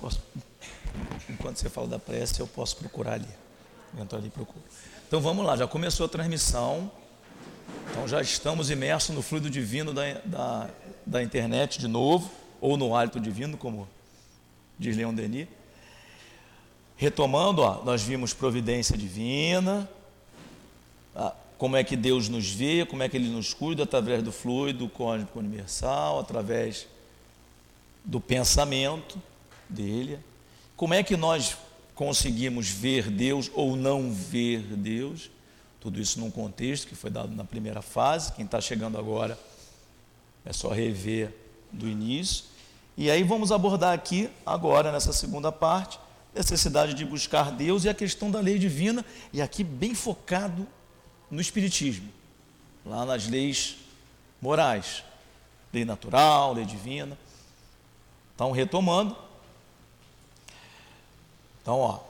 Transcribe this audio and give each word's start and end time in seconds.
posso, 0.00 0.20
enquanto 1.28 1.56
você 1.58 1.68
fala 1.68 1.86
da 1.86 1.98
prece, 1.98 2.40
eu 2.40 2.46
posso 2.46 2.76
procurar 2.76 3.14
ali. 3.14 3.28
Entro 3.98 4.18
ali 4.18 4.28
e 4.28 4.30
procuro. 4.30 4.64
Então 5.06 5.20
vamos 5.20 5.44
lá, 5.44 5.56
já 5.56 5.66
começou 5.66 6.06
a 6.06 6.08
transmissão. 6.08 6.90
Então 7.90 8.08
já 8.08 8.20
estamos 8.20 8.70
imersos 8.70 9.14
no 9.14 9.22
fluido 9.22 9.50
divino 9.50 9.92
da, 9.92 10.14
da, 10.24 10.70
da 11.04 11.22
internet 11.22 11.78
de 11.78 11.88
novo, 11.88 12.30
ou 12.60 12.76
no 12.76 12.94
hálito 12.94 13.20
divino, 13.20 13.56
como 13.56 13.88
diz 14.78 14.96
Leon 14.96 15.14
Denis. 15.14 15.48
Retomando, 16.96 17.62
ó, 17.62 17.82
nós 17.84 18.02
vimos 18.02 18.34
providência 18.34 18.96
divina, 18.96 19.88
tá? 21.14 21.34
como 21.58 21.76
é 21.76 21.82
que 21.82 21.96
Deus 21.96 22.28
nos 22.28 22.50
vê, 22.50 22.86
como 22.86 23.02
é 23.02 23.08
que 23.08 23.16
Ele 23.16 23.28
nos 23.28 23.54
cuida 23.54 23.82
através 23.82 24.22
do 24.22 24.30
fluido 24.30 24.88
cósmico 24.88 25.38
universal, 25.38 26.20
através 26.20 26.86
do 28.04 28.20
pensamento 28.20 29.20
dele. 29.70 30.18
Como 30.76 30.94
é 30.94 31.02
que 31.02 31.16
nós 31.16 31.56
conseguimos 31.94 32.68
ver 32.68 33.10
Deus 33.10 33.50
ou 33.54 33.76
não 33.76 34.12
ver 34.12 34.60
Deus? 34.60 35.30
Tudo 35.80 36.00
isso 36.00 36.20
num 36.20 36.30
contexto 36.30 36.86
que 36.86 36.94
foi 36.94 37.10
dado 37.10 37.34
na 37.34 37.44
primeira 37.44 37.80
fase. 37.80 38.32
Quem 38.32 38.44
está 38.44 38.60
chegando 38.60 38.98
agora 38.98 39.38
é 40.44 40.52
só 40.52 40.70
rever 40.70 41.34
do 41.72 41.88
início. 41.88 42.44
E 42.96 43.10
aí 43.10 43.22
vamos 43.22 43.50
abordar 43.50 43.94
aqui, 43.94 44.28
agora, 44.44 44.92
nessa 44.92 45.12
segunda 45.12 45.50
parte, 45.50 45.98
necessidade 46.34 46.92
de 46.92 47.04
buscar 47.04 47.50
Deus 47.50 47.84
e 47.84 47.88
a 47.88 47.94
questão 47.94 48.30
da 48.30 48.40
lei 48.40 48.58
divina, 48.58 49.04
e 49.32 49.40
aqui 49.40 49.64
bem 49.64 49.94
focado 49.94 50.66
no 51.30 51.40
Espiritismo, 51.40 52.08
lá 52.84 53.04
nas 53.06 53.26
leis 53.26 53.76
morais, 54.40 55.02
lei 55.72 55.84
natural, 55.84 56.52
lei 56.52 56.64
divina. 56.64 57.16
Então, 58.34 58.50
retomando. 58.50 59.16
Então, 61.62 61.78
ó, 61.78 62.00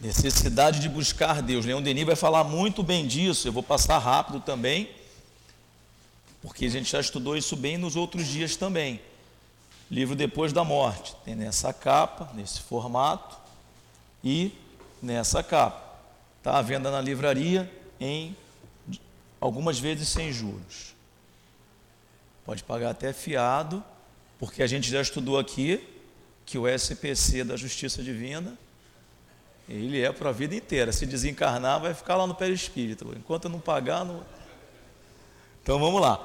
necessidade 0.00 0.80
de 0.80 0.88
buscar 0.88 1.40
Deus. 1.42 1.64
Leão 1.64 1.82
Denis 1.82 2.04
vai 2.04 2.16
falar 2.16 2.44
muito 2.44 2.82
bem 2.82 3.06
disso. 3.06 3.46
Eu 3.46 3.52
vou 3.52 3.62
passar 3.62 3.98
rápido 3.98 4.40
também, 4.40 4.90
porque 6.40 6.66
a 6.66 6.70
gente 6.70 6.90
já 6.90 7.00
estudou 7.00 7.36
isso 7.36 7.56
bem 7.56 7.78
nos 7.78 7.96
outros 7.96 8.26
dias 8.26 8.56
também. 8.56 9.00
Livro 9.90 10.16
Depois 10.16 10.52
da 10.52 10.64
Morte. 10.64 11.14
Tem 11.24 11.34
nessa 11.34 11.72
capa, 11.72 12.30
nesse 12.34 12.60
formato 12.60 13.36
e 14.24 14.52
nessa 15.02 15.42
capa. 15.42 15.82
Está 16.38 16.58
à 16.58 16.62
venda 16.62 16.90
na 16.90 17.00
livraria 17.00 17.70
em 18.00 18.36
algumas 19.40 19.78
vezes 19.78 20.08
sem 20.08 20.32
juros. 20.32 20.94
Pode 22.44 22.64
pagar 22.64 22.90
até 22.90 23.12
fiado 23.12 23.84
porque 24.38 24.60
a 24.62 24.66
gente 24.66 24.90
já 24.90 25.00
estudou 25.00 25.38
aqui 25.38 25.86
que 26.44 26.58
o 26.58 26.66
SPC 26.66 27.44
da 27.44 27.56
Justiça 27.56 28.02
Divina, 28.02 28.58
ele 29.74 30.00
é 30.00 30.12
para 30.12 30.30
a 30.30 30.32
vida 30.32 30.54
inteira. 30.54 30.92
Se 30.92 31.06
desencarnar, 31.06 31.80
vai 31.80 31.94
ficar 31.94 32.16
lá 32.16 32.26
no 32.26 32.34
perispírito. 32.34 33.12
Enquanto 33.16 33.48
não 33.48 33.60
pagar, 33.60 34.04
não... 34.04 34.22
Então 35.62 35.78
vamos 35.78 36.00
lá. 36.00 36.24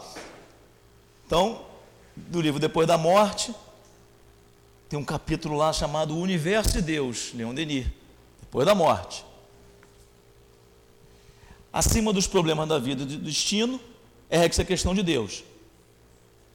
Então, 1.25 1.65
do 2.15 2.41
livro 2.41 2.59
Depois 2.59 2.87
da 2.87 2.97
Morte, 2.97 3.53
tem 4.89 4.97
um 4.97 5.05
capítulo 5.05 5.55
lá 5.55 5.71
chamado 5.71 6.15
O 6.15 6.19
Universo 6.19 6.79
e 6.79 6.81
Deus, 6.81 7.31
Leon 7.33 7.53
Denis, 7.53 7.87
depois 8.41 8.65
da 8.65 8.73
morte. 8.73 9.23
Acima 11.71 12.11
dos 12.11 12.25
problemas 12.25 12.67
da 12.67 12.79
vida 12.79 13.03
e 13.03 13.05
do 13.05 13.17
destino, 13.17 13.79
é 14.29 14.45
essa 14.45 14.65
questão 14.65 14.95
de 14.95 15.03
Deus 15.03 15.43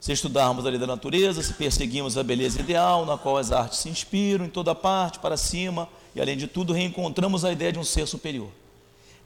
se 0.02 0.10
estudarmos 0.10 0.66
a 0.66 0.68
lei 0.68 0.80
da 0.80 0.86
natureza, 0.86 1.40
se 1.44 1.54
perseguimos 1.54 2.18
a 2.18 2.24
beleza 2.24 2.58
ideal, 2.58 3.06
na 3.06 3.16
qual 3.16 3.36
as 3.36 3.52
artes 3.52 3.78
se 3.78 3.88
inspiram, 3.88 4.44
em 4.44 4.48
toda 4.48 4.74
parte, 4.74 5.20
para 5.20 5.36
cima, 5.36 5.88
e 6.14 6.20
além 6.20 6.36
de 6.36 6.46
tudo, 6.46 6.72
reencontramos 6.72 7.44
a 7.44 7.52
ideia 7.52 7.72
de 7.72 7.78
um 7.78 7.84
ser 7.84 8.06
superior. 8.06 8.50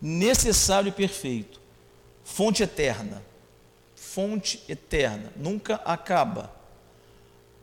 Necessário 0.01 0.89
e 0.89 0.93
perfeito, 0.93 1.61
fonte 2.25 2.62
eterna, 2.62 3.22
fonte 3.94 4.62
eterna, 4.69 5.33
nunca 5.37 5.77
acaba, 5.84 6.55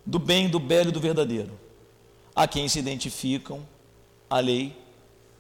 do 0.06 0.20
bem, 0.20 0.50
do 0.50 0.60
belo 0.60 0.90
e 0.90 0.92
do 0.92 1.00
verdadeiro, 1.00 1.58
a 2.36 2.48
quem 2.48 2.68
se 2.68 2.80
identificam 2.80 3.66
a 4.30 4.40
lei, 4.40 4.76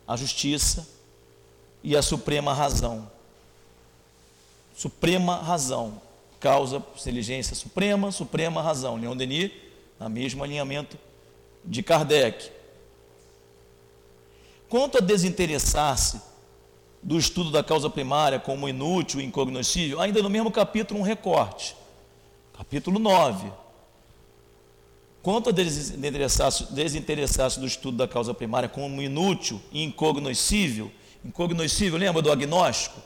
a 0.07 0.15
justiça 0.15 0.87
e 1.83 1.97
a 1.97 2.01
suprema 2.01 2.53
razão. 2.53 3.11
Suprema 4.75 5.37
razão, 5.37 6.01
causa 6.39 6.83
inteligência 6.99 7.55
suprema, 7.55 8.11
suprema 8.11 8.61
razão. 8.61 8.97
Leon 8.97 9.15
Denis, 9.15 9.51
no 9.99 10.09
mesmo 10.09 10.43
alinhamento 10.43 10.97
de 11.63 11.81
Kardec. 11.83 12.51
Quanto 14.73 14.97
a 14.97 15.01
desinteressar-se 15.01 16.19
do 17.03 17.15
estudo 17.15 17.51
da 17.51 17.63
causa 17.63 17.91
primária 17.91 18.39
como 18.39 18.67
inútil 18.67 19.21
e 19.21 19.23
incognoscível, 19.23 20.01
ainda 20.01 20.19
no 20.23 20.31
mesmo 20.31 20.49
capítulo, 20.49 20.99
um 20.99 21.03
recorte. 21.03 21.75
Capítulo 22.57 22.97
9. 22.97 23.51
Quanto 25.21 25.49
a 25.49 25.51
desinteressar-se 25.51 26.73
desinteressar 26.73 27.51
do 27.59 27.67
estudo 27.67 27.97
da 27.97 28.07
causa 28.07 28.33
primária 28.33 28.67
como 28.67 28.99
inútil 28.99 29.61
e 29.71 29.83
incognoscível, 29.83 30.91
incognoscível, 31.23 31.99
lembra 31.99 32.23
do 32.23 32.31
agnóstico, 32.31 32.99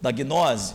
da 0.00 0.10
gnose? 0.10 0.74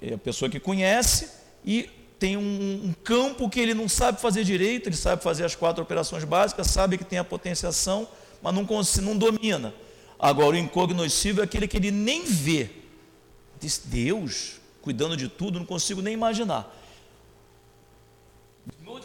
é 0.00 0.14
a 0.14 0.18
pessoa 0.18 0.48
que 0.48 0.58
conhece 0.58 1.30
e 1.62 1.90
tem 2.18 2.38
um, 2.38 2.40
um, 2.86 2.94
campo 3.04 3.50
que 3.50 3.60
ele 3.60 3.74
não 3.74 3.86
sabe 3.86 4.18
fazer 4.18 4.44
direito, 4.44 4.88
ele 4.88 4.96
sabe 4.96 5.22
fazer 5.22 5.44
as 5.44 5.54
quatro 5.54 5.82
operações 5.82 6.24
básicas, 6.24 6.68
sabe 6.68 6.96
que 6.96 7.04
tem 7.04 7.18
a 7.18 7.24
potenciação, 7.24 8.08
mas 8.42 8.54
não, 8.54 8.66
não 9.02 9.16
domina. 9.16 9.72
Agora, 10.18 10.56
o 10.56 10.58
incognoscível 10.58 11.42
é 11.42 11.44
aquele 11.44 11.68
que 11.68 11.76
ele 11.76 11.90
nem 11.90 12.24
vê. 12.24 12.70
Diz 13.60 13.80
Deus 13.84 14.60
cuidando 14.82 15.16
de 15.16 15.28
tudo, 15.28 15.58
não 15.60 15.64
consigo 15.64 16.02
nem 16.02 16.12
imaginar. 16.12 16.76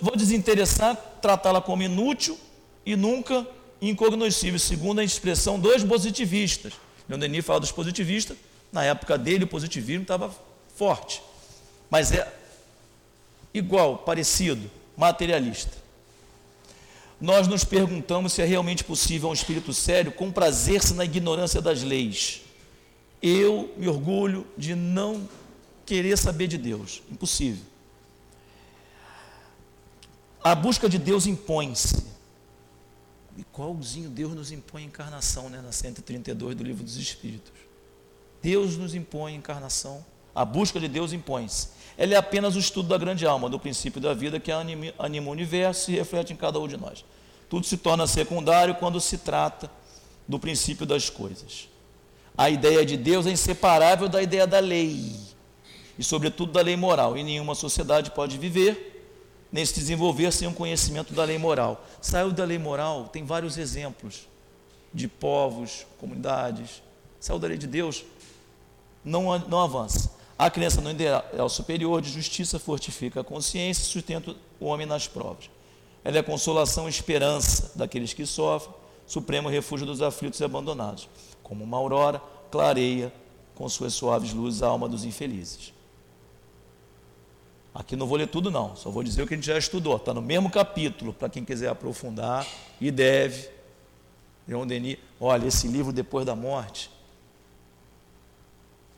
Vou 0.02 0.16
desinteressar, 0.16 0.96
tratá-la 1.22 1.62
como 1.62 1.84
inútil 1.84 2.38
e 2.86 2.96
nunca 2.96 3.48
incognoscível, 3.81 4.59
segundo 4.59 5.00
a 5.00 5.03
expressão 5.03 5.59
dos 5.59 5.84
positivistas. 5.84 6.74
Leon 7.08 7.19
Denis 7.19 7.46
fala 7.46 7.59
dos 7.59 7.72
positivistas, 7.72 8.36
na 8.72 8.84
época 8.84 9.18
dele 9.18 9.46
o 9.46 9.48
positivismo 9.48 10.02
estava 10.02 10.34
forte, 10.75 11.22
mas 11.90 12.12
é 12.12 12.31
igual, 13.54 14.00
parecido, 14.00 14.69
materialista. 14.96 15.87
Nós 17.20 17.48
nos 17.48 17.64
perguntamos 17.64 18.34
se 18.34 18.42
é 18.42 18.46
realmente 18.46 18.84
possível 18.84 19.30
um 19.30 19.34
espírito 19.34 19.74
sério 19.74 20.12
comprazer-se 20.12 20.94
na 20.94 21.04
ignorância 21.04 21.60
das 21.60 21.82
leis. 21.82 22.42
Eu 23.22 23.74
me 23.76 23.88
orgulho 23.88 24.46
de 24.56 24.76
não 24.76 25.28
querer 25.86 26.18
saber 26.18 26.48
de 26.48 26.58
Deus. 26.58 27.02
Impossível. 27.10 27.64
A 30.44 30.54
busca 30.54 30.88
de 30.88 31.00
Deus 31.00 31.26
impõe-se. 31.26 32.06
Igualzinho 33.36 34.10
Deus 34.10 34.34
nos 34.34 34.52
impõe 34.52 34.84
a 34.84 34.86
encarnação, 34.86 35.50
né, 35.50 35.62
na 35.62 35.72
132 35.72 36.56
do 36.56 36.64
Livro 36.64 36.84
dos 36.84 36.98
Espíritos. 36.98 37.52
Deus 38.42 38.78
nos 38.78 38.94
impõe 38.94 39.34
a 39.34 39.38
encarnação. 39.38 40.06
A 40.38 40.46
busca 40.46 40.80
de 40.80 40.88
Deus 40.88 41.14
impõe-se. 41.14 41.70
Ela 41.98 42.14
é 42.14 42.16
apenas 42.16 42.56
o 42.56 42.59
estudo 42.59 42.90
da 42.90 42.98
grande 43.00 43.25
alma, 43.25 43.50
do 43.50 43.58
princípio 43.58 44.00
da 44.00 44.14
vida 44.14 44.40
que 44.40 44.52
anima, 44.52 44.94
o 45.00 45.31
universo 45.31 45.90
e 45.90 45.96
reflete 45.96 46.31
em 46.31 46.36
cada 46.36 46.59
um 46.59 46.68
de 46.68 46.78
nós. 46.78 47.03
Tudo 47.50 47.66
se 47.66 47.75
torna 47.75 48.06
secundário 48.06 48.75
quando 48.75 49.02
se 49.02 49.18
trata 49.18 49.68
do 50.28 50.38
princípio 50.38 50.86
das 50.86 51.09
coisas. 51.09 51.68
A 52.38 52.52
ideia 52.52 52.86
de 52.86 52.96
Deus 52.96 53.25
é 53.25 53.31
inseparável 53.31 54.08
da 54.08 54.22
ideia 54.22 54.46
da 54.46 54.59
lei, 54.59 55.12
e 55.98 56.03
sobretudo 56.03 56.52
da 56.52 56.62
lei 56.62 56.75
moral. 56.75 57.18
E 57.18 57.24
nenhuma 57.24 57.56
sociedade 57.56 58.12
pode 58.12 58.38
viver, 58.38 59.09
nem 59.52 59.66
se 59.66 59.74
desenvolver 59.74 60.31
sem 60.31 60.48
um 60.48 60.54
conhecimento 60.54 61.16
da 61.16 61.24
lei 61.24 61.40
moral. 61.40 61.84
Saiu 62.00 62.31
da 62.31 62.45
lei 62.45 62.60
moral, 62.60 63.10
tem 63.12 63.25
vários 63.25 63.57
exemplos 63.57 64.28
de 64.94 65.07
povos, 65.07 65.88
comunidades. 66.00 66.84
Saiu 67.19 67.39
da 67.39 67.48
lei 67.48 67.57
de 67.57 67.66
Deus, 67.66 68.06
não, 69.04 69.39
não 69.39 69.62
avança. 69.62 70.16
A 70.38 70.51
crença 70.51 70.80
no 70.81 70.92
ideal 70.92 71.50
superior 71.50 72.00
de 72.00 72.12
justiça 72.12 72.60
fortifica 72.60 73.22
a 73.22 73.24
consciência 73.24 73.81
e 73.81 73.86
sustenta 73.86 74.36
o 74.60 74.66
homem 74.66 74.86
nas 74.86 75.07
provas. 75.07 75.50
Ela 76.04 76.18
é 76.18 76.19
a 76.19 76.24
consolação 76.24 76.86
e 76.86 76.89
esperança 76.89 77.72
daqueles 77.75 78.13
que 78.13 78.25
sofrem, 78.25 78.75
supremo 79.07 79.50
refúgio 79.50 79.88
dos 79.88 80.01
aflitos 80.01 80.39
e 80.39 80.44
abandonados. 80.44 81.10
Como 81.42 81.63
uma 81.63 81.78
aurora, 81.78 82.22
clareia 82.51 83.12
com 83.56 83.68
suas 83.68 83.94
suaves 83.94 84.31
luzes 84.31 84.62
a 84.62 84.68
alma 84.68 84.88
dos 84.88 85.04
infelizes. 85.04 85.74
Aqui 87.74 87.95
não 87.95 88.06
vou 88.06 88.18
ler 88.18 88.28
tudo, 88.28 88.51
não, 88.51 88.75
só 88.75 88.92
vou 88.92 89.04
dizer 89.04 89.24
o 89.24 89.28
que 89.28 89.34
a 89.34 89.38
gente 89.38 89.48
já 89.48 89.57
estudou. 89.57 89.95
Está 89.95 90.13
no 90.13 90.22
mesmo 90.22 90.51
capítulo, 90.51 91.13
para 91.13 91.30
quem 91.30 91.44
quiser 91.44 91.69
aprofundar, 91.69 92.45
e 92.80 92.92
deve. 92.92 93.50
Leon 94.48 94.68
Denis, 94.68 94.98
olha, 95.19 95.48
esse 95.48 95.68
livro 95.68 95.92
depois 95.92 96.25
da 96.25 96.36
morte 96.36 96.92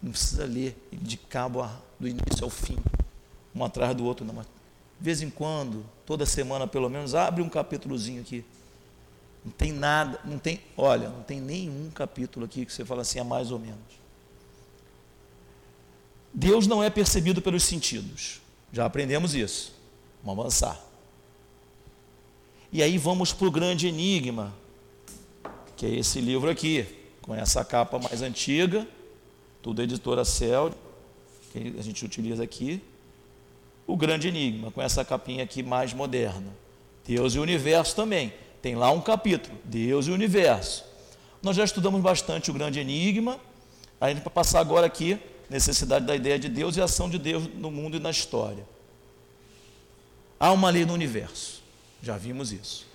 não 0.02 0.12
precisa 0.12 0.46
ler 0.46 0.78
de 0.92 1.18
cabo 1.18 1.62
a, 1.62 1.76
do 2.00 2.08
início 2.08 2.44
ao 2.44 2.50
fim, 2.50 2.78
um 3.54 3.64
atrás 3.64 3.96
do 3.96 4.06
outro, 4.06 4.26
não. 4.26 4.34
Mas 4.34 4.46
de 4.46 5.06
vez 5.06 5.22
em 5.22 5.30
quando, 5.30 5.86
toda 6.06 6.26
semana 6.26 6.68
pelo 6.68 6.90
menos, 6.90 7.16
abre 7.16 7.42
um 7.42 7.50
capítulozinho 7.50 8.22
aqui. 8.22 8.44
Não 9.44 9.52
tem 9.52 9.72
nada, 9.72 10.20
não 10.26 10.38
tem, 10.38 10.60
olha, 10.76 11.10
não 11.10 11.24
tem 11.24 11.40
nenhum 11.40 11.90
capítulo 11.92 12.46
aqui 12.46 12.66
que 12.66 12.74
você 12.74 12.84
fala 12.84 13.02
assim, 13.02 13.20
é 13.20 13.24
mais 13.24 13.52
ou 13.52 13.60
menos. 13.60 14.00
Deus 16.34 16.68
não 16.68 16.84
é 16.84 16.90
percebido 16.90 17.42
pelos 17.42 17.64
sentidos. 17.64 18.42
Já 18.72 18.86
aprendemos 18.86 19.34
isso. 19.34 19.74
Vamos 20.24 20.42
avançar. 20.42 20.80
E 22.72 22.84
aí 22.84 22.98
vamos 22.98 23.34
para 23.34 23.48
o 23.48 23.52
grande 23.52 23.88
enigma, 23.88 24.54
que 25.76 25.86
é 25.86 25.90
esse 25.90 26.22
livro 26.22 26.50
aqui, 26.50 26.86
com 27.22 27.34
essa 27.34 27.66
capa 27.66 27.98
mais 27.98 28.22
antiga, 28.22 28.88
tudo 29.62 29.82
editora 29.82 30.24
Cel, 30.26 30.72
que 31.52 31.76
a 31.78 31.82
gente 31.82 32.04
utiliza 32.06 32.44
aqui. 32.44 32.82
O 33.86 33.98
grande 33.98 34.28
enigma, 34.28 34.72
com 34.72 34.82
essa 34.82 35.04
capinha 35.04 35.44
aqui 35.44 35.64
mais 35.64 35.94
moderna. 35.94 36.54
Deus 37.06 37.34
e 37.34 37.40
o 37.40 37.42
universo 37.42 37.96
também. 37.96 38.34
Tem 38.62 38.76
lá 38.76 38.92
um 38.92 39.02
capítulo, 39.02 39.58
Deus 39.64 40.08
e 40.08 40.12
o 40.12 40.14
universo. 40.14 40.86
Nós 41.42 41.56
já 41.56 41.64
estudamos 41.64 42.02
bastante 42.02 42.52
o 42.52 42.54
grande 42.54 42.80
enigma. 42.80 43.40
A 44.00 44.10
gente 44.10 44.24
vai 44.24 44.34
passar 44.34 44.60
agora 44.60 44.86
aqui 44.86 45.20
necessidade 45.50 46.06
da 46.06 46.16
ideia 46.16 46.38
de 46.38 46.48
Deus 46.48 46.78
e 46.78 46.82
a 46.82 46.86
ação 46.86 47.10
de 47.10 47.18
Deus 47.18 47.48
no 47.56 47.72
mundo 47.72 47.98
e 47.98 48.00
na 48.00 48.12
história. 48.12 48.64
Há 50.40 50.52
uma 50.52 50.70
lei 50.70 50.86
no 50.86 50.94
universo. 50.94 51.62
Já 52.02 52.18
vimos 52.18 52.52
isso. 52.52 52.86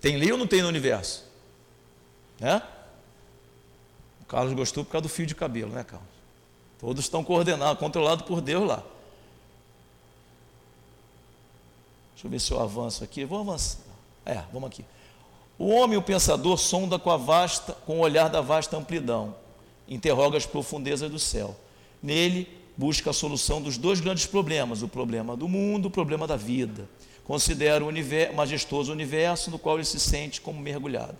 Tem 0.00 0.16
lei 0.16 0.30
ou 0.30 0.38
não 0.38 0.46
tem 0.46 0.62
no 0.62 0.68
universo? 0.68 1.24
Né? 2.38 2.62
Carlos 4.30 4.52
gostou 4.52 4.84
por 4.84 4.92
causa 4.92 5.02
do 5.02 5.08
fio 5.08 5.26
de 5.26 5.34
cabelo, 5.34 5.72
né, 5.72 5.82
Carlos? 5.82 6.08
Todos 6.78 7.04
estão 7.04 7.24
coordenados, 7.24 7.80
controlados 7.80 8.24
por 8.24 8.40
Deus 8.40 8.64
lá. 8.64 8.80
Deixa 12.14 12.26
eu 12.28 12.30
ver 12.30 12.40
se 12.40 12.52
eu 12.52 12.60
avanço 12.60 13.02
aqui. 13.02 13.24
Vou 13.24 13.40
avançar. 13.40 13.80
É, 14.24 14.40
vamos 14.52 14.68
aqui. 14.68 14.84
O 15.58 15.70
homem, 15.70 15.98
o 15.98 16.02
pensador, 16.02 16.56
sonda 16.58 16.96
com, 16.96 17.10
a 17.10 17.16
vasta, 17.16 17.72
com 17.72 17.98
o 17.98 18.02
olhar 18.02 18.28
da 18.28 18.40
vasta 18.40 18.76
amplidão, 18.76 19.34
interroga 19.88 20.38
as 20.38 20.46
profundezas 20.46 21.10
do 21.10 21.18
céu. 21.18 21.56
Nele, 22.00 22.48
busca 22.76 23.10
a 23.10 23.12
solução 23.12 23.60
dos 23.60 23.76
dois 23.76 23.98
grandes 23.98 24.26
problemas: 24.26 24.80
o 24.80 24.86
problema 24.86 25.36
do 25.36 25.48
mundo, 25.48 25.86
o 25.86 25.90
problema 25.90 26.28
da 26.28 26.36
vida. 26.36 26.88
Considera 27.24 27.84
o 27.84 27.88
universo, 27.88 28.34
majestoso 28.34 28.92
universo 28.92 29.50
no 29.50 29.58
qual 29.58 29.74
ele 29.74 29.84
se 29.84 29.98
sente 29.98 30.40
como 30.40 30.60
mergulhado. 30.60 31.18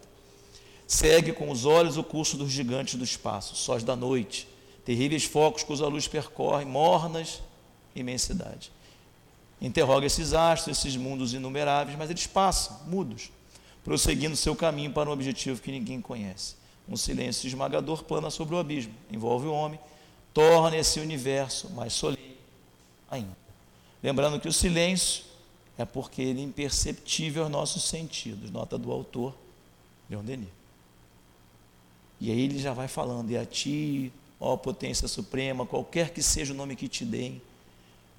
Segue 0.90 1.32
com 1.32 1.48
os 1.52 1.66
olhos 1.66 1.96
o 1.96 2.02
curso 2.02 2.36
dos 2.36 2.50
gigantes 2.50 2.96
do 2.96 3.04
espaço, 3.04 3.54
sós 3.54 3.84
da 3.84 3.94
noite, 3.94 4.48
terríveis 4.84 5.22
focos 5.22 5.62
que 5.62 5.72
a 5.72 5.86
luz 5.86 6.08
percorre, 6.08 6.64
mornas 6.64 7.40
imensidade. 7.94 8.72
Interroga 9.62 10.04
esses 10.04 10.32
astros, 10.32 10.76
esses 10.76 10.96
mundos 10.96 11.32
inumeráveis, 11.32 11.96
mas 11.96 12.10
eles 12.10 12.26
passam, 12.26 12.76
mudos, 12.88 13.30
prosseguindo 13.84 14.34
seu 14.34 14.56
caminho 14.56 14.90
para 14.90 15.08
um 15.08 15.12
objetivo 15.12 15.62
que 15.62 15.70
ninguém 15.70 16.00
conhece. 16.00 16.56
Um 16.88 16.96
silêncio 16.96 17.46
esmagador 17.46 18.02
plana 18.02 18.28
sobre 18.28 18.56
o 18.56 18.58
abismo, 18.58 18.92
envolve 19.12 19.46
o 19.46 19.52
homem, 19.52 19.78
torna 20.34 20.76
esse 20.76 20.98
universo 20.98 21.70
mais 21.70 21.92
solene 21.92 22.36
ainda. 23.08 23.36
Lembrando 24.02 24.40
que 24.40 24.48
o 24.48 24.52
silêncio 24.52 25.22
é 25.78 25.84
porque 25.84 26.20
ele 26.20 26.40
é 26.40 26.44
imperceptível 26.44 27.44
aos 27.44 27.52
nossos 27.52 27.84
sentidos, 27.84 28.50
nota 28.50 28.76
do 28.76 28.90
autor, 28.90 29.32
Leon 30.10 30.24
Denis. 30.24 30.59
E 32.20 32.30
aí 32.30 32.40
ele 32.40 32.58
já 32.58 32.72
vai 32.72 32.88
falando, 32.88 33.30
e 33.30 33.36
a 33.36 33.46
ti, 33.46 34.12
ó 34.38 34.56
potência 34.56 35.08
suprema, 35.08 35.64
qualquer 35.64 36.10
que 36.10 36.22
seja 36.22 36.52
o 36.52 36.56
nome 36.56 36.76
que 36.76 36.88
te 36.88 37.04
deem, 37.04 37.40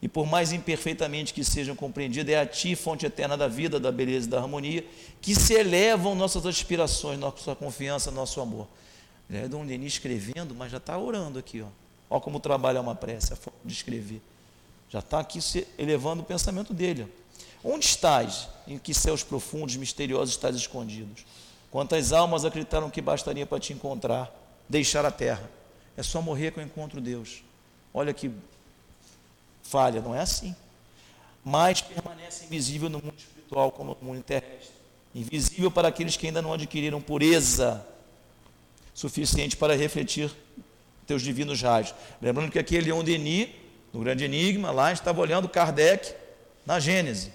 e 0.01 0.07
por 0.07 0.25
mais 0.25 0.51
imperfeitamente 0.51 1.33
que 1.33 1.43
sejam 1.43 1.75
compreendidas, 1.75 2.33
é 2.33 2.39
a 2.39 2.45
Ti, 2.45 2.75
fonte 2.75 3.05
eterna 3.05 3.37
da 3.37 3.47
vida, 3.47 3.79
da 3.79 3.91
beleza 3.91 4.25
e 4.25 4.29
da 4.29 4.39
harmonia, 4.39 4.83
que 5.21 5.35
se 5.35 5.53
elevam 5.53 6.15
nossas 6.15 6.45
aspirações, 6.45 7.19
nossa 7.19 7.53
confiança, 7.53 8.09
nosso 8.09 8.41
amor. 8.41 8.67
É 9.29 9.47
Dom 9.47 9.65
Denis 9.65 9.93
escrevendo, 9.93 10.55
mas 10.55 10.71
já 10.71 10.77
está 10.79 10.97
orando 10.97 11.37
aqui. 11.37 11.61
Ó. 11.61 11.67
Olha 12.09 12.19
como 12.19 12.39
trabalha 12.39 12.81
uma 12.81 12.95
prece, 12.95 13.31
a 13.31 13.35
forma 13.35 13.59
de 13.63 13.73
escrever. 13.73 14.21
Já 14.89 14.99
está 14.99 15.19
aqui 15.19 15.39
se 15.39 15.67
elevando 15.77 16.23
o 16.23 16.25
pensamento 16.25 16.73
dele. 16.73 17.07
Ó. 17.63 17.71
Onde 17.73 17.85
estás? 17.85 18.49
Em 18.67 18.79
que 18.79 18.95
céus 18.95 19.21
profundos, 19.21 19.75
misteriosos 19.75 20.33
estás 20.33 20.55
escondidos? 20.55 21.23
Quantas 21.71 22.11
almas 22.11 22.43
acreditaram 22.43 22.89
que 22.89 23.01
bastaria 23.01 23.45
para 23.45 23.59
te 23.59 23.71
encontrar, 23.71 24.29
deixar 24.67 25.05
a 25.05 25.11
terra? 25.11 25.49
É 25.95 26.03
só 26.03 26.21
morrer 26.21 26.51
que 26.51 26.59
eu 26.59 26.63
encontro 26.63 26.99
Deus. 26.99 27.43
Olha 27.93 28.13
que 28.13 28.29
falha, 29.63 30.01
não 30.01 30.13
é 30.13 30.19
assim. 30.19 30.53
Mas 31.43 31.81
permanece 31.81 32.45
invisível 32.45 32.89
no 32.89 32.99
mundo 32.99 33.15
espiritual 33.17 33.71
como 33.71 33.97
no 33.99 34.05
mundo 34.05 34.21
terrestre. 34.21 34.75
Invisível 35.15 35.71
para 35.71 35.87
aqueles 35.87 36.17
que 36.17 36.27
ainda 36.27 36.41
não 36.41 36.53
adquiriram 36.53 37.01
pureza 37.01 37.85
suficiente 38.93 39.55
para 39.55 39.75
refletir 39.75 40.29
teus 41.07 41.21
divinos 41.21 41.61
raios. 41.61 41.95
Lembrando 42.21 42.51
que 42.51 42.59
aqui 42.59 42.77
é 42.77 42.81
Leon 42.81 43.03
Denis, 43.03 43.49
no 43.93 44.01
grande 44.01 44.25
enigma, 44.25 44.71
lá 44.71 44.91
estava 44.91 45.21
olhando 45.21 45.49
Kardec 45.49 46.13
na 46.65 46.79
Gênese. 46.79 47.33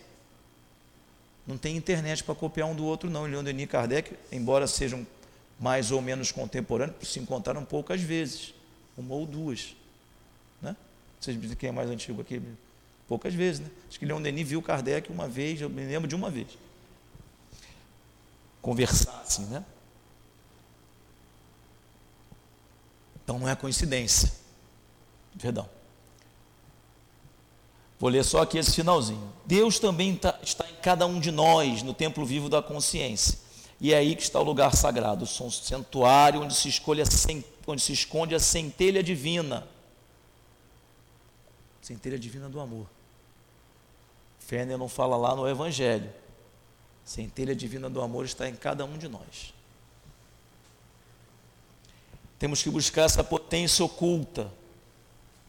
Não 1.47 1.57
tem 1.57 1.77
internet 1.77 2.25
para 2.25 2.35
copiar 2.35 2.69
um 2.69 2.75
do 2.75 2.85
outro, 2.85 3.09
não. 3.09 3.25
Leon 3.25 3.45
Denis 3.45 3.69
Kardec, 3.69 4.17
embora 4.33 4.67
sejam 4.67 5.07
mais 5.61 5.91
ou 5.91 6.03
menos 6.03 6.33
contemporâneos, 6.33 7.09
se 7.09 7.19
encontraram 7.19 7.65
poucas 7.65 8.01
vezes, 8.01 8.53
uma 8.97 9.15
ou 9.15 9.25
duas. 9.25 9.77
Vocês 11.21 11.41
dizem 11.41 11.57
quem 11.57 11.71
é 11.71 11.73
mais 11.73 11.91
antigo 11.91 12.21
aqui? 12.21 12.41
Poucas 13.09 13.35
vezes, 13.35 13.61
né? 13.61 13.71
Acho 13.89 13.99
que 13.99 14.07
Leon 14.07 14.21
Denis 14.21 14.47
viu 14.47 14.63
Kardec 14.63 15.11
uma 15.11 15.27
vez, 15.27 15.61
eu 15.61 15.69
me 15.69 15.85
lembro 15.85 16.07
de 16.07 16.15
uma 16.15 16.31
vez. 16.31 16.47
Conversar 18.61 19.23
assim, 19.23 19.45
né? 19.47 19.65
Então 23.25 23.39
não 23.39 23.49
é 23.49 23.57
coincidência. 23.57 24.33
Perdão. 25.41 25.69
Vou 27.99 28.11
ler 28.11 28.25
só 28.25 28.43
aqui 28.43 28.59
esse 28.59 28.73
finalzinho. 28.73 29.33
Deus 29.45 29.79
também 29.79 30.15
tá, 30.15 30.39
está 30.43 30.69
em 30.69 30.75
cada 30.83 31.07
um 31.07 31.19
de 31.19 31.31
nós, 31.31 31.83
no 31.83 31.95
templo 31.95 32.25
vivo 32.27 32.49
da 32.49 32.63
consciência. 32.63 33.39
E 33.81 33.93
é 33.93 33.99
aí 33.99 34.15
que 34.17 34.23
está 34.23 34.39
o 34.41 34.45
lugar 34.45 34.75
sagrado, 34.75 35.25
o 35.25 35.51
santuário 35.51 36.43
onde 36.43 36.55
se, 36.55 36.83
onde 37.67 37.83
se 37.83 37.93
esconde 37.93 38.35
a 38.35 38.41
centelha 38.41 39.03
divina 39.03 39.67
Centelha 41.87 42.19
divina 42.19 42.49
do 42.49 42.59
amor. 42.59 42.85
Fênix 44.41 44.77
não 44.77 44.89
fala 44.89 45.17
lá 45.17 45.37
no 45.37 45.49
Evangelho. 45.49 46.13
Centelha 47.05 47.55
divina 47.55 47.89
do 47.89 48.01
amor 48.03 48.25
está 48.25 48.49
em 48.49 48.57
cada 48.57 48.85
um 48.85 48.99
de 48.99 49.07
nós. 49.07 49.55
Temos 52.41 52.61
que 52.61 52.71
buscar 52.71 53.03
essa 53.03 53.23
potência 53.23 53.85
oculta. 53.85 54.53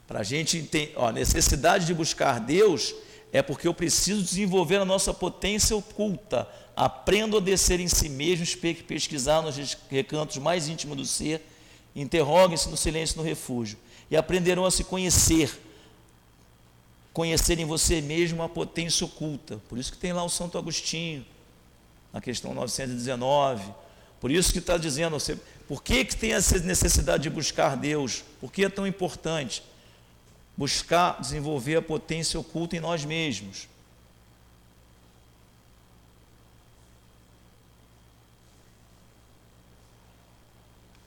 Para 0.07 0.21
a 0.21 0.23
gente 0.23 0.57
entender, 0.57 0.93
a 0.97 1.11
necessidade 1.11 1.85
de 1.85 1.93
buscar 1.93 2.39
Deus 2.39 2.95
é 3.31 3.41
porque 3.41 3.67
eu 3.67 3.73
preciso 3.73 4.23
desenvolver 4.23 4.77
a 4.77 4.85
nossa 4.85 5.13
potência 5.13 5.75
oculta. 5.75 6.47
Aprendo 6.75 7.37
a 7.37 7.41
descer 7.41 7.79
em 7.79 7.87
si 7.87 8.07
mesmo, 8.07 8.45
pesquisar 8.87 9.41
nos 9.41 9.77
recantos 9.89 10.37
mais 10.37 10.67
íntimos 10.67 10.95
do 10.95 11.05
ser, 11.05 11.41
interroguem-se 11.95 12.69
no 12.69 12.77
silêncio 12.77 13.17
no 13.17 13.23
refúgio 13.23 13.77
e 14.09 14.15
aprenderão 14.15 14.65
a 14.65 14.71
se 14.71 14.83
conhecer 14.83 15.59
conhecer 17.17 17.57
em 17.57 17.65
você 17.65 17.99
mesmo 17.99 18.43
a 18.43 18.47
potência 18.47 19.03
oculta. 19.03 19.59
Por 19.67 19.79
isso 19.79 19.91
que 19.91 19.97
tem 19.97 20.13
lá 20.13 20.23
o 20.23 20.29
Santo 20.29 20.55
Agostinho, 20.55 21.25
na 22.13 22.21
questão 22.21 22.53
919. 22.53 23.73
Por 24.21 24.29
isso 24.29 24.53
que 24.53 24.59
está 24.59 24.77
dizendo, 24.77 25.19
você, 25.19 25.35
por 25.67 25.81
que, 25.81 26.05
que 26.05 26.15
tem 26.15 26.33
essa 26.33 26.59
necessidade 26.59 27.23
de 27.23 27.31
buscar 27.31 27.75
Deus? 27.75 28.23
Por 28.39 28.51
que 28.51 28.65
é 28.65 28.69
tão 28.69 28.85
importante? 28.85 29.63
Buscar 30.57 31.21
desenvolver 31.21 31.75
a 31.75 31.81
potência 31.81 32.39
oculta 32.39 32.75
em 32.75 32.79
nós 32.79 33.05
mesmos. 33.05 33.67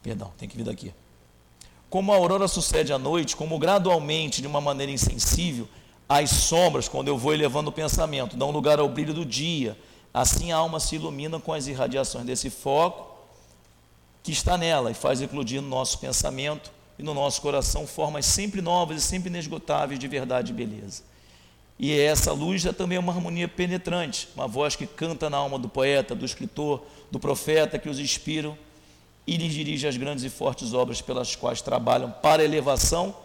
Perdão, 0.02 0.32
tem 0.38 0.48
que 0.48 0.56
vir 0.56 0.64
daqui. 0.64 0.94
Como 1.90 2.12
a 2.12 2.16
aurora 2.16 2.46
sucede 2.46 2.92
à 2.92 2.98
noite, 2.98 3.34
como 3.34 3.58
gradualmente, 3.58 4.40
de 4.40 4.46
uma 4.46 4.60
maneira 4.60 4.92
insensível, 4.92 5.68
as 6.08 6.30
sombras, 6.30 6.88
quando 6.88 7.08
eu 7.08 7.18
vou 7.18 7.34
elevando 7.34 7.70
o 7.70 7.72
pensamento, 7.72 8.36
dão 8.36 8.50
lugar 8.50 8.78
ao 8.78 8.88
brilho 8.88 9.12
do 9.12 9.24
dia. 9.24 9.76
Assim 10.14 10.52
a 10.52 10.56
alma 10.56 10.80
se 10.80 10.96
ilumina 10.96 11.38
com 11.38 11.52
as 11.52 11.66
irradiações 11.66 12.24
desse 12.24 12.50
foco 12.50 13.10
que 14.22 14.32
está 14.32 14.56
nela 14.56 14.90
e 14.90 14.94
faz 14.94 15.20
eclodir 15.20 15.62
no 15.62 15.68
nosso 15.68 15.98
pensamento 15.98 16.70
e 17.00 17.02
no 17.02 17.14
nosso 17.14 17.40
coração 17.40 17.86
formas 17.86 18.26
sempre 18.26 18.60
novas 18.60 19.02
e 19.02 19.06
sempre 19.06 19.28
inesgotáveis 19.28 19.98
de 19.98 20.06
verdade 20.06 20.52
e 20.52 20.54
beleza. 20.54 21.02
E 21.78 21.98
essa 21.98 22.32
luz 22.32 22.64
é 22.66 22.72
também 22.72 22.98
uma 22.98 23.12
harmonia 23.12 23.48
penetrante, 23.48 24.28
uma 24.36 24.46
voz 24.46 24.76
que 24.76 24.86
canta 24.86 25.30
na 25.30 25.38
alma 25.38 25.58
do 25.58 25.68
poeta, 25.68 26.14
do 26.14 26.24
escritor, 26.24 26.84
do 27.10 27.18
profeta 27.18 27.78
que 27.78 27.88
os 27.88 27.98
inspiram 27.98 28.56
e 29.26 29.36
lhes 29.36 29.52
dirige 29.52 29.86
as 29.86 29.96
grandes 29.96 30.22
e 30.24 30.28
fortes 30.28 30.74
obras 30.74 31.00
pelas 31.00 31.34
quais 31.34 31.62
trabalham 31.62 32.10
para 32.10 32.42
a 32.42 32.44
elevação 32.44 33.16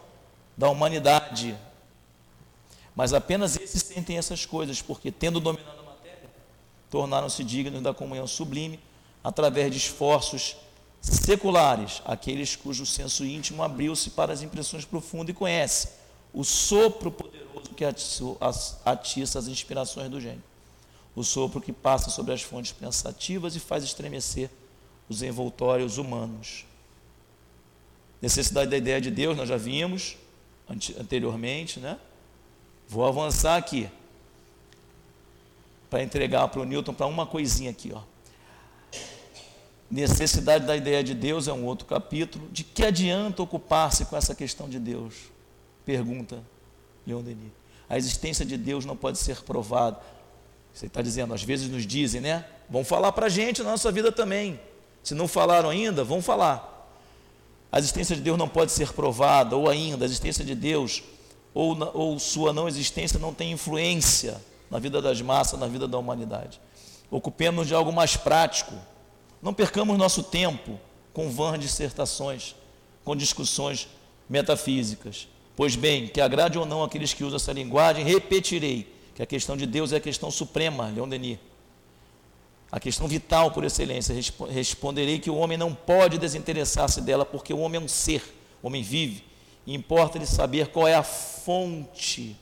da 0.58 0.70
humanidade 0.70 1.56
mas 2.96 3.14
apenas 3.14 3.58
esses 3.58 3.84
sentem 3.84 4.18
essas 4.18 4.46
coisas, 4.46 4.82
porque 4.82 5.12
tendo 5.12 5.40
dominado 5.42 5.82
a 5.82 5.84
matéria, 5.84 6.30
tornaram-se 6.90 7.44
dignos 7.44 7.82
da 7.82 7.94
comunhão 7.94 8.26
sublime 8.26 8.80
através 9.22 9.70
de 9.70 9.78
esforços 9.78 10.56
seculares, 11.06 12.02
aqueles 12.06 12.56
cujo 12.56 12.86
senso 12.86 13.24
íntimo 13.24 13.62
abriu-se 13.62 14.10
para 14.10 14.34
as 14.34 14.42
impressões 14.42 14.86
profundas 14.86 15.30
e 15.30 15.38
conhece 15.38 15.90
o 16.34 16.44
sopro 16.44 17.12
poderoso 17.12 17.70
que 17.76 17.86
atiça 17.86 19.40
as 19.40 19.48
inspirações 19.48 20.10
do 20.10 20.20
gênio, 20.20 20.44
o 21.16 21.24
sopro 21.24 21.62
que 21.62 21.72
passa 21.72 22.10
sobre 22.10 22.34
as 22.34 22.42
fontes 22.42 22.72
pensativas 22.72 23.56
e 23.56 23.60
faz 23.60 23.84
estremecer 23.84 24.50
os 25.08 25.22
envoltórios 25.22 25.98
humanos. 25.98 26.66
Necessidade 28.22 28.72
da 28.72 28.78
ideia 28.78 29.00
de 29.00 29.12
Deus, 29.12 29.38
nós 29.38 29.48
já 29.48 29.58
vimos 29.58 30.18
anteriormente, 31.00 31.80
né? 31.80 32.00
Vou 32.88 33.06
avançar 33.06 33.56
aqui 33.56 33.90
para 35.90 36.02
entregar 36.02 36.48
para 36.48 36.62
o 36.62 36.66
Newton 36.66 36.94
para 36.94 37.06
uma 37.06 37.28
coisinha 37.28 37.70
aqui, 37.70 37.92
ó. 37.94 38.02
Necessidade 39.96 40.66
da 40.66 40.76
ideia 40.76 41.02
de 41.02 41.14
Deus 41.14 41.48
é 41.48 41.54
um 41.54 41.64
outro 41.66 41.86
capítulo. 41.86 42.50
De 42.52 42.66
que 42.66 42.84
adianta 42.84 43.42
ocupar-se 43.42 44.04
com 44.06 44.18
essa 44.18 44.36
questão 44.36 44.68
de 44.68 44.78
Deus? 44.78 45.14
Pergunta 45.86 46.44
Leon 47.08 47.22
Denis. 47.22 47.52
A 47.88 47.98
existência 47.98 48.46
de 48.46 48.58
Deus 48.58 48.84
não 48.84 48.98
pode 48.98 49.18
ser 49.18 49.42
provada. 49.44 49.98
Você 50.74 50.88
está 50.88 51.02
dizendo, 51.02 51.34
às 51.34 51.44
vezes 51.44 51.70
nos 51.70 51.88
dizem, 51.88 52.20
né? 52.20 52.44
Vão 52.70 52.84
falar 52.84 53.14
para 53.14 53.28
a 53.28 53.30
gente 53.30 53.64
na 53.64 53.72
nossa 53.72 53.90
vida 53.90 54.12
também. 54.12 54.60
Se 55.02 55.16
não 55.16 55.30
falaram 55.30 55.70
ainda, 55.70 56.04
vão 56.04 56.22
falar. 56.22 56.92
A 57.72 57.80
existência 57.80 58.18
de 58.18 58.22
Deus 58.22 58.38
não 58.38 58.50
pode 58.50 58.74
ser 58.74 58.92
provada, 58.92 59.56
ou 59.56 59.70
ainda, 59.70 60.04
a 60.04 60.08
existência 60.08 60.44
de 60.44 60.56
Deus 60.56 61.04
ou, 61.54 61.78
ou 61.94 62.20
sua 62.20 62.52
não 62.52 62.68
existência 62.68 63.18
não 63.18 63.34
tem 63.34 63.54
influência 63.54 64.42
na 64.70 64.78
vida 64.78 65.02
das 65.02 65.22
massas, 65.22 65.58
na 65.58 65.68
vida 65.68 65.88
da 65.88 65.98
humanidade. 65.98 66.60
Ocupemos 67.10 67.66
de 67.66 67.74
algo 67.74 67.94
mais 67.94 68.18
prático. 68.18 68.74
Não 69.46 69.54
percamos 69.54 69.98
nosso 69.98 70.24
tempo 70.24 70.78
com 71.14 71.30
vãs 71.30 71.60
dissertações, 71.60 72.56
com 73.06 73.16
discussões 73.16 73.88
metafísicas. 74.28 75.28
Pois 75.56 75.78
bem, 75.78 76.08
que 76.08 76.20
agrade 76.20 76.58
ou 76.58 76.66
não 76.66 76.84
aqueles 76.84 77.14
que 77.14 77.24
usam 77.24 77.38
essa 77.38 77.54
linguagem, 77.54 78.04
repetirei 78.04 78.94
que 79.14 79.24
a 79.24 79.26
questão 79.26 79.56
de 79.56 79.66
Deus 79.66 79.94
é 79.94 79.98
a 79.98 80.02
questão 80.02 80.30
suprema, 80.30 80.88
Leon 80.88 81.08
Denis 81.08 81.38
a 82.72 82.80
questão 82.80 83.08
vital 83.08 83.52
por 83.52 83.64
excelência. 83.64 84.14
Responderei 84.50 85.20
que 85.20 85.30
o 85.30 85.36
homem 85.38 85.58
não 85.58 85.74
pode 85.74 86.18
desinteressar-se 86.18 87.00
dela, 87.00 87.26
porque 87.26 87.54
o 87.54 87.60
homem 87.60 87.80
é 87.80 87.84
um 87.84 87.88
ser, 87.88 88.22
o 88.62 88.68
homem 88.68 88.84
vive, 88.84 89.24
e 89.66 89.74
importa-lhe 89.74 90.26
saber 90.26 90.68
qual 90.68 90.86
é 90.86 90.94
a 90.94 91.04
fonte, 91.04 92.36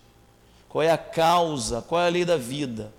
qual 0.67 0.81
é 0.81 0.89
a 0.89 0.97
causa, 0.97 1.83
qual 1.83 2.01
é 2.01 2.07
a 2.07 2.09
lei 2.09 2.25
da 2.25 2.35
vida. 2.35 2.91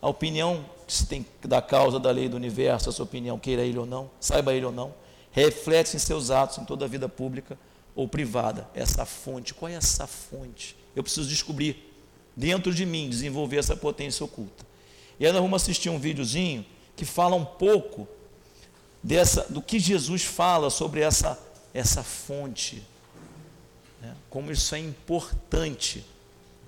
A 0.00 0.08
opinião 0.08 0.64
se 0.92 1.06
tem 1.06 1.24
da 1.42 1.62
causa 1.62 1.98
da 1.98 2.10
lei 2.10 2.28
do 2.28 2.36
universo, 2.36 2.90
a 2.90 2.92
sua 2.92 3.04
opinião, 3.04 3.38
queira 3.38 3.62
ele 3.62 3.78
ou 3.78 3.86
não, 3.86 4.10
saiba 4.20 4.52
ele 4.52 4.66
ou 4.66 4.72
não, 4.72 4.94
reflete 5.30 5.96
em 5.96 5.98
seus 5.98 6.30
atos, 6.30 6.58
em 6.58 6.64
toda 6.64 6.84
a 6.84 6.88
vida 6.88 7.08
pública 7.08 7.58
ou 7.94 8.06
privada. 8.06 8.68
Essa 8.74 9.06
fonte, 9.06 9.54
qual 9.54 9.70
é 9.70 9.74
essa 9.74 10.06
fonte? 10.06 10.76
Eu 10.94 11.02
preciso 11.02 11.28
descobrir 11.28 11.90
dentro 12.36 12.74
de 12.74 12.84
mim, 12.84 13.08
desenvolver 13.08 13.56
essa 13.56 13.74
potência 13.74 14.24
oculta. 14.24 14.66
E 15.18 15.26
aí 15.26 15.32
nós 15.32 15.40
vamos 15.40 15.62
assistir 15.62 15.88
um 15.88 15.98
videozinho 15.98 16.64
que 16.94 17.04
fala 17.04 17.36
um 17.36 17.44
pouco 17.44 18.06
dessa, 19.02 19.46
do 19.48 19.62
que 19.62 19.78
Jesus 19.78 20.22
fala 20.24 20.68
sobre 20.68 21.00
essa, 21.00 21.38
essa 21.72 22.02
fonte, 22.02 22.82
né? 24.00 24.14
como 24.28 24.52
isso 24.52 24.74
é 24.74 24.78
importante 24.78 26.04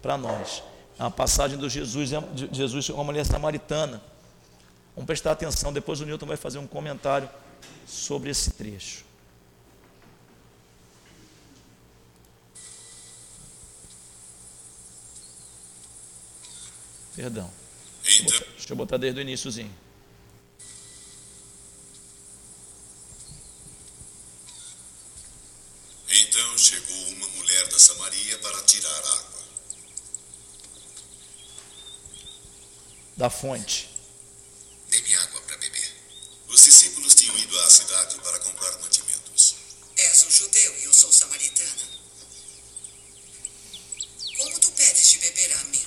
para 0.01 0.17
nós. 0.17 0.63
A 0.99 1.11
passagem 1.11 1.59
do 1.59 1.69
Jesus, 1.69 2.11
de 2.35 2.49
Jesus 2.53 2.89
com 2.89 3.01
a 3.01 3.05
mulher 3.05 3.27
samaritana. 3.27 4.01
Vamos 4.95 5.07
prestar 5.07 5.33
atenção, 5.33 5.73
depois 5.73 6.01
o 6.01 6.07
Newton 6.07 6.27
vai 6.27 6.37
fazer 6.37 6.59
um 6.59 6.67
comentário 6.67 7.29
sobre 7.87 8.31
esse 8.31 8.51
trecho. 8.53 9.05
Perdão. 17.15 17.51
Então... 18.05 18.41
Deixa 18.65 18.73
eu 18.73 18.77
botar 18.77 18.97
desde 18.97 19.21
o 19.21 19.23
iníciozinho. 19.23 19.73
Então 26.09 26.59
chegou 26.59 27.09
uma 27.09 27.29
mulher 27.29 27.69
da 27.69 27.79
Samaria 27.79 28.39
para 28.39 28.63
tirar 28.63 28.99
água. 28.99 29.43
Da 33.17 33.31
fonte. 33.31 33.91
Dê-me 34.89 35.15
água 35.15 35.41
para 35.43 35.57
beber. 35.59 35.93
Os 36.55 36.63
discípulos 36.63 37.17
tinham 37.17 37.37
ido 37.37 37.59
à 37.59 37.69
cidade 37.69 38.15
para 38.21 38.39
comprar 38.39 38.71
mantimentos. 38.79 39.57
És 39.97 40.23
um 40.23 40.31
judeu 40.31 40.79
e 40.79 40.85
eu 40.85 40.95
sou 40.95 41.13
samaritana. 41.13 41.89
Como 44.39 44.61
tu 44.61 44.71
pedes 44.71 45.11
de 45.11 45.19
beber 45.19 45.53
a 45.53 45.65
mim? 45.65 45.85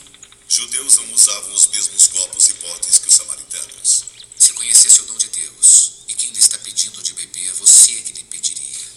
Judeus 0.49 0.97
não 0.97 1.13
usavam 1.13 1.53
os 1.53 1.67
mesmos 1.67 2.07
copos 2.07 2.49
e 2.49 2.53
potes 2.55 2.99
que 2.99 3.07
os 3.07 3.13
samaritanos. 3.13 4.03
Se 4.37 4.51
conhecesse 4.51 4.99
o 5.03 5.05
dom 5.05 5.17
de 5.17 5.29
Deus 5.29 6.03
e 6.09 6.13
quem 6.13 6.31
lhe 6.31 6.39
está 6.39 6.57
pedindo 6.57 7.01
de 7.01 7.13
beber, 7.13 7.53
você 7.53 7.93
é 7.93 8.01
que 8.01 8.11
lhe 8.11 8.23
pediria. 8.25 8.87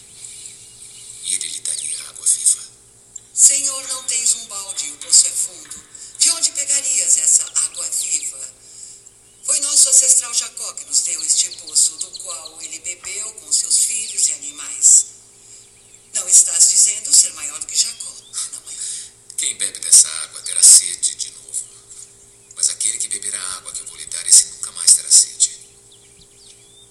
E 1.23 1.35
ele 1.35 1.47
lhe 1.47 1.61
daria 1.61 2.09
água 2.09 2.27
viva. 2.27 2.63
Senhor, 3.33 3.87
não 3.87 4.03
tens 4.03 4.33
um 4.33 4.45
balde 4.47 4.87
e 4.87 4.91
o 4.91 4.97
poço 4.97 5.25
é 5.25 5.31
fundo. 5.31 5.81
De 6.19 6.31
onde 6.31 6.51
pegarias 6.51 7.17
essa 7.17 7.49
água 7.63 7.89
viva? 7.91 8.60
Foi 9.51 9.59
nosso 9.59 9.89
ancestral 9.89 10.33
Jacó 10.33 10.73
que 10.75 10.85
nos 10.85 11.01
deu 11.01 11.21
este 11.25 11.49
poço, 11.57 11.97
do 11.97 12.09
qual 12.19 12.61
ele 12.61 12.79
bebeu 12.79 13.33
com 13.33 13.51
seus 13.51 13.79
filhos 13.79 14.29
e 14.29 14.31
animais. 14.31 15.07
Não 16.13 16.25
estás 16.29 16.69
dizendo 16.69 17.11
ser 17.11 17.33
maior 17.33 17.59
do 17.59 17.65
que 17.65 17.77
Jacó, 17.77 18.15
não 18.53 18.71
é? 18.71 18.75
Quem 19.35 19.57
bebe 19.57 19.79
dessa 19.79 20.07
água 20.23 20.41
terá 20.43 20.63
sede 20.63 21.15
de 21.15 21.31
novo. 21.31 21.65
Mas 22.55 22.69
aquele 22.69 22.97
que 22.97 23.09
beberá 23.09 23.41
a 23.41 23.57
água 23.57 23.73
que 23.73 23.81
eu 23.81 23.87
vou 23.87 23.97
lhe 23.97 24.05
dar, 24.05 24.25
esse 24.25 24.45
nunca 24.45 24.71
mais 24.71 24.93
terá 24.93 25.11
sede. 25.11 25.59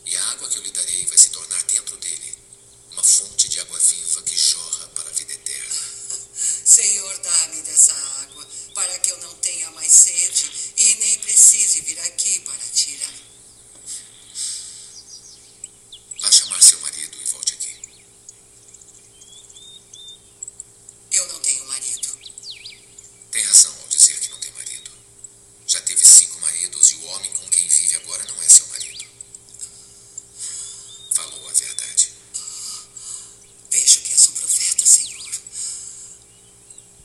E 0.04 0.14
a 0.14 0.24
água 0.32 0.46
que 0.50 0.58
eu 0.58 0.62
lhe 0.62 0.70
darei 0.70 1.06
vai 1.06 1.16
se 1.16 1.30
tornar 1.30 1.62
dentro 1.62 1.96
dele 1.96 2.36
uma 2.90 3.02
fonte 3.02 3.48
de 3.48 3.58
água 3.58 3.78
viva 3.78 4.22
que 4.22 4.36
jorra 4.36 4.86
para 4.88 5.08
a 5.08 5.12
vida 5.14 5.32
eterna. 5.32 5.80
Senhor, 6.66 7.18
dá-me 7.20 7.62
dessa 7.62 7.94
água, 7.94 8.46
para 8.74 8.98
que 8.98 9.12
eu 9.12 9.16
não 9.22 9.34
tenha 9.36 9.70
mais 9.70 9.90
sede 9.90 10.70
precise 11.40 11.80
vir 11.80 11.98
aqui 12.00 12.40
para 12.40 12.58
tirar. 12.74 13.14
Vá 16.20 16.30
chamar 16.30 16.62
seu 16.62 16.78
marido 16.80 17.16
e 17.18 17.24
volte 17.30 17.54
aqui. 17.54 17.80
Eu 21.12 21.26
não 21.28 21.40
tenho 21.40 21.66
marido. 21.66 22.08
Tem 23.32 23.42
razão 23.42 23.74
ao 23.80 23.88
dizer 23.88 24.20
que 24.20 24.28
não 24.28 24.38
tem 24.38 24.52
marido. 24.52 24.90
Já 25.66 25.80
teve 25.80 26.04
cinco 26.04 26.38
maridos 26.40 26.90
e 26.90 26.96
o 26.96 27.04
homem 27.06 27.32
com 27.32 27.48
quem 27.48 27.66
vive 27.66 27.96
agora 27.96 28.22
não 28.24 28.42
é 28.42 28.48
seu 28.48 28.66
marido. 28.66 29.06
Falou 31.14 31.48
a 31.48 31.52
verdade. 31.54 32.12
Vejo 33.70 34.00
que 34.02 34.12
és 34.12 34.26
um 34.28 34.32
profeta, 34.32 34.84
Senhor. 34.84 35.40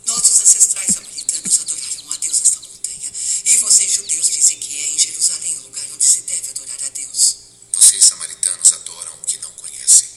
Nossos 0.06 0.42
ancestrais 0.42 0.94
samaritanos 0.94 1.60
adoraram 1.62 2.12
a 2.12 2.18
Deus 2.18 2.40
nesta 2.40 2.60
montanha. 2.60 3.12
E 3.46 3.58
vocês, 3.58 3.92
judeus, 3.94 4.30
dizem 4.30 4.60
que 4.60 4.78
é 4.78 4.88
em 4.94 5.00
Jerusalém 5.00 5.58
o 5.60 5.62
lugar 5.64 5.86
onde 5.94 6.04
se 6.04 6.22
deve 6.22 6.50
adorar 6.52 6.84
a 6.84 6.90
Deus. 6.90 7.36
Vocês 7.74 8.04
samaritanos 8.04 8.72
adoram 8.74 9.14
o 9.16 9.26
que 9.26 9.38
não 9.40 9.52
conhecem. 9.54 10.08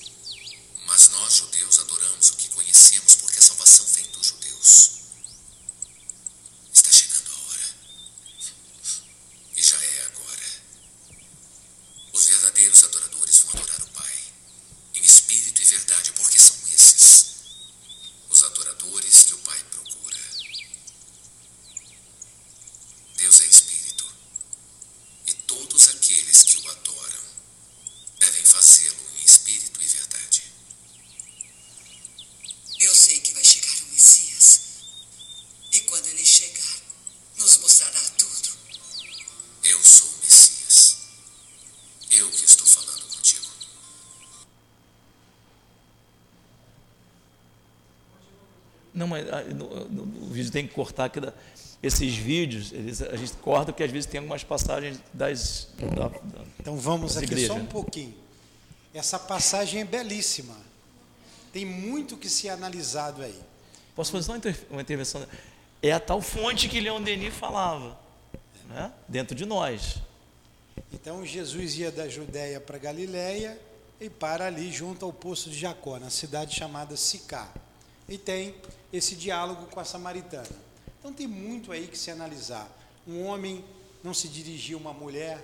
Mas 0.87 1.09
nós, 1.11 1.35
judeus, 1.37 1.79
adoramos 1.79 2.31
o 2.31 2.37
que 2.37 2.49
conhecemos 2.49 3.15
porque 3.17 3.39
a 3.39 3.43
salvação 3.43 3.87
vem 3.87 4.05
dos 4.13 4.27
judeus. 4.27 4.91
Está 6.73 6.91
chegando 6.91 7.31
a 7.31 7.51
hora. 7.51 7.77
E 9.57 9.63
já 9.63 9.83
é 9.83 10.07
agora. 10.07 10.63
Os 12.13 12.25
verdadeiros 12.27 12.83
adoradores 12.85 13.39
vão 13.41 13.53
adorar 13.61 13.83
o 13.83 13.89
Pai, 13.91 14.19
em 14.95 15.03
espírito 15.03 15.63
e 15.63 15.65
verdade, 15.67 16.13
porque 16.13 16.39
são 16.39 16.57
esses 16.75 17.27
os 18.31 18.43
adoradores 18.43 19.25
que 19.25 19.35
o 19.35 19.39
Pai 19.39 19.59
procura. 19.71 20.19
Deus 23.17 23.41
é 23.41 23.47
espírito, 23.47 24.07
e 25.27 25.33
todos 25.35 25.89
aqueles 25.89 26.43
que 26.45 26.59
o 26.59 26.71
adoram 26.71 27.23
devem 28.21 28.45
fazê-lo 28.45 28.97
em 29.21 29.25
espírito 29.25 29.83
e 29.83 29.87
verdade. 29.87 30.43
Eu 32.81 32.95
sei 32.95 33.21
que 33.21 33.33
vai 33.35 33.45
chegar 33.45 33.83
o 33.83 33.87
Messias. 33.93 34.61
E 35.73 35.81
quando 35.81 36.07
ele 36.07 36.25
chegar, 36.25 36.81
nos 37.37 37.57
mostrará 37.59 38.01
tudo. 38.11 38.57
Eu 39.65 39.83
sou 39.85 40.07
o 40.09 40.19
Messias. 40.19 40.97
Eu 42.11 42.31
que 42.31 42.45
estou 42.45 42.67
falando 42.67 43.05
contigo. 43.17 43.47
Não, 48.95 49.07
mas 49.07 49.29
ah, 49.29 49.43
no, 49.45 49.89
no- 49.89 50.07
no 50.07 50.31
vídeo 50.33 50.48
tem 50.59 50.67
que 50.67 50.75
cortar 50.75 51.05
aqui. 51.07 51.21
da- 51.21 51.33
esses 51.81 52.17
vídeos, 52.17 52.73
eles, 52.73 53.01
a 53.01 53.17
gente 53.17 53.35
corta 53.35 53.67
porque 53.73 53.85
às 53.85 53.91
vezes 53.93 54.07
tem 54.11 54.19
algumas 54.19 54.43
passagens 54.43 54.99
das. 55.15 55.69
Da, 55.95 56.09
da, 56.09 56.45
então 56.59 56.77
vamos 56.77 57.17
aqui 57.17 57.27
igreja. 57.27 57.47
só 57.49 57.55
um 57.55 57.67
pouquinho. 57.67 58.15
Essa 58.93 59.17
passagem 59.19 59.83
é 59.83 59.85
belíssima. 59.85 60.57
Tem 61.53 61.65
muito 61.65 62.17
que 62.17 62.29
ser 62.29 62.49
analisado 62.49 63.23
aí. 63.23 63.39
Posso 63.95 64.11
fazer 64.11 64.33
uma, 64.33 64.41
uma 64.71 64.83
intervenção? 64.83 65.25
É 65.81 65.93
a 65.93 66.01
tal 66.01 66.21
fonte 66.21 66.69
que 66.69 66.81
Leon 66.81 67.01
Denis 67.01 67.33
falava, 67.33 67.97
né? 68.69 68.93
dentro 69.07 69.37
de 69.37 69.47
nós. 69.47 69.99
Então 70.93 71.25
Jesus 71.25 71.79
ia 71.79 71.93
da 71.93 72.09
Judéia 72.09 72.61
para 72.61 72.77
Galiléia 72.77 73.57
e 74.01 74.11
para 74.11 74.47
ali 74.47 74.73
junto 74.73 75.05
ao 75.05 75.13
poço 75.13 75.49
de 75.49 75.57
Jacó, 75.59 75.97
na 76.01 76.11
cidade 76.11 76.57
chamada 76.57 76.97
Sicá. 76.97 77.49
E 78.09 78.19
tem 78.19 78.55
esse 78.93 79.15
diálogo 79.15 79.67
com 79.67 79.81
a 79.81 79.85
samaritana. 79.85 80.49
Então 80.99 81.13
tem 81.13 81.27
muito 81.27 81.73
aí 81.73 81.87
que 81.87 81.99
se 81.99 82.11
analisar. 82.11 82.69
Um 83.07 83.25
homem 83.25 83.65
não 84.03 84.13
se 84.13 84.29
dirigia 84.29 84.77
a 84.77 84.79
uma 84.79 84.93
mulher, 84.93 85.43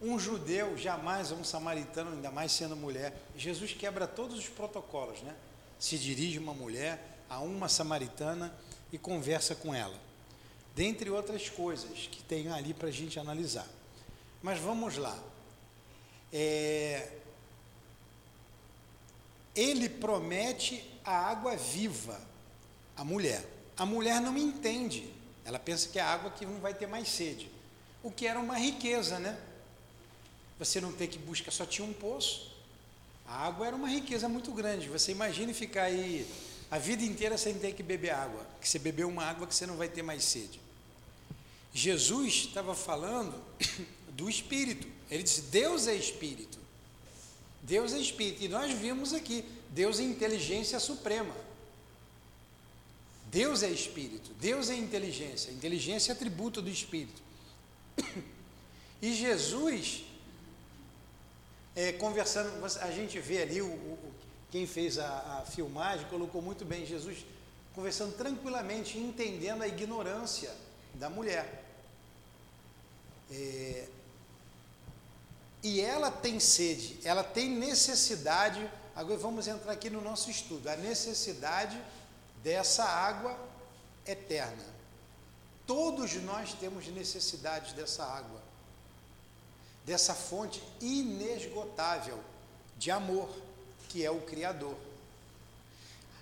um 0.00 0.18
judeu 0.18 0.76
jamais 0.76 1.30
a 1.30 1.34
um 1.34 1.44
samaritano, 1.44 2.12
ainda 2.12 2.30
mais 2.30 2.52
sendo 2.52 2.76
mulher. 2.76 3.14
Jesus 3.36 3.72
quebra 3.72 4.06
todos 4.06 4.38
os 4.38 4.48
protocolos, 4.48 5.20
né? 5.22 5.34
Se 5.78 5.96
dirige 5.96 6.38
uma 6.38 6.52
mulher 6.52 7.20
a 7.30 7.38
uma 7.40 7.68
samaritana 7.68 8.52
e 8.92 8.98
conversa 8.98 9.54
com 9.54 9.74
ela. 9.74 9.96
Dentre 10.74 11.10
outras 11.10 11.48
coisas 11.48 12.08
que 12.10 12.22
tem 12.22 12.48
ali 12.50 12.74
para 12.74 12.88
a 12.88 12.92
gente 12.92 13.18
analisar. 13.18 13.68
Mas 14.42 14.58
vamos 14.58 14.96
lá. 14.96 15.16
É, 16.32 17.10
ele 19.54 19.88
promete 19.88 20.84
a 21.04 21.12
água 21.12 21.56
viva 21.56 22.31
à 23.02 23.04
mulher. 23.04 23.44
A 23.76 23.84
mulher 23.84 24.20
não 24.20 24.38
entende. 24.38 25.12
Ela 25.44 25.58
pensa 25.58 25.88
que 25.88 25.98
é 25.98 26.02
água 26.02 26.30
que 26.30 26.46
não 26.46 26.60
vai 26.60 26.72
ter 26.72 26.86
mais 26.86 27.08
sede. 27.08 27.50
O 28.00 28.12
que 28.12 28.28
era 28.28 28.38
uma 28.38 28.56
riqueza, 28.56 29.18
né? 29.18 29.36
Você 30.56 30.80
não 30.80 30.92
ter 30.92 31.08
que 31.08 31.18
buscar, 31.18 31.50
só 31.50 31.66
tinha 31.66 31.86
um 31.86 31.92
poço. 31.92 32.52
A 33.26 33.44
água 33.46 33.66
era 33.66 33.74
uma 33.74 33.88
riqueza 33.88 34.28
muito 34.28 34.52
grande. 34.52 34.88
Você 34.88 35.10
imagine 35.10 35.52
ficar 35.52 35.84
aí 35.84 36.24
a 36.70 36.78
vida 36.78 37.02
inteira 37.02 37.36
sem 37.36 37.54
ter 37.54 37.74
que 37.74 37.82
beber 37.82 38.10
água, 38.10 38.46
que 38.60 38.68
você 38.68 38.78
bebeu 38.78 39.08
uma 39.08 39.24
água 39.24 39.48
que 39.48 39.54
você 39.54 39.66
não 39.66 39.76
vai 39.76 39.88
ter 39.88 40.02
mais 40.02 40.22
sede. 40.22 40.60
Jesus 41.74 42.44
estava 42.46 42.72
falando 42.72 43.34
do 44.14 44.30
Espírito. 44.30 44.86
Ele 45.10 45.24
disse: 45.24 45.42
Deus 45.42 45.88
é 45.88 45.94
Espírito. 45.94 46.58
Deus 47.62 47.92
é 47.94 47.98
Espírito. 47.98 48.44
E 48.44 48.48
nós 48.48 48.72
vimos 48.72 49.12
aqui: 49.12 49.44
Deus 49.70 49.98
é 49.98 50.04
inteligência 50.04 50.78
suprema. 50.78 51.34
Deus 53.32 53.62
é 53.62 53.70
Espírito. 53.70 54.30
Deus 54.34 54.68
é 54.68 54.74
inteligência. 54.74 55.50
Inteligência 55.50 56.12
é 56.12 56.14
atributo 56.14 56.60
do 56.60 56.68
Espírito. 56.68 57.22
E 59.00 59.14
Jesus, 59.14 60.04
é, 61.74 61.92
conversando, 61.92 62.64
a 62.64 62.90
gente 62.92 63.18
vê 63.18 63.42
ali, 63.42 63.60
o, 63.60 63.66
o 63.66 63.98
quem 64.52 64.66
fez 64.66 64.98
a, 64.98 65.40
a 65.40 65.46
filmagem 65.46 66.06
colocou 66.08 66.40
muito 66.40 66.64
bem 66.64 66.86
Jesus 66.86 67.24
conversando 67.74 68.14
tranquilamente, 68.14 68.98
entendendo 68.98 69.62
a 69.62 69.66
ignorância 69.66 70.54
da 70.94 71.08
mulher. 71.08 71.64
É, 73.30 73.88
e 75.62 75.80
ela 75.80 76.10
tem 76.10 76.38
sede, 76.38 76.98
ela 77.02 77.24
tem 77.24 77.48
necessidade. 77.48 78.70
Agora 78.94 79.18
vamos 79.18 79.48
entrar 79.48 79.72
aqui 79.72 79.88
no 79.88 80.02
nosso 80.02 80.30
estudo. 80.30 80.68
A 80.68 80.76
necessidade 80.76 81.80
dessa 82.42 82.84
água 82.84 83.38
eterna. 84.06 84.64
Todos 85.66 86.14
nós 86.14 86.52
temos 86.54 86.86
necessidade 86.88 87.74
dessa 87.74 88.04
água, 88.04 88.42
dessa 89.84 90.14
fonte 90.14 90.62
inesgotável 90.80 92.18
de 92.76 92.90
amor, 92.90 93.28
que 93.88 94.04
é 94.04 94.10
o 94.10 94.20
Criador. 94.22 94.76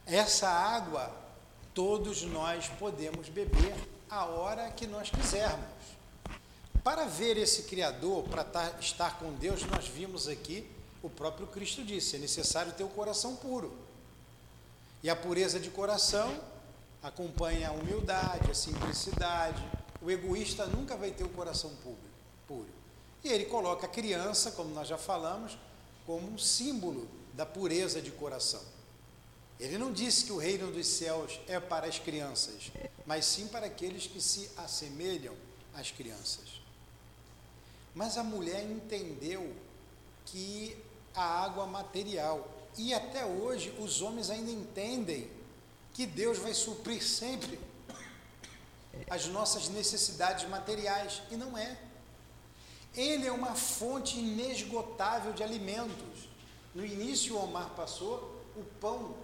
Essa 0.07 0.49
água 0.49 1.15
todos 1.75 2.23
nós 2.23 2.69
podemos 2.79 3.29
beber 3.29 3.75
a 4.09 4.27
hora 4.27 4.71
que 4.71 4.87
nós 4.87 5.09
quisermos. 5.09 5.69
Para 6.83 7.05
ver 7.05 7.37
esse 7.37 7.65
Criador, 7.65 8.25
para 8.25 8.45
estar 8.81 9.19
com 9.19 9.33
Deus, 9.35 9.63
nós 9.65 9.87
vimos 9.87 10.27
aqui, 10.27 10.69
o 11.03 11.09
próprio 11.09 11.47
Cristo 11.47 11.85
disse: 11.85 12.17
é 12.17 12.19
necessário 12.19 12.73
ter 12.73 12.85
o 12.85 12.89
coração 12.89 13.37
puro. 13.37 13.73
E 15.03 15.09
a 15.09 15.17
pureza 15.17 15.59
de 15.59 15.71
coração 15.71 16.39
acompanha 17.03 17.69
a 17.69 17.73
humildade, 17.73 18.51
a 18.51 18.55
simplicidade. 18.55 19.63
O 20.03 20.11
egoísta 20.11 20.67
nunca 20.67 20.97
vai 20.97 21.11
ter 21.11 21.25
o 21.25 21.29
coração 21.29 21.71
puro. 21.83 22.01
E 23.23 23.29
ele 23.29 23.45
coloca 23.47 23.87
a 23.87 23.91
criança, 23.91 24.51
como 24.53 24.75
nós 24.75 24.89
já 24.89 24.97
falamos, 24.97 25.57
como 26.07 26.27
um 26.27 26.39
símbolo 26.39 27.07
da 27.35 27.45
pureza 27.45 28.01
de 28.01 28.11
coração. 28.11 28.63
Ele 29.59 29.77
não 29.77 29.93
disse 29.93 30.25
que 30.25 30.33
o 30.33 30.39
reino 30.39 30.73
dos 30.73 30.87
céus 30.87 31.39
é 31.47 31.61
para 31.61 31.87
as 31.87 31.99
crianças, 31.99 32.73
mas 33.05 33.27
sim 33.27 33.47
para 33.47 33.67
aqueles 33.67 34.07
que 34.07 34.21
se 34.21 34.51
assemelham 34.57 35.35
às 35.75 35.91
crianças. 35.91 36.61
Mas 37.95 38.17
a 38.17 38.25
mulher 38.25 38.65
entendeu 38.65 39.55
que 40.25 40.77
a 41.15 41.23
água 41.23 41.67
material, 41.67 42.49
e 42.77 42.95
até 42.95 43.25
hoje 43.25 43.75
os 43.79 44.01
homens 44.01 44.31
ainda 44.31 44.51
entendem 44.51 45.31
que 45.93 46.07
Deus 46.07 46.39
vai 46.39 46.55
suprir 46.55 47.03
sempre 47.03 47.59
as 49.09 49.27
nossas 49.27 49.69
necessidades 49.69 50.49
materiais, 50.49 51.23
e 51.31 51.37
não 51.37 51.57
é. 51.57 51.77
Ele 52.95 53.27
é 53.27 53.33
uma 53.33 53.55
fonte 53.55 54.19
inesgotável 54.19 55.33
de 55.33 55.43
alimentos. 55.43 56.29
No 56.75 56.85
início, 56.85 57.37
o 57.37 57.43
Omar 57.43 57.71
passou 57.71 58.41
o 58.57 58.65
pão, 58.81 59.15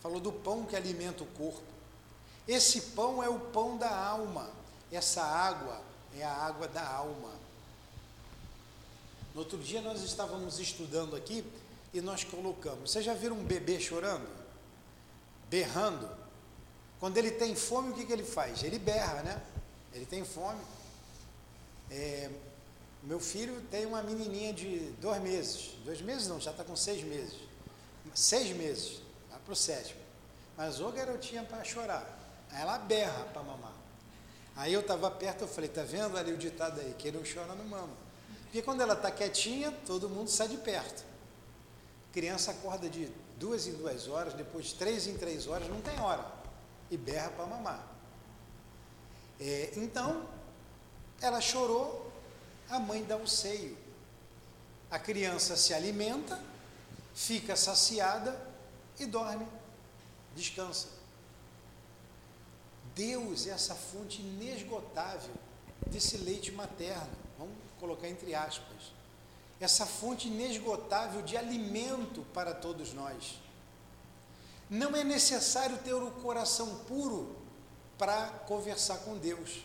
falou 0.00 0.20
do 0.20 0.32
pão 0.32 0.64
que 0.64 0.76
alimenta 0.76 1.22
o 1.22 1.26
corpo. 1.26 1.62
Esse 2.46 2.80
pão 2.80 3.22
é 3.22 3.28
o 3.28 3.38
pão 3.38 3.76
da 3.76 3.96
alma, 3.96 4.50
essa 4.92 5.22
água 5.22 5.80
é 6.16 6.22
a 6.22 6.32
água 6.32 6.68
da 6.68 6.86
alma. 6.86 7.32
No 9.34 9.40
outro 9.40 9.58
dia 9.58 9.80
nós 9.80 10.02
estávamos 10.02 10.60
estudando 10.60 11.16
aqui 11.16 11.44
e 11.94 12.00
nós 12.00 12.24
colocamos. 12.24 12.90
Vocês 12.90 13.04
já 13.04 13.14
viram 13.14 13.36
um 13.36 13.44
bebê 13.44 13.78
chorando? 13.78 14.28
Berrando? 15.48 16.10
Quando 16.98 17.16
ele 17.16 17.30
tem 17.30 17.54
fome, 17.54 17.90
o 17.90 17.94
que, 17.94 18.04
que 18.04 18.12
ele 18.12 18.24
faz? 18.24 18.64
Ele 18.64 18.78
berra, 18.78 19.22
né? 19.22 19.40
Ele 19.92 20.04
tem 20.04 20.24
fome. 20.24 20.60
É, 21.90 22.28
meu 23.04 23.20
filho 23.20 23.60
tem 23.70 23.86
uma 23.86 24.02
menininha 24.02 24.52
de 24.52 24.90
dois 25.00 25.22
meses. 25.22 25.76
Dois 25.84 26.00
meses 26.00 26.26
não, 26.26 26.40
já 26.40 26.50
está 26.50 26.64
com 26.64 26.74
seis 26.74 27.04
meses. 27.04 27.36
Seis 28.12 28.54
meses, 28.56 29.00
vai 29.30 29.38
para 29.38 29.52
o 29.52 29.56
sétimo. 29.56 30.00
Mas 30.56 30.80
ô 30.80 30.90
garotinha 30.90 31.44
para 31.44 31.62
chorar. 31.62 32.18
Aí 32.50 32.60
ela 32.60 32.78
berra 32.78 33.24
para 33.32 33.42
mamar. 33.42 33.72
Aí 34.56 34.72
eu 34.72 34.80
estava 34.80 35.10
perto, 35.10 35.42
eu 35.42 35.48
falei, 35.48 35.70
tá 35.70 35.82
vendo 35.82 36.16
ali 36.16 36.32
o 36.32 36.36
ditado 36.36 36.80
aí? 36.80 36.94
Quem 36.98 37.12
não 37.12 37.22
chora 37.22 37.54
não 37.54 37.64
mama. 37.64 37.94
Porque 38.44 38.62
quando 38.62 38.80
ela 38.80 38.94
está 38.94 39.10
quietinha, 39.10 39.72
todo 39.84 40.08
mundo 40.08 40.30
sai 40.30 40.48
de 40.48 40.56
perto. 40.56 41.13
Criança 42.14 42.52
acorda 42.52 42.88
de 42.88 43.10
duas 43.36 43.66
em 43.66 43.72
duas 43.72 44.06
horas, 44.06 44.32
depois 44.34 44.66
de 44.66 44.76
três 44.76 45.08
em 45.08 45.16
três 45.18 45.48
horas, 45.48 45.68
não 45.68 45.80
tem 45.80 45.98
hora. 46.00 46.24
E 46.88 46.96
berra 46.96 47.28
para 47.30 47.44
mamar. 47.44 47.84
É, 49.40 49.72
então, 49.74 50.24
ela 51.20 51.40
chorou, 51.40 52.10
a 52.70 52.78
mãe 52.78 53.02
dá 53.04 53.16
o 53.16 53.26
seio. 53.26 53.76
A 54.88 54.98
criança 54.98 55.56
se 55.56 55.74
alimenta, 55.74 56.40
fica 57.12 57.56
saciada 57.56 58.40
e 58.98 59.06
dorme, 59.06 59.46
descansa. 60.36 60.88
Deus 62.94 63.48
é 63.48 63.50
essa 63.50 63.74
fonte 63.74 64.22
inesgotável 64.22 65.34
desse 65.88 66.16
leite 66.18 66.52
materno 66.52 67.24
colocar 67.84 68.08
entre 68.08 68.34
aspas, 68.34 68.92
essa 69.64 69.86
fonte 69.86 70.28
inesgotável 70.28 71.22
de 71.22 71.36
alimento 71.36 72.22
para 72.32 72.54
todos 72.54 72.92
nós. 72.92 73.40
Não 74.68 74.94
é 74.94 75.04
necessário 75.04 75.78
ter 75.78 75.94
o 75.94 76.10
coração 76.10 76.76
puro 76.86 77.36
para 77.98 78.28
conversar 78.46 78.98
com 78.98 79.16
Deus. 79.16 79.64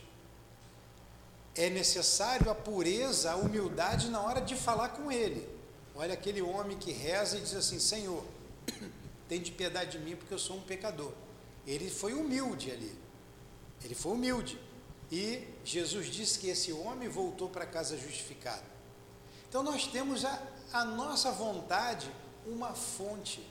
É 1.55 1.69
necessário 1.69 2.49
a 2.49 2.55
pureza, 2.55 3.31
a 3.31 3.35
humildade 3.35 4.09
na 4.09 4.21
hora 4.21 4.41
de 4.41 4.55
falar 4.55 4.89
com 4.89 5.11
Ele. 5.11 5.47
Olha 5.95 6.13
aquele 6.13 6.41
homem 6.41 6.77
que 6.77 6.91
reza 6.91 7.37
e 7.37 7.41
diz 7.41 7.55
assim: 7.55 7.79
Senhor, 7.79 8.23
tem 9.27 9.41
de 9.41 9.51
piedade 9.51 9.97
de 9.97 9.99
mim 9.99 10.15
porque 10.15 10.33
eu 10.33 10.39
sou 10.39 10.57
um 10.57 10.61
pecador. 10.61 11.11
Ele 11.67 11.89
foi 11.89 12.13
humilde 12.13 12.71
ali. 12.71 12.97
Ele 13.83 13.95
foi 13.95 14.13
humilde. 14.13 14.59
E 15.11 15.47
Jesus 15.63 16.07
disse 16.07 16.39
que 16.39 16.47
esse 16.47 16.71
homem 16.71 17.09
voltou 17.09 17.49
para 17.49 17.65
casa 17.65 17.97
justificado. 17.97 18.78
Então 19.49 19.63
nós 19.63 19.87
temos 19.87 20.23
a, 20.23 20.41
a 20.71 20.85
nossa 20.85 21.31
vontade 21.31 22.09
uma 22.45 22.73
fonte. 22.73 23.45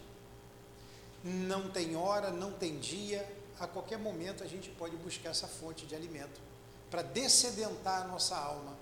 Não 1.24 1.68
tem 1.68 1.96
hora, 1.96 2.30
não 2.30 2.52
tem 2.52 2.78
dia, 2.78 3.28
a 3.58 3.66
qualquer 3.66 3.98
momento 3.98 4.44
a 4.44 4.46
gente 4.46 4.70
pode 4.70 4.96
buscar 4.96 5.30
essa 5.30 5.48
fonte 5.48 5.84
de 5.84 5.94
alimento 5.94 6.40
para 6.88 7.02
dessedentar 7.02 8.02
a 8.02 8.06
nossa 8.06 8.36
alma. 8.36 8.76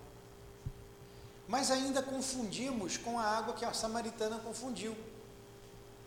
Mas 1.49 1.71
ainda 1.71 2.03
confundimos 2.03 2.97
com 2.97 3.19
a 3.19 3.25
água 3.25 3.55
que 3.55 3.65
a 3.65 3.73
samaritana 3.73 4.39
confundiu. 4.39 4.95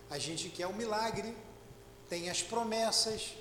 A 0.10 0.20
gente 0.20 0.50
quer 0.50 0.68
o 0.68 0.74
milagre, 0.74 1.36
tem 2.08 2.30
as 2.30 2.44
promessas, 2.44 3.34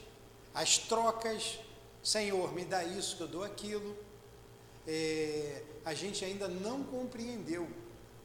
as 0.54 0.78
trocas, 0.78 1.58
Senhor, 2.02 2.52
me 2.52 2.64
dá 2.64 2.84
isso 2.84 3.16
que 3.16 3.22
eu 3.22 3.28
dou 3.28 3.44
aquilo. 3.44 3.96
É, 4.86 5.62
a 5.88 5.94
gente 5.94 6.22
ainda 6.22 6.46
não 6.46 6.84
compreendeu 6.84 7.66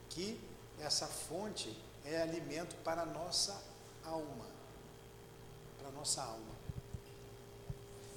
que 0.10 0.38
essa 0.82 1.08
fonte 1.08 1.74
é 2.04 2.22
alimento 2.22 2.76
para 2.84 3.04
a 3.04 3.06
nossa 3.06 3.58
alma. 4.04 4.46
Para 5.80 5.88
a 5.88 5.92
nossa 5.94 6.22
alma. 6.22 6.54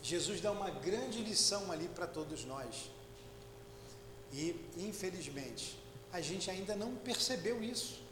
Jesus 0.03 0.41
dá 0.41 0.51
uma 0.51 0.69
grande 0.71 1.23
lição 1.23 1.71
ali 1.71 1.87
para 1.87 2.09
todos 2.09 2.45
nós. 2.45 2.91
E, 4.33 4.61
infelizmente, 4.79 5.79
a 6.13 6.21
gente 6.21 6.51
ainda 6.51 6.75
não 6.75 6.97
percebeu 6.97 7.63
isso. 7.63 8.03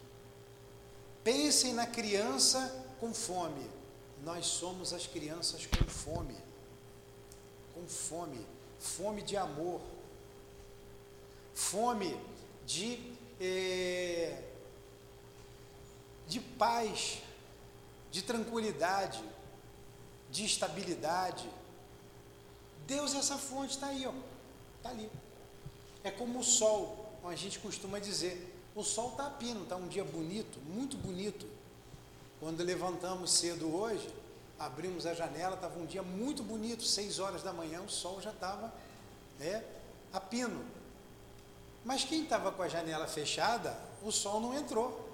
Pensem 1.24 1.74
na 1.74 1.84
criança 1.88 2.60
com 3.00 3.12
fome. 3.12 3.68
Nós 4.22 4.46
somos 4.46 4.92
as 4.92 5.08
crianças 5.08 5.66
com 5.66 5.84
fome. 5.84 6.36
Com 7.74 7.88
fome. 7.88 8.46
Fome 8.78 9.20
de 9.20 9.36
amor. 9.36 9.80
Fome 11.54 12.18
de, 12.66 12.98
eh, 13.40 14.42
de 16.26 16.40
paz, 16.40 17.22
de 18.10 18.22
tranquilidade, 18.22 19.22
de 20.30 20.44
estabilidade 20.44 21.48
Deus, 22.86 23.14
essa 23.14 23.38
fonte 23.38 23.74
está 23.74 23.88
aí, 23.88 24.06
ó. 24.06 24.12
Está 24.76 24.90
ali. 24.90 25.10
É 26.02 26.10
como 26.10 26.40
o 26.40 26.44
sol, 26.44 27.12
a 27.24 27.34
gente 27.34 27.58
costuma 27.58 27.98
dizer. 27.98 28.52
O 28.74 28.82
sol 28.82 29.10
está 29.10 29.26
a 29.26 29.30
pino, 29.30 29.62
está 29.62 29.76
um 29.76 29.88
dia 29.88 30.04
bonito, 30.04 30.58
muito 30.66 30.96
bonito. 30.96 31.46
Quando 32.40 32.62
levantamos 32.62 33.32
cedo 33.32 33.74
hoje, 33.74 34.08
abrimos 34.58 35.06
a 35.06 35.14
janela, 35.14 35.54
estava 35.54 35.78
um 35.78 35.86
dia 35.86 36.02
muito 36.02 36.42
bonito, 36.42 36.82
seis 36.82 37.18
horas 37.18 37.42
da 37.42 37.52
manhã, 37.52 37.80
o 37.80 37.88
sol 37.88 38.20
já 38.20 38.30
estava 38.30 38.72
né, 39.38 39.64
a 40.12 40.20
pino. 40.20 40.62
Mas 41.84 42.04
quem 42.04 42.22
estava 42.22 42.50
com 42.50 42.62
a 42.62 42.68
janela 42.68 43.06
fechada, 43.06 43.76
o 44.02 44.10
sol 44.10 44.40
não 44.40 44.54
entrou. 44.54 45.08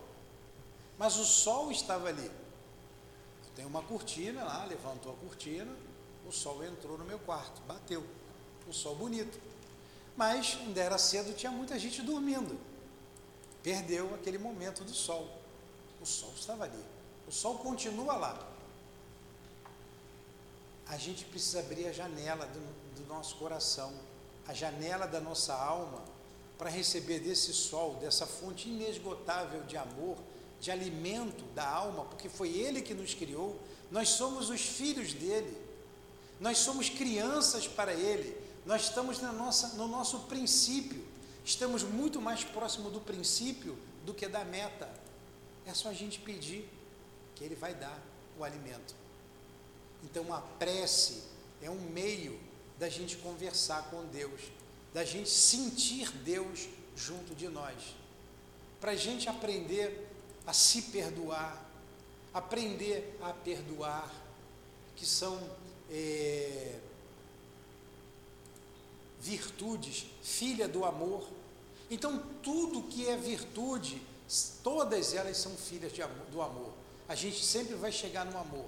Mas 0.96 1.16
o 1.16 1.24
sol 1.24 1.72
estava 1.72 2.08
ali. 2.08 2.30
Tem 3.56 3.64
uma 3.64 3.82
cortina 3.82 4.44
lá, 4.44 4.64
levantou 4.64 5.12
a 5.12 5.16
cortina, 5.16 5.74
o 6.26 6.32
sol 6.32 6.64
entrou 6.64 6.96
no 6.96 7.04
meu 7.04 7.18
quarto, 7.18 7.60
bateu. 7.62 8.04
O 8.68 8.72
sol 8.72 8.94
bonito. 8.94 9.38
Mas 10.16 10.58
ainda 10.60 10.80
era 10.80 10.98
cedo, 10.98 11.34
tinha 11.34 11.50
muita 11.50 11.78
gente 11.78 12.02
dormindo. 12.02 12.58
Perdeu 13.62 14.14
aquele 14.14 14.38
momento 14.38 14.84
do 14.84 14.94
sol. 14.94 15.28
O 16.00 16.06
sol 16.06 16.32
estava 16.36 16.64
ali. 16.64 16.84
O 17.26 17.32
sol 17.32 17.58
continua 17.58 18.16
lá. 18.16 18.48
A 20.86 20.96
gente 20.96 21.24
precisa 21.24 21.60
abrir 21.60 21.86
a 21.86 21.92
janela 21.92 22.46
do, 22.46 22.60
do 23.00 23.06
nosso 23.08 23.36
coração, 23.36 23.92
a 24.46 24.52
janela 24.52 25.06
da 25.06 25.20
nossa 25.20 25.54
alma, 25.54 26.02
para 26.60 26.68
receber 26.68 27.20
desse 27.20 27.54
sol, 27.54 27.94
dessa 27.94 28.26
fonte 28.26 28.68
inesgotável 28.68 29.62
de 29.62 29.78
amor, 29.78 30.18
de 30.60 30.70
alimento 30.70 31.42
da 31.54 31.66
alma, 31.66 32.04
porque 32.04 32.28
foi 32.28 32.50
Ele 32.50 32.82
que 32.82 32.92
nos 32.92 33.14
criou, 33.14 33.58
nós 33.90 34.10
somos 34.10 34.50
os 34.50 34.60
filhos 34.60 35.14
dele. 35.14 35.56
Nós 36.38 36.58
somos 36.58 36.90
crianças 36.90 37.66
para 37.66 37.94
Ele, 37.94 38.36
nós 38.66 38.82
estamos 38.82 39.20
na 39.20 39.32
nossa, 39.32 39.68
no 39.68 39.88
nosso 39.88 40.20
princípio, 40.20 41.02
estamos 41.42 41.82
muito 41.82 42.20
mais 42.20 42.44
próximo 42.44 42.90
do 42.90 43.00
princípio 43.00 43.78
do 44.04 44.12
que 44.12 44.28
da 44.28 44.44
meta. 44.44 44.86
É 45.64 45.72
só 45.72 45.88
a 45.88 45.94
gente 45.94 46.18
pedir 46.18 46.68
que 47.36 47.42
Ele 47.42 47.54
vai 47.54 47.74
dar 47.74 47.98
o 48.38 48.44
alimento. 48.44 48.94
Então 50.04 50.30
a 50.30 50.42
prece 50.42 51.22
é 51.62 51.70
um 51.70 51.80
meio 51.80 52.38
da 52.78 52.90
gente 52.90 53.16
conversar 53.16 53.84
com 53.84 54.04
Deus, 54.08 54.42
da 54.92 55.04
gente 55.04 55.28
sentir 55.28 56.10
Deus 56.10 56.68
junto 56.96 57.34
de 57.34 57.48
nós, 57.48 57.94
para 58.80 58.92
a 58.92 58.96
gente 58.96 59.28
aprender 59.28 60.08
a 60.46 60.52
se 60.52 60.82
perdoar, 60.82 61.64
aprender 62.32 63.16
a 63.22 63.32
perdoar, 63.32 64.10
que 64.96 65.06
são 65.06 65.40
é, 65.90 66.78
virtudes, 69.20 70.06
filha 70.22 70.66
do 70.66 70.84
amor. 70.84 71.26
Então, 71.90 72.22
tudo 72.42 72.82
que 72.84 73.08
é 73.08 73.16
virtude, 73.16 74.00
todas 74.62 75.14
elas 75.14 75.36
são 75.36 75.54
filhas 75.56 75.92
do 76.30 76.40
amor. 76.40 76.72
A 77.08 77.14
gente 77.14 77.44
sempre 77.44 77.74
vai 77.74 77.92
chegar 77.92 78.24
no 78.24 78.38
amor. 78.38 78.66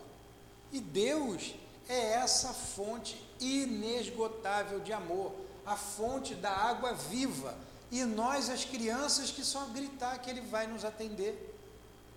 E 0.72 0.80
Deus 0.80 1.54
é 1.88 2.12
essa 2.14 2.52
fonte 2.52 3.22
inesgotável 3.40 4.80
de 4.80 4.92
amor, 4.92 5.32
a 5.64 5.76
fonte 5.76 6.34
da 6.34 6.50
água 6.50 6.92
viva. 6.94 7.56
E 7.90 8.04
nós, 8.04 8.48
as 8.48 8.64
crianças, 8.64 9.30
que 9.30 9.44
só 9.44 9.66
gritar 9.66 10.18
que 10.18 10.30
Ele 10.30 10.40
vai 10.40 10.66
nos 10.66 10.84
atender. 10.84 11.54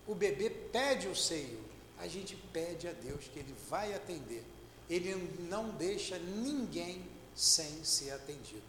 O 0.08 0.15
bebê 0.15 0.49
pede 0.49 1.08
o 1.08 1.15
seio, 1.15 1.60
a 1.99 2.08
gente 2.08 2.36
pede 2.53 2.88
a 2.88 2.91
Deus 2.91 3.25
que 3.25 3.39
Ele 3.39 3.55
vai 3.69 3.93
atender. 3.93 4.43
Ele 4.89 5.15
não 5.49 5.69
deixa 5.69 6.17
ninguém 6.17 7.03
sem 7.36 7.84
ser 7.84 8.12
atendido. 8.12 8.63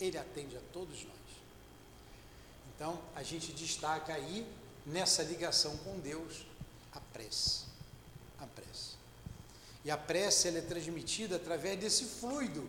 Ele 0.00 0.18
atende 0.18 0.56
a 0.56 0.60
todos 0.72 1.04
nós. 1.04 1.22
Então, 2.74 2.98
a 3.14 3.22
gente 3.22 3.52
destaca 3.52 4.14
aí, 4.14 4.46
nessa 4.84 5.22
ligação 5.22 5.76
com 5.78 6.00
Deus, 6.00 6.44
a 6.92 7.00
prece. 7.00 7.64
A 8.40 8.46
prece. 8.46 8.96
E 9.84 9.90
a 9.90 9.96
prece 9.96 10.48
ela 10.48 10.58
é 10.58 10.62
transmitida 10.62 11.36
através 11.36 11.78
desse 11.78 12.04
fluido, 12.04 12.68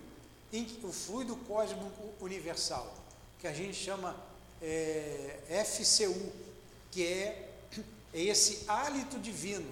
o 0.84 0.92
fluido 0.92 1.36
cósmico 1.48 2.14
universal, 2.22 2.94
que 3.40 3.48
a 3.48 3.54
gente 3.54 3.74
chama 3.74 4.16
é, 4.62 5.40
FCU, 5.66 6.32
que 6.92 7.06
é, 7.06 7.50
é 8.14 8.22
esse 8.22 8.64
hálito 8.68 9.18
divino, 9.18 9.70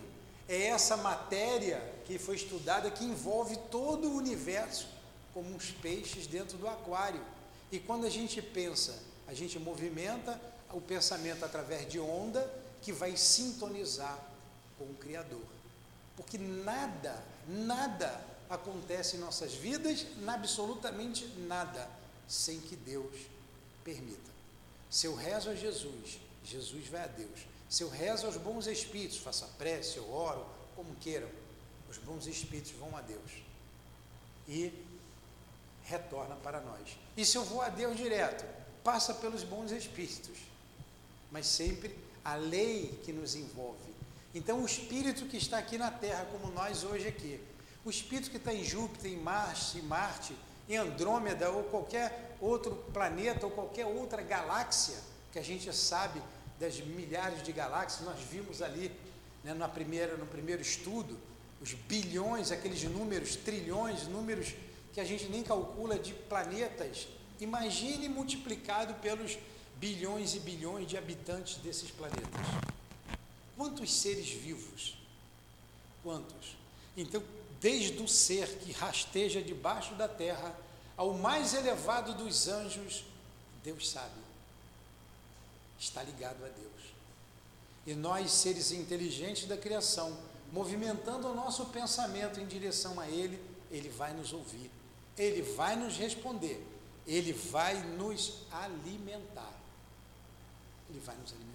é 0.49 0.63
essa 0.63 0.97
matéria 0.97 1.81
que 2.05 2.17
foi 2.17 2.35
estudada 2.35 2.89
que 2.89 3.03
envolve 3.03 3.55
todo 3.69 4.09
o 4.09 4.15
universo, 4.15 4.87
como 5.33 5.53
uns 5.55 5.71
peixes 5.71 6.25
dentro 6.25 6.57
do 6.57 6.67
aquário. 6.67 7.21
E 7.71 7.79
quando 7.79 8.05
a 8.05 8.09
gente 8.09 8.41
pensa, 8.41 8.97
a 9.27 9.33
gente 9.33 9.59
movimenta 9.59 10.41
o 10.73 10.81
pensamento 10.81 11.45
através 11.45 11.87
de 11.87 11.99
onda 11.99 12.51
que 12.81 12.91
vai 12.91 13.15
sintonizar 13.15 14.17
com 14.77 14.85
o 14.85 14.95
Criador. 14.95 15.45
Porque 16.17 16.37
nada, 16.37 17.23
nada 17.47 18.30
acontece 18.51 19.15
em 19.15 19.19
nossas 19.19 19.53
vidas, 19.53 20.05
absolutamente 20.27 21.25
nada, 21.47 21.89
sem 22.27 22.59
que 22.59 22.75
Deus 22.75 23.15
permita. 23.83 24.29
Se 24.89 25.07
eu 25.07 25.15
rezo 25.15 25.49
a 25.49 25.55
Jesus, 25.55 26.19
Jesus 26.43 26.87
vai 26.87 27.05
a 27.05 27.07
Deus. 27.07 27.39
Se 27.69 27.83
eu 27.83 27.89
rezo 27.89 28.25
aos 28.25 28.35
bons 28.35 28.67
espíritos, 28.67 29.17
faço 29.17 29.45
a 29.45 29.47
prece, 29.47 29.97
eu 29.97 30.11
oro, 30.11 30.45
como 30.75 30.93
queiram, 30.95 31.29
os 31.89 31.97
bons 31.97 32.27
espíritos 32.27 32.73
vão 32.73 32.95
a 32.97 33.01
Deus 33.01 33.31
e 34.47 34.73
retorna 35.85 36.35
para 36.35 36.59
nós. 36.59 36.97
E 37.15 37.25
se 37.25 37.37
eu 37.37 37.45
vou 37.45 37.61
a 37.61 37.69
Deus 37.69 37.95
direto, 37.95 38.45
passa 38.83 39.13
pelos 39.13 39.43
bons 39.43 39.71
espíritos, 39.71 40.37
mas 41.31 41.47
sempre 41.47 41.97
a 42.23 42.35
lei 42.35 42.99
que 43.05 43.13
nos 43.13 43.35
envolve. 43.35 43.91
Então, 44.35 44.61
o 44.61 44.65
espírito 44.65 45.25
que 45.25 45.37
está 45.37 45.57
aqui 45.57 45.77
na 45.77 45.91
Terra, 45.91 46.25
como 46.31 46.51
nós 46.51 46.83
hoje 46.83 47.07
aqui, 47.07 47.39
o 47.83 47.89
espírito 47.89 48.29
que 48.29 48.37
está 48.37 48.53
em 48.53 48.63
Júpiter, 48.63 49.11
em 49.11 49.17
Marte, 49.17 49.77
em 49.77 49.81
Marte, 49.81 50.35
em 50.69 50.77
Andrômeda 50.77 51.49
ou 51.49 51.63
qualquer 51.63 52.35
outro 52.39 52.75
planeta 52.93 53.45
ou 53.45 53.51
qualquer 53.51 53.85
outra 53.85 54.21
galáxia 54.21 54.97
que 55.31 55.39
a 55.39 55.41
gente 55.41 55.73
sabe 55.73 56.21
das 56.59 56.79
milhares 56.79 57.41
de 57.41 57.51
galáxias, 57.51 58.05
nós 58.05 58.19
vimos 58.19 58.61
ali 58.61 58.91
né, 59.43 59.53
na 59.53 59.67
primeira, 59.67 60.15
no 60.15 60.25
primeiro 60.25 60.61
estudo, 60.61 61.17
os 61.59 61.73
bilhões, 61.73 62.51
aqueles 62.51 62.83
números, 62.83 63.35
trilhões, 63.35 64.07
números 64.07 64.53
que 64.93 64.99
a 64.99 65.03
gente 65.03 65.25
nem 65.27 65.43
calcula 65.43 65.97
de 65.97 66.13
planetas. 66.13 67.07
Imagine 67.39 68.09
multiplicado 68.09 68.93
pelos 68.95 69.37
bilhões 69.77 70.35
e 70.35 70.39
bilhões 70.39 70.87
de 70.87 70.97
habitantes 70.97 71.57
desses 71.57 71.89
planetas. 71.89 72.29
Quantos 73.57 73.93
seres 73.93 74.29
vivos? 74.29 74.97
Quantos? 76.03 76.55
Então, 76.95 77.23
desde 77.61 78.01
o 78.01 78.07
ser 78.07 78.47
que 78.57 78.71
rasteja 78.71 79.41
debaixo 79.41 79.93
da 79.93 80.07
terra 80.07 80.53
ao 80.97 81.13
mais 81.13 81.53
elevado 81.53 82.15
dos 82.15 82.47
anjos, 82.47 83.05
Deus 83.63 83.89
sabe. 83.89 84.19
Está 85.79 86.01
ligado 86.01 86.43
a 86.43 86.47
Deus. 86.47 86.71
E 87.85 87.93
nós, 87.93 88.31
seres 88.31 88.71
inteligentes 88.71 89.47
da 89.47 89.55
criação, 89.55 90.17
movimentando 90.51 91.27
o 91.27 91.35
nosso 91.35 91.67
pensamento 91.67 92.39
em 92.39 92.47
direção 92.47 92.99
a 92.99 93.07
Ele, 93.07 93.39
Ele 93.69 93.89
vai 93.89 94.13
nos 94.13 94.33
ouvir, 94.33 94.69
Ele 95.17 95.41
vai 95.41 95.75
nos 95.75 95.97
responder, 95.97 96.63
Ele 97.05 97.31
vai 97.31 97.75
nos 97.81 98.43
alimentar. 98.51 99.53
Ele 100.89 100.99
vai 100.99 101.15
nos 101.15 101.31
alimentar. 101.31 101.51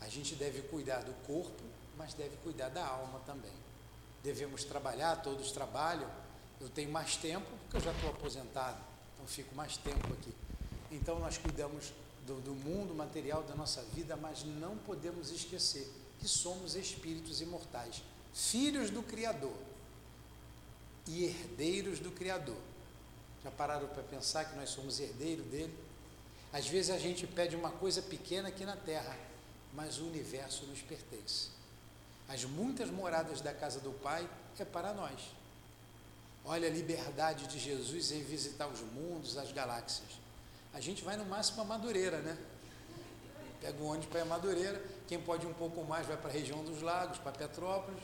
A 0.00 0.08
gente 0.08 0.34
deve 0.34 0.62
cuidar 0.62 1.02
do 1.02 1.12
corpo, 1.26 1.62
mas 1.96 2.14
deve 2.14 2.36
cuidar 2.38 2.68
da 2.70 2.86
alma 2.86 3.20
também. 3.26 3.69
Devemos 4.22 4.64
trabalhar, 4.64 5.16
todos 5.22 5.50
trabalham. 5.52 6.10
Eu 6.60 6.68
tenho 6.68 6.90
mais 6.90 7.16
tempo, 7.16 7.46
porque 7.62 7.76
eu 7.78 7.80
já 7.80 7.92
estou 7.92 8.10
aposentado, 8.10 8.78
então 9.14 9.26
fico 9.26 9.54
mais 9.54 9.76
tempo 9.78 10.12
aqui. 10.12 10.34
Então 10.90 11.18
nós 11.18 11.38
cuidamos 11.38 11.92
do, 12.26 12.40
do 12.40 12.54
mundo 12.54 12.94
material 12.94 13.42
da 13.42 13.54
nossa 13.54 13.82
vida, 13.94 14.16
mas 14.16 14.44
não 14.44 14.76
podemos 14.76 15.30
esquecer 15.30 15.90
que 16.18 16.28
somos 16.28 16.74
espíritos 16.74 17.40
imortais, 17.40 18.02
filhos 18.34 18.90
do 18.90 19.02
Criador 19.02 19.56
e 21.08 21.24
herdeiros 21.24 21.98
do 21.98 22.10
Criador. 22.10 22.58
Já 23.42 23.50
pararam 23.50 23.88
para 23.88 24.02
pensar 24.02 24.44
que 24.44 24.56
nós 24.56 24.68
somos 24.68 25.00
herdeiros 25.00 25.46
dele? 25.46 25.74
Às 26.52 26.66
vezes 26.68 26.90
a 26.90 26.98
gente 26.98 27.26
pede 27.26 27.56
uma 27.56 27.70
coisa 27.70 28.02
pequena 28.02 28.48
aqui 28.48 28.64
na 28.64 28.76
terra, 28.76 29.16
mas 29.72 29.98
o 29.98 30.06
universo 30.06 30.66
nos 30.66 30.82
pertence. 30.82 31.48
As 32.30 32.44
muitas 32.44 32.88
moradas 32.90 33.40
da 33.40 33.52
casa 33.52 33.80
do 33.80 33.90
Pai 33.90 34.24
é 34.56 34.64
para 34.64 34.94
nós. 34.94 35.20
Olha 36.44 36.68
a 36.68 36.70
liberdade 36.70 37.48
de 37.48 37.58
Jesus 37.58 38.12
em 38.12 38.22
visitar 38.22 38.68
os 38.68 38.80
mundos, 38.80 39.36
as 39.36 39.50
galáxias. 39.50 40.08
A 40.72 40.80
gente 40.80 41.02
vai 41.02 41.16
no 41.16 41.24
máximo 41.24 41.60
a 41.60 41.64
Madureira, 41.64 42.18
né? 42.18 42.38
Pega 43.60 43.82
o 43.82 43.86
ônibus 43.86 44.06
para 44.06 44.22
a 44.22 44.24
Madureira. 44.24 44.80
Quem 45.08 45.20
pode 45.20 45.44
um 45.44 45.52
pouco 45.52 45.82
mais 45.84 46.06
vai 46.06 46.16
para 46.16 46.30
a 46.30 46.32
região 46.32 46.62
dos 46.62 46.80
lagos, 46.82 47.18
para 47.18 47.32
Petrópolis. 47.32 48.00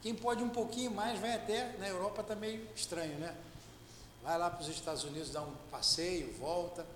Quem 0.00 0.14
pode 0.14 0.42
um 0.42 0.48
pouquinho 0.48 0.90
mais 0.90 1.20
vai 1.20 1.34
até, 1.34 1.76
na 1.76 1.88
Europa 1.88 2.22
está 2.22 2.34
meio 2.34 2.66
estranho, 2.74 3.18
né? 3.18 3.36
Vai 4.22 4.38
lá 4.38 4.48
para 4.48 4.62
os 4.62 4.68
Estados 4.68 5.04
Unidos, 5.04 5.30
dá 5.30 5.42
um 5.42 5.54
passeio, 5.70 6.32
volta. 6.38 6.86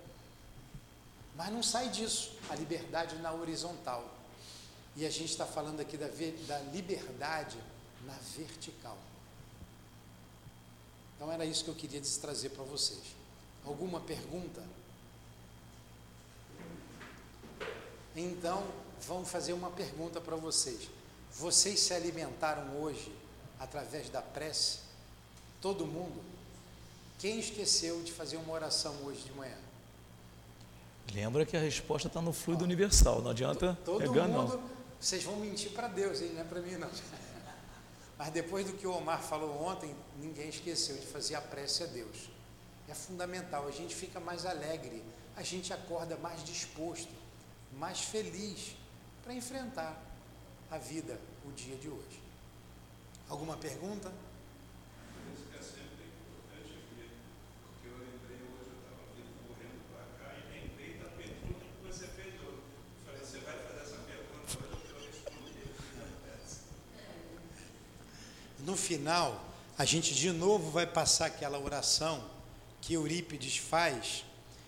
Mas 1.35 1.51
não 1.51 1.61
sai 1.61 1.89
disso, 1.89 2.35
a 2.49 2.55
liberdade 2.55 3.15
na 3.17 3.31
horizontal. 3.31 4.22
E 4.95 5.05
a 5.05 5.09
gente 5.09 5.31
está 5.31 5.45
falando 5.45 5.79
aqui 5.79 5.97
da, 5.97 6.07
da 6.47 6.59
liberdade 6.71 7.57
na 8.05 8.13
vertical. 8.35 8.97
Então 11.15 11.31
era 11.31 11.45
isso 11.45 11.63
que 11.63 11.69
eu 11.69 11.75
queria 11.75 12.01
trazer 12.21 12.49
para 12.49 12.63
vocês. 12.63 13.15
Alguma 13.65 13.99
pergunta? 14.01 14.61
Então, 18.15 18.63
vamos 19.07 19.29
fazer 19.29 19.53
uma 19.53 19.71
pergunta 19.71 20.21
para 20.21 20.35
vocês. 20.35 20.89
Vocês 21.31 21.79
se 21.79 21.93
alimentaram 21.93 22.79
hoje 22.81 23.11
através 23.59 24.09
da 24.09 24.21
prece? 24.21 24.79
Todo 25.61 25.87
mundo? 25.87 26.21
Quem 27.17 27.39
esqueceu 27.39 28.03
de 28.03 28.11
fazer 28.11 28.37
uma 28.37 28.53
oração 28.53 28.93
hoje 29.05 29.23
de 29.23 29.31
manhã? 29.31 29.57
Lembra 31.13 31.45
que 31.45 31.55
a 31.55 31.59
resposta 31.59 32.07
está 32.07 32.21
no 32.21 32.33
fluido 32.33 32.63
universal, 32.63 33.21
não 33.21 33.31
adianta 33.31 33.77
todo 33.85 33.99
pegar, 33.99 34.27
mundo, 34.27 34.57
não. 34.57 34.69
Vocês 35.03 35.21
vão 35.21 35.35
mentir 35.35 35.71
para 35.71 35.89
Deus, 35.89 36.21
hein? 36.21 36.31
não 36.33 36.39
é 36.39 36.43
para 36.45 36.61
mim 36.61 36.77
não. 36.77 36.89
Mas 38.17 38.29
depois 38.29 38.65
do 38.65 38.71
que 38.71 38.87
o 38.87 38.95
Omar 38.95 39.21
falou 39.21 39.61
ontem, 39.61 39.93
ninguém 40.17 40.47
esqueceu 40.47 40.95
de 40.95 41.05
fazer 41.05 41.35
a 41.35 41.41
prece 41.41 41.83
a 41.83 41.87
Deus. 41.87 42.29
É 42.87 42.93
fundamental, 42.93 43.67
a 43.67 43.71
gente 43.71 43.93
fica 43.93 44.21
mais 44.21 44.45
alegre, 44.45 45.03
a 45.35 45.43
gente 45.43 45.73
acorda 45.73 46.15
mais 46.15 46.41
disposto, 46.45 47.11
mais 47.73 47.99
feliz 47.99 48.77
para 49.25 49.33
enfrentar 49.33 50.01
a 50.71 50.77
vida, 50.77 51.19
o 51.45 51.51
dia 51.51 51.75
de 51.75 51.89
hoje. 51.89 52.21
Alguma 53.27 53.57
pergunta? 53.57 54.09
no 68.72 68.72
final, 68.83 69.43
a 69.77 69.85
gente 69.85 70.13
de 70.13 70.31
novo 70.31 70.69
vai 70.69 70.85
passar 70.85 71.27
aquela 71.27 71.57
oração 71.57 72.23
que 72.81 72.93
Eurípides 72.93 73.57
faz. 73.57 74.25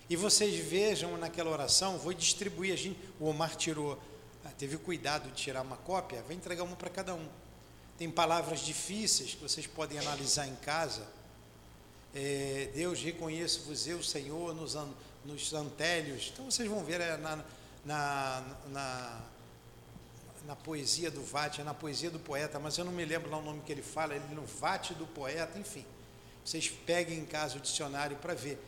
E 0.08 0.16
vocês 0.16 0.56
vejam 0.56 1.16
naquela 1.18 1.50
oração, 1.50 1.98
vou 1.98 2.12
distribuir, 2.12 2.72
a 2.72 2.76
gente, 2.76 2.98
o 3.20 3.26
Omar 3.26 3.54
tirou, 3.56 4.00
ah, 4.44 4.50
teve 4.56 4.78
cuidado 4.78 5.28
de 5.28 5.34
tirar 5.34 5.62
uma 5.62 5.76
cópia, 5.76 6.22
vai 6.26 6.34
entregar 6.34 6.64
uma 6.64 6.76
para 6.76 6.88
cada 6.88 7.14
um. 7.14 7.28
Tem 7.98 8.10
palavras 8.10 8.60
difíceis 8.60 9.34
que 9.34 9.42
vocês 9.42 9.66
podem 9.66 9.98
analisar 9.98 10.46
em 10.46 10.56
casa. 10.56 11.06
É, 12.14 12.70
Deus, 12.74 13.00
reconheço-vos 13.02 13.86
eu, 13.86 14.02
Senhor, 14.02 14.54
nos, 14.54 14.76
an, 14.76 14.88
nos 15.24 15.52
antélios. 15.52 16.30
Então 16.32 16.50
vocês 16.50 16.68
vão 16.68 16.84
ver 16.84 17.00
é, 17.00 17.16
na, 17.16 17.44
na, 17.84 18.44
na 18.68 19.20
na 20.46 20.54
poesia 20.54 21.10
do 21.10 21.22
Vate, 21.22 21.60
é 21.60 21.64
na 21.64 21.74
poesia 21.74 22.10
do 22.10 22.18
poeta, 22.18 22.58
mas 22.58 22.78
eu 22.78 22.84
não 22.84 22.92
me 22.92 23.04
lembro 23.04 23.30
lá 23.30 23.38
o 23.38 23.42
nome 23.42 23.62
que 23.62 23.72
ele 23.72 23.82
fala, 23.82 24.14
ele 24.14 24.34
no 24.34 24.46
Vate 24.46 24.94
do 24.94 25.06
poeta, 25.06 25.58
enfim. 25.58 25.84
Vocês 26.44 26.68
peguem 26.68 27.18
em 27.18 27.26
casa 27.26 27.58
o 27.58 27.60
dicionário 27.60 28.16
para 28.18 28.32
ver. 28.32 28.58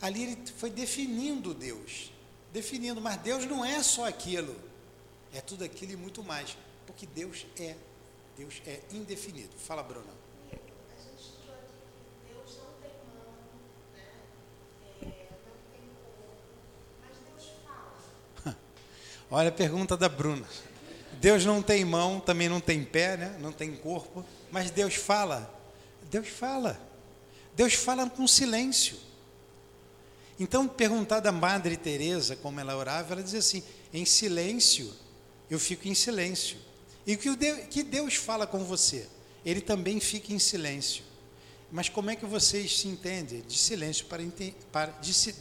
Ali 0.00 0.22
ele 0.24 0.46
foi 0.58 0.70
definindo 0.70 1.54
Deus, 1.54 2.12
definindo, 2.52 3.00
mas 3.00 3.16
Deus 3.16 3.46
não 3.46 3.64
é 3.64 3.82
só 3.82 4.06
aquilo, 4.06 4.54
é 5.32 5.40
tudo 5.40 5.64
aquilo 5.64 5.92
e 5.92 5.96
muito 5.96 6.22
mais, 6.22 6.56
porque 6.86 7.06
Deus 7.06 7.46
é, 7.58 7.74
Deus 8.36 8.62
é 8.66 8.80
indefinido. 8.92 9.56
Fala, 9.58 9.82
Bruna. 9.82 10.17
Olha 19.30 19.50
a 19.50 19.52
pergunta 19.52 19.96
da 19.96 20.08
Bruna. 20.08 20.46
Deus 21.20 21.44
não 21.44 21.60
tem 21.60 21.84
mão, 21.84 22.20
também 22.20 22.48
não 22.48 22.60
tem 22.60 22.84
pé, 22.84 23.16
né? 23.16 23.36
não 23.40 23.52
tem 23.52 23.74
corpo, 23.74 24.24
mas 24.50 24.70
Deus 24.70 24.94
fala. 24.94 25.52
Deus 26.10 26.28
fala. 26.28 26.80
Deus 27.54 27.74
fala 27.74 28.08
com 28.08 28.26
silêncio. 28.26 28.96
Então, 30.40 30.68
perguntar 30.68 31.20
da 31.20 31.32
Madre 31.32 31.76
Teresa 31.76 32.36
como 32.36 32.60
ela 32.60 32.76
orava, 32.76 33.14
ela 33.14 33.22
dizia 33.22 33.40
assim: 33.40 33.62
em 33.92 34.04
silêncio, 34.04 34.92
eu 35.50 35.58
fico 35.58 35.88
em 35.88 35.94
silêncio. 35.94 36.56
E 37.06 37.14
o 37.14 37.18
que 37.18 37.34
Deus, 37.34 37.66
que 37.68 37.82
Deus 37.82 38.14
fala 38.14 38.46
com 38.46 38.64
você? 38.64 39.06
Ele 39.44 39.60
também 39.60 39.98
fica 39.98 40.32
em 40.32 40.38
silêncio. 40.38 41.02
Mas 41.70 41.88
como 41.88 42.10
é 42.10 42.16
que 42.16 42.24
vocês 42.24 42.78
se 42.78 42.88
entendem? 42.88 43.42
De 43.42 43.58
silêncio 43.58 44.06
para, 44.06 44.22
para 44.70 44.92
de, 44.92 45.34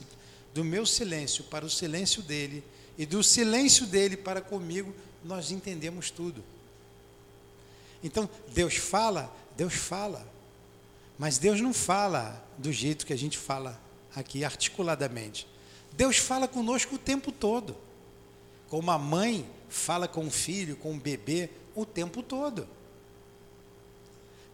do 0.54 0.64
meu 0.64 0.86
silêncio 0.86 1.44
para 1.46 1.66
o 1.66 1.70
silêncio 1.70 2.22
dele 2.22 2.64
e 2.98 3.06
do 3.06 3.24
silêncio 3.24 3.86
dele 3.86 4.18
para 4.18 4.42
comigo, 4.42 4.94
nós 5.24 5.52
entendemos 5.52 6.10
tudo. 6.10 6.44
Então, 8.04 8.30
Deus 8.50 8.76
fala, 8.76 9.34
Deus 9.56 9.74
fala. 9.74 10.28
Mas 11.18 11.38
Deus 11.38 11.62
não 11.62 11.74
fala 11.74 12.44
do 12.58 12.72
jeito 12.72 13.06
que 13.06 13.14
a 13.14 13.18
gente 13.18 13.38
fala 13.38 13.80
aqui, 14.16 14.44
articuladamente. 14.44 15.48
Deus 15.94 16.18
fala 16.18 16.48
conosco 16.48 16.96
o 16.96 17.00
tempo 17.00 17.32
todo. 17.32 17.76
Como 18.70 18.92
a 18.92 18.98
mãe 18.98 19.48
fala 19.70 20.08
com 20.08 20.28
o 20.28 20.32
filho, 20.32 20.76
com 20.76 20.94
o 20.94 21.00
bebê, 21.00 21.50
o 21.76 21.86
tempo 21.86 22.22
todo. 22.22 22.68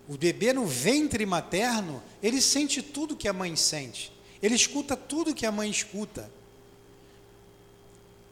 O 0.08 0.18
bebê 0.18 0.52
no 0.52 0.66
ventre 0.66 1.26
materno, 1.26 2.04
ele 2.22 2.42
sente 2.42 2.82
tudo 2.82 3.16
que 3.16 3.28
a 3.28 3.34
mãe 3.34 3.56
sente. 3.56 4.12
Ele 4.42 4.56
escuta 4.56 4.98
tudo 4.98 5.34
que 5.34 5.46
a 5.46 5.52
mãe 5.52 5.70
escuta. 5.70 6.30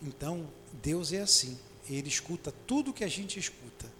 Então, 0.02 0.48
Deus 0.82 1.14
é 1.14 1.22
assim. 1.22 1.58
Ele 1.90 2.08
escuta 2.08 2.54
tudo 2.66 2.94
que 2.94 3.04
a 3.04 3.08
gente 3.08 3.40
escuta. 3.40 3.92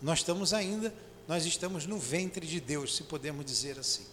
Nós 0.00 0.20
estamos 0.20 0.52
ainda, 0.52 0.92
nós 1.28 1.44
estamos 1.44 1.86
no 1.86 1.98
ventre 1.98 2.46
de 2.46 2.60
Deus, 2.60 2.96
se 2.96 3.04
podemos 3.04 3.44
dizer 3.44 3.78
assim. 3.78 4.04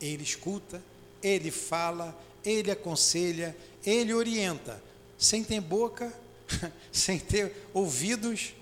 Ele 0.00 0.22
escuta, 0.22 0.82
ele 1.22 1.50
fala, 1.50 2.18
ele 2.44 2.70
aconselha, 2.70 3.56
ele 3.84 4.12
orienta, 4.12 4.82
sem 5.18 5.42
ter 5.42 5.60
boca, 5.60 6.12
sem 6.92 7.18
ter 7.18 7.68
ouvidos, 7.72 8.54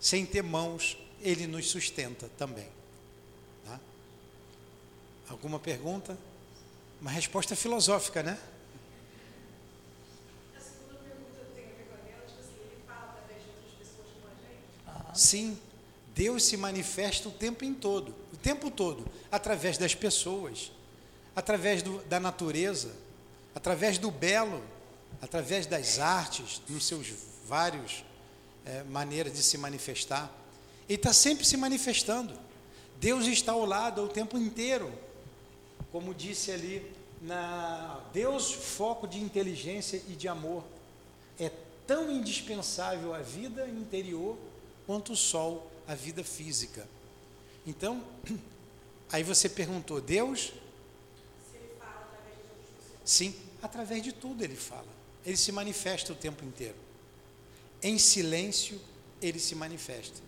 sem 0.00 0.26
ter 0.26 0.42
mãos, 0.42 0.98
ele 1.20 1.46
nos 1.46 1.70
sustenta 1.70 2.28
também. 2.36 2.68
Tá? 3.64 3.80
Alguma 5.28 5.58
pergunta? 5.60 6.18
Uma 7.00 7.10
resposta 7.10 7.54
filosófica, 7.54 8.22
né? 8.22 8.38
Sim, 15.14 15.58
Deus 16.14 16.44
se 16.44 16.56
manifesta 16.56 17.28
o 17.28 17.32
tempo 17.32 17.64
em 17.64 17.74
todo, 17.74 18.14
o 18.32 18.36
tempo 18.36 18.70
todo, 18.70 19.04
através 19.30 19.78
das 19.78 19.94
pessoas, 19.94 20.72
através 21.34 21.82
do, 21.82 21.98
da 22.04 22.20
natureza, 22.20 22.92
através 23.54 23.98
do 23.98 24.10
belo, 24.10 24.62
através 25.20 25.66
das 25.66 25.98
artes, 25.98 26.60
nos 26.68 26.86
seus 26.86 27.08
vários 27.46 28.04
é, 28.64 28.82
maneiras 28.84 29.32
de 29.32 29.42
se 29.42 29.56
manifestar. 29.56 30.30
Ele 30.88 30.96
está 30.96 31.12
sempre 31.12 31.44
se 31.44 31.56
manifestando. 31.56 32.34
Deus 33.00 33.26
está 33.26 33.52
ao 33.52 33.64
lado 33.64 34.04
o 34.04 34.08
tempo 34.08 34.36
inteiro. 34.36 34.92
Como 35.90 36.14
disse 36.14 36.50
ali, 36.50 36.90
na 37.20 38.00
Deus, 38.12 38.52
foco 38.52 39.06
de 39.06 39.18
inteligência 39.18 40.02
e 40.08 40.12
de 40.12 40.28
amor. 40.28 40.64
É 41.38 41.50
tão 41.86 42.10
indispensável 42.10 43.14
a 43.14 43.18
vida 43.18 43.66
interior 43.68 44.36
quanto 44.92 45.14
o 45.14 45.16
sol, 45.16 45.72
a 45.88 45.94
vida 45.94 46.22
física. 46.22 46.86
Então, 47.66 48.04
aí 49.10 49.22
você 49.22 49.48
perguntou, 49.48 50.02
Deus? 50.02 50.52
Sim, 53.02 53.34
através 53.62 54.02
de 54.02 54.12
tudo 54.12 54.44
ele 54.44 54.54
fala. 54.54 54.86
Ele 55.24 55.38
se 55.38 55.50
manifesta 55.50 56.12
o 56.12 56.14
tempo 56.14 56.44
inteiro. 56.44 56.76
Em 57.82 57.98
silêncio, 57.98 58.78
ele 59.22 59.40
se 59.40 59.54
manifesta. 59.54 60.20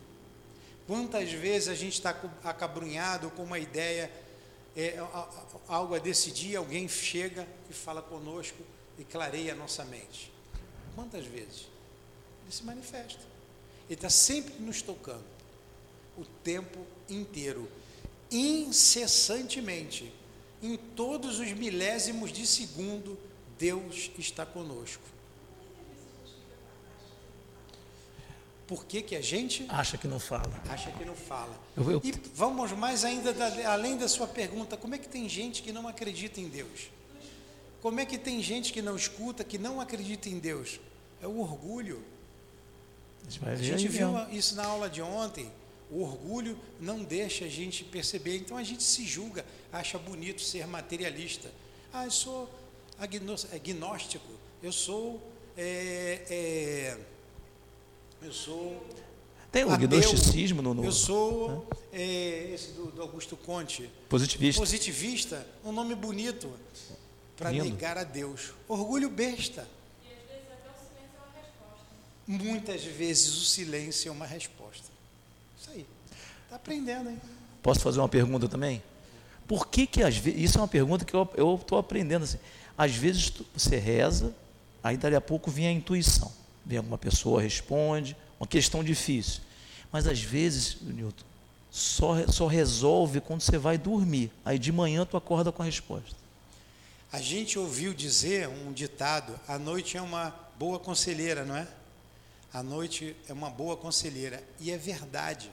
Quantas 0.87 1.31
vezes 1.31 1.69
a 1.69 1.75
gente 1.75 1.93
está 1.93 2.19
acabrunhado 2.43 3.29
com 3.33 3.43
uma 3.43 3.59
ideia, 3.59 4.11
é, 4.75 4.97
algo 5.69 5.95
a 5.95 5.99
decidir, 5.99 6.57
alguém 6.57 6.89
chega 6.89 7.47
e 7.69 7.75
fala 7.75 8.01
conosco 8.01 8.63
e 8.99 9.05
clareia 9.05 9.53
a 9.53 9.57
nossa 9.57 9.85
mente. 9.85 10.33
Quantas 10.95 11.27
vezes? 11.27 11.69
Ele 12.45 12.53
se 12.53 12.65
manifesta. 12.65 13.34
Ele 13.89 13.95
está 13.95 14.11
sempre 14.11 14.55
nos 14.61 14.83
tocando, 14.83 15.25
o 16.17 16.25
tempo 16.43 16.87
inteiro, 17.09 17.71
incessantemente, 18.31 20.13
em 20.63 20.77
todos 20.77 21.39
os 21.39 21.53
milésimos 21.53 22.33
de 22.33 22.47
segundo, 22.47 23.19
Deus 23.59 24.11
está 24.19 24.47
conosco. 24.47 25.03
Por 28.67 28.87
que, 28.87 29.03
que 29.03 29.15
a 29.15 29.21
gente 29.21 29.67
acha 29.69 29.99
que 29.99 30.09
não 30.09 30.19
fala? 30.19 30.63
Acha 30.69 30.91
que 30.91 31.05
não 31.05 31.15
fala. 31.15 31.55
Eu, 31.77 31.91
eu... 31.91 32.01
E 32.03 32.13
vamos 32.35 32.73
mais 32.73 33.05
ainda 33.05 33.33
da, 33.33 33.71
além 33.71 33.99
da 33.99 34.09
sua 34.09 34.27
pergunta, 34.27 34.77
como 34.77 34.95
é 34.95 34.99
que 34.99 35.09
tem 35.09 35.29
gente 35.29 35.63
que 35.63 35.71
não 35.71 35.87
acredita 35.87 36.41
em 36.41 36.49
Deus? 36.49 36.89
Como 37.83 38.01
é 38.01 38.07
que 38.07 38.17
tem 38.17 38.43
gente 38.43 38.73
que 38.73 38.81
não 38.81 38.97
escuta, 38.97 39.45
que 39.45 39.59
não 39.59 39.79
acredita 39.81 40.31
em 40.31 40.39
Deus? 40.39 40.81
É 41.21 41.27
o 41.27 41.39
orgulho. 41.41 42.03
A, 43.43 43.51
a 43.51 43.57
gente 43.57 43.89
viu 43.89 44.13
mesmo. 44.13 44.33
isso 44.33 44.55
na 44.55 44.65
aula 44.65 44.89
de 44.89 45.03
ontem. 45.03 45.51
O 45.91 46.03
orgulho 46.03 46.59
não 46.81 47.05
deixa 47.05 47.45
a 47.45 47.49
gente 47.49 47.85
perceber. 47.85 48.37
Então 48.37 48.57
a 48.57 48.63
gente 48.63 48.83
se 48.83 49.05
julga, 49.05 49.45
acha 49.73 49.99
bonito 49.99 50.41
ser 50.41 50.67
materialista. 50.67 51.51
Ah, 51.93 52.05
eu 52.05 52.11
sou 52.11 52.51
agnóstico, 52.99 54.27
eu 54.63 54.73
sou. 54.73 55.21
É, 55.57 56.23
é, 56.29 56.99
eu 58.23 58.33
sou. 58.33 58.85
Tem 59.53 59.65
o 59.65 59.77
gnosticismo 59.77 60.61
no, 60.61 60.75
no. 60.75 60.85
Eu 60.85 60.91
sou 60.91 61.69
né? 61.93 62.01
é, 62.01 62.51
esse 62.55 62.73
do, 62.73 62.87
do, 62.87 63.03
Augusto 63.03 63.37
Conte. 63.37 63.89
Positivista. 64.09 64.61
Positivista, 64.61 65.47
um 65.65 65.71
nome 65.71 65.95
bonito 65.95 66.51
para 67.37 67.53
negar 67.53 67.97
a 67.97 68.03
Deus. 68.03 68.53
Orgulho 68.67 69.09
besta. 69.09 69.69
E 70.03 70.09
às 70.09 70.29
vezes 70.29 70.51
até 70.51 70.71
o 70.71 70.75
silêncio 70.75 71.15
é 71.15 71.21
uma 71.21 71.41
resposta. 71.41 71.95
Muitas 72.27 72.85
vezes 72.85 73.37
o 73.37 73.45
silêncio 73.45 74.09
é 74.09 74.13
uma 74.13 74.27
resposta. 74.27 74.85
Isso 75.61 75.71
aí. 75.71 75.87
Está 76.45 76.57
aprendendo, 76.57 77.11
hein? 77.11 77.21
Posso 77.63 77.81
fazer 77.81 77.99
uma 77.99 78.09
pergunta 78.09 78.49
também? 78.49 78.83
Por 79.47 79.69
que 79.69 79.87
que 79.87 80.03
às 80.03 80.17
vezes. 80.17 80.41
Isso 80.43 80.59
é 80.59 80.61
uma 80.61 80.69
pergunta 80.69 81.05
que 81.05 81.15
eu 81.15 81.59
estou 81.61 81.79
aprendendo 81.79 82.25
assim. 82.25 82.39
Às 82.77 82.95
vezes 82.95 83.33
você 83.55 83.77
reza, 83.77 84.35
aí 84.83 84.97
dali 84.97 85.15
a 85.15 85.21
pouco 85.21 85.51
vem 85.51 85.67
a 85.67 85.73
intuição. 85.73 86.33
Vem 86.65 86.79
alguma 86.79 86.99
pessoa, 86.99 87.43
responde, 87.43 88.17
uma 88.41 88.47
questão 88.47 88.83
difícil. 88.83 89.43
Mas 89.93 90.07
às 90.07 90.21
vezes, 90.21 90.79
Newton, 90.81 91.25
só, 91.71 92.27
só 92.27 92.47
resolve 92.47 93.21
quando 93.21 93.43
você 93.43 93.59
vai 93.59 93.77
dormir. 93.77 94.31
Aí 94.45 94.59
de 94.59 94.73
manhã 94.73 95.05
tu 95.05 95.17
acorda 95.17 95.53
com 95.53 95.63
a 95.63 95.67
resposta. 95.67 96.17
A 97.13 97.21
gente 97.21 97.59
ouviu 97.59 97.93
dizer 97.95 98.49
um 98.49 98.73
ditado: 98.73 99.39
a 99.47 99.59
noite 99.59 99.97
é 99.97 100.03
uma 100.03 100.35
boa 100.59 100.79
conselheira, 100.79 101.45
não 101.45 101.57
é? 101.57 101.69
A 102.55 102.63
noite 102.63 103.17
é 103.29 103.33
uma 103.33 103.51
boa 103.51 103.77
conselheira. 103.77 104.41
E 104.61 104.71
é 104.71 104.79
verdade. 104.79 105.51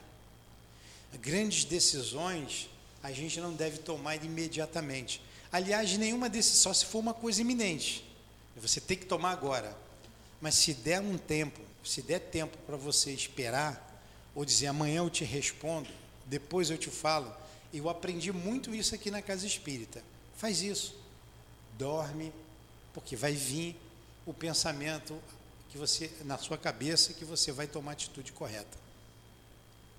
Grandes 1.20 1.66
decisões 1.66 2.70
a 3.02 3.12
gente 3.12 3.40
não 3.40 3.54
deve 3.54 3.80
tomar 3.80 4.24
imediatamente. 4.24 5.20
Aliás, 5.52 5.98
nenhuma 5.98 6.30
decisão, 6.30 6.72
só 6.72 6.74
se 6.74 6.86
for 6.86 7.00
uma 7.00 7.16
coisa 7.16 7.42
iminente. 7.42 8.06
Você 8.56 8.80
tem 8.80 8.96
que 8.96 9.08
tomar 9.08 9.32
agora. 9.32 9.76
Mas 10.40 10.54
se 10.54 10.76
der 10.76 11.02
um 11.02 11.18
tempo, 11.18 11.60
se 11.84 12.04
der 12.04 12.20
tempo 12.20 12.56
para 12.68 12.78
você 12.78 13.12
esperar, 13.12 14.00
ou 14.36 14.46
dizer 14.46 14.68
amanhã 14.68 14.98
eu 14.98 15.10
te 15.10 15.24
respondo, 15.24 15.90
depois 16.28 16.70
eu 16.70 16.78
te 16.78 16.92
falo, 16.92 17.36
eu 17.74 17.90
aprendi 17.90 18.32
muito 18.32 18.76
isso 18.76 18.94
aqui 18.94 19.10
na 19.10 19.24
casa 19.24 19.48
espírita. 19.48 20.04
Faz 20.38 20.62
isso. 20.62 20.96
Dorme, 21.80 22.32
porque 22.94 23.16
vai 23.16 23.34
vir 23.34 23.76
o 24.24 24.34
pensamento 24.34 25.20
que 25.72 25.78
você 25.78 26.12
na 26.26 26.38
sua 26.38 26.58
cabeça 26.58 27.14
que 27.14 27.24
você 27.24 27.52
vai 27.52 27.66
tomar 27.66 27.92
a 27.92 27.94
atitude 27.94 28.34
correta. 28.34 28.78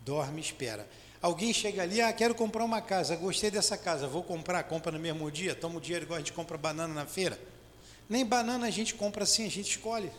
Dorme 0.05 0.39
e 0.39 0.45
espera. 0.45 0.87
Alguém 1.21 1.53
chega 1.53 1.83
ali, 1.83 2.01
ah, 2.01 2.13
quero 2.13 2.35
comprar 2.35 2.63
uma 2.63 2.83
casa, 2.83 3.17
gostei 3.17 3.51
dessa 3.51 3.77
casa, 3.79 4.07
vou 4.07 4.23
comprar, 4.23 4.65
compra 4.65 4.93
no 4.93 4.99
mesmo 4.99 5.31
dia, 5.31 5.55
toma 5.55 5.79
o 5.79 5.81
dinheiro 5.81 6.05
igual 6.05 6.17
a 6.17 6.21
gente 6.21 6.33
compra 6.33 6.59
banana 6.59 6.93
na 6.93 7.07
feira. 7.07 7.41
Nem 8.09 8.27
banana 8.27 8.67
a 8.67 8.71
gente 8.71 8.95
compra 8.95 9.23
assim, 9.23 9.47
a 9.47 9.51
gente 9.51 9.71
escolhe. 9.71 10.13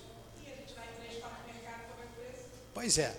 Pois 2.74 2.98
é. 2.98 3.16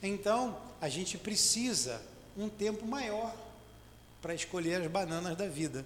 Então, 0.00 0.56
a 0.80 0.88
gente 0.88 1.18
precisa 1.18 2.00
um 2.36 2.48
tempo 2.48 2.86
maior 2.86 3.34
para 4.22 4.34
escolher 4.34 4.80
as 4.80 4.86
bananas 4.86 5.36
da 5.36 5.48
vida. 5.48 5.84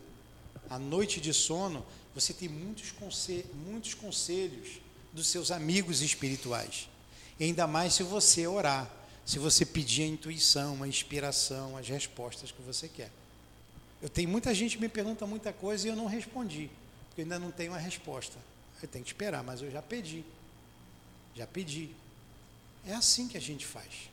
A 0.69 0.79
noite 0.79 1.21
de 1.21 1.33
sono, 1.33 1.87
você 2.15 2.35
tem 2.35 2.49
muitos, 2.49 2.91
conselhos, 2.91 3.47
muitos 3.55 3.95
conselhos 3.95 4.81
dos 5.19 5.27
seus 5.27 5.51
amigos 5.51 6.01
espirituais. 6.01 6.89
E 7.39 7.45
ainda 7.45 7.67
mais 7.67 7.95
se 7.95 8.03
você 8.03 8.47
orar, 8.47 8.89
se 9.27 9.39
você 9.39 9.67
pedir 9.67 10.05
a 10.05 10.07
intuição, 10.07 10.83
a 10.83 10.89
inspiração, 10.89 11.77
as 11.77 11.89
respostas 11.89 12.51
que 12.53 12.63
você 12.63 12.89
quer. 12.89 13.11
Eu 14.01 14.09
tenho 14.09 14.29
muita 14.29 14.55
gente 14.55 14.77
que 14.77 14.81
me 14.81 14.89
pergunta 14.89 15.27
muita 15.27 15.53
coisa 15.53 15.87
e 15.87 15.91
eu 15.91 15.97
não 15.97 16.07
respondi, 16.07 16.71
porque 17.09 17.21
eu 17.21 17.25
ainda 17.25 17.39
não 17.39 17.51
tenho 17.51 17.75
a 17.75 17.79
resposta. 17.79 18.39
Eu 18.81 18.89
tenho 18.89 19.05
que 19.05 19.11
esperar, 19.11 19.43
mas 19.43 19.61
eu 19.61 19.71
já 19.71 19.83
pedi. 19.83 20.25
Já 21.35 21.47
pedi. 21.47 21.91
É 22.87 22.95
assim 22.95 23.27
que 23.27 23.37
a 23.37 23.41
gente 23.41 23.67
faz. 23.67 24.09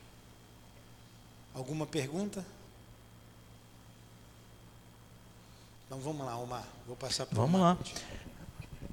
Alguma 1.54 1.86
pergunta? 1.86 2.44
Então 5.86 6.00
vamos 6.00 6.26
lá, 6.26 6.36
Omar. 6.38 6.68
Vou 6.88 6.96
passar 6.96 7.28
para 7.28 7.38
Vamos 7.38 7.62
lá. 7.62 7.78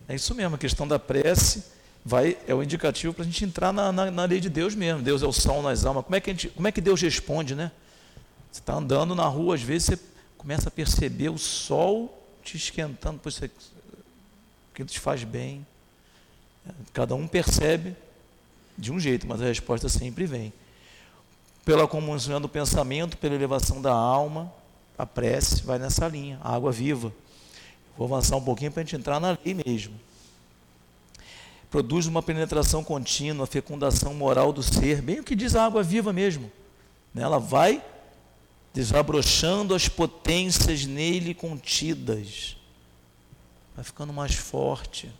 É 0.07 0.15
isso 0.15 0.35
mesmo, 0.35 0.57
a 0.57 0.59
questão 0.59 0.87
da 0.87 0.99
prece 0.99 1.65
vai, 2.05 2.37
é 2.47 2.55
o 2.55 2.63
indicativo 2.63 3.15
para 3.15 3.23
a 3.23 3.27
gente 3.27 3.45
entrar 3.45 3.73
na, 3.73 3.93
na, 3.93 4.11
na, 4.11 4.25
lei 4.25 4.41
de 4.41 4.51
Deus 4.51 4.75
mesmo. 4.75 5.03
Deus 5.03 5.23
é 5.23 5.27
o 5.27 5.33
sol 5.33 5.63
nas 5.63 5.85
almas. 5.85 6.05
Como 6.05 6.17
é 6.17 6.21
que, 6.21 6.31
gente, 6.31 6.49
como 6.49 6.67
é 6.69 6.73
que 6.73 6.81
Deus 6.81 7.01
responde, 7.01 7.55
né? 7.55 7.71
Você 8.51 8.61
está 8.61 8.75
andando 8.75 9.15
na 9.15 9.27
rua, 9.27 9.55
às 9.55 9.63
vezes 9.63 9.87
você 9.87 9.99
começa 10.37 10.69
a 10.69 10.71
perceber 10.71 11.31
o 11.31 11.39
sol 11.39 12.19
te 12.43 12.57
esquentando, 12.57 13.21
pois 13.23 13.37
você, 13.37 13.51
que 14.75 14.85
te 14.85 14.99
faz 14.99 15.25
bem. 15.25 15.67
Cada 16.93 17.15
um 17.15 17.27
percebe 17.27 17.97
de 18.77 18.93
um 18.93 18.99
jeito, 18.99 19.27
mas 19.27 19.41
a 19.41 19.47
resposta 19.47 19.89
sempre 19.89 20.27
vem. 20.27 20.53
Pela 21.65 21.87
comunhão 21.87 22.41
do 22.41 22.49
pensamento, 22.49 23.17
pela 23.17 23.35
elevação 23.35 23.81
da 23.81 23.93
alma, 23.93 24.53
a 24.99 25.07
prece 25.07 25.63
vai 25.63 25.79
nessa 25.79 26.09
linha, 26.09 26.39
a 26.43 26.55
água 26.55 26.73
viva. 26.73 27.13
Vou 27.97 28.07
avançar 28.07 28.37
um 28.37 28.43
pouquinho 28.43 28.73
para 28.73 28.83
a 28.83 28.85
gente 28.85 28.97
entrar 28.97 29.21
na 29.21 29.37
lei 29.45 29.55
mesmo. 29.55 29.95
Produz 31.73 32.07
uma 32.07 32.23
penetração 32.23 32.85
contínua, 32.85 33.47
fecundação 33.47 34.13
moral 34.13 34.53
do 34.53 34.63
ser, 34.63 35.01
bem 35.01 35.21
o 35.21 35.25
que 35.25 35.35
diz 35.35 35.57
a 35.57 35.65
água 35.65 35.83
viva 35.83 36.13
mesmo. 36.13 36.53
Né? 37.15 37.23
Ela 37.23 37.39
vai 37.39 37.83
desabrochando 38.75 39.75
as 39.75 39.89
potências 39.89 40.85
nele 40.85 41.33
contidas, 41.33 42.59
vai 43.75 43.83
ficando 43.83 44.13
mais 44.13 44.35
forte, 44.35 45.11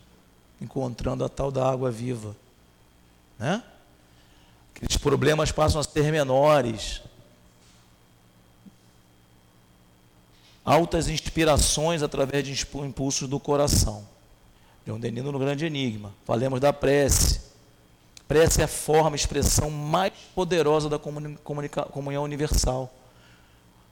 encontrando 0.61 1.25
a 1.25 1.29
tal 1.31 1.51
da 1.51 1.67
água 1.67 1.91
viva. 1.91 2.37
Né? 3.39 3.63
Aqueles 4.77 4.99
problemas 4.99 5.51
passam 5.51 5.81
a 5.81 5.85
ser 5.85 6.13
menores. 6.13 7.01
Altas 10.63 11.09
inspirações 11.09 12.03
através 12.03 12.45
de 12.45 12.67
impulsos 12.77 13.27
do 13.27 13.41
coração. 13.41 14.12
Leon 14.87 14.99
Denino 14.99 15.33
no 15.33 15.39
grande 15.39 15.65
enigma. 15.65 16.13
Falemos 16.25 16.61
da 16.61 16.73
prece. 16.73 17.41
Prece 18.27 18.61
é 18.61 18.65
a 18.65 18.69
forma, 18.69 19.15
a 19.15 19.17
expressão 19.17 19.71
mais 19.71 20.13
poderosa 20.35 20.89
da 20.89 20.99
comunhão 20.99 22.25
universal. 22.25 22.93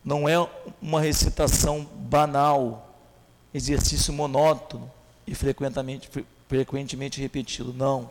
Não 0.05 0.29
é 0.29 0.37
uma 0.81 1.01
recitação 1.01 1.87
banal, 1.95 2.95
exercício 3.53 4.13
monótono 4.13 4.91
e 5.27 5.35
frequentemente, 5.35 6.09
frequentemente 6.49 7.21
repetido. 7.21 7.75
Não 7.75 8.11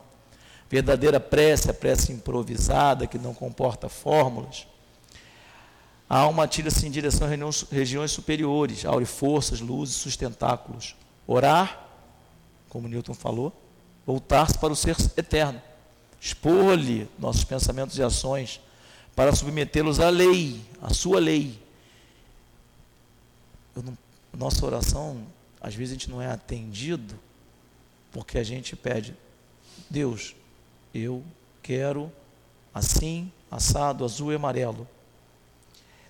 Verdadeira 0.70 1.20
prece, 1.20 1.72
a 1.72 1.74
prece 1.74 2.12
improvisada, 2.14 3.08
que 3.08 3.18
não 3.18 3.34
comporta 3.34 3.90
fórmulas. 3.90 4.68
A 6.08 6.20
alma 6.20 6.44
atira-se 6.44 6.86
em 6.86 6.92
direção 6.92 7.28
a 7.28 7.76
regiões 7.76 8.12
superiores, 8.12 8.86
aure 8.86 9.06
forças, 9.06 9.62
luzes, 9.62 9.96
sustentáculos. 9.96 10.96
Orar, 11.26 11.89
como 12.70 12.88
Newton 12.88 13.14
falou, 13.14 13.54
voltar-se 14.06 14.58
para 14.58 14.72
o 14.72 14.76
ser 14.76 14.96
eterno. 15.18 15.62
Expor-lhe 16.22 17.10
nossos 17.18 17.44
pensamentos 17.44 17.98
e 17.98 18.04
ações 18.04 18.62
para 19.16 19.36
submetê-los 19.36 20.00
à 20.00 20.10
lei, 20.10 20.62
à 20.82 20.94
sua 20.94 21.20
lei. 21.20 21.60
Não, 23.76 23.98
nossa 24.34 24.66
oração, 24.66 25.26
às 25.60 25.76
vezes 25.76 25.92
a 25.92 25.96
gente 25.96 26.10
não 26.10 26.22
é 26.22 26.28
atendido 26.28 27.18
porque 28.12 28.38
a 28.38 28.44
gente 28.44 28.76
pede, 28.76 29.16
Deus, 29.90 30.36
eu 30.94 31.24
quero 31.62 32.12
assim, 32.74 33.32
assado, 33.50 34.06
azul 34.06 34.32
e 34.32 34.36
amarelo. 34.36 34.88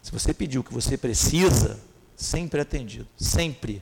Se 0.01 0.11
você 0.11 0.33
pediu 0.33 0.61
o 0.61 0.63
que 0.63 0.73
você 0.73 0.97
precisa, 0.97 1.79
sempre 2.15 2.59
é 2.59 2.61
atendido, 2.61 3.07
sempre. 3.17 3.81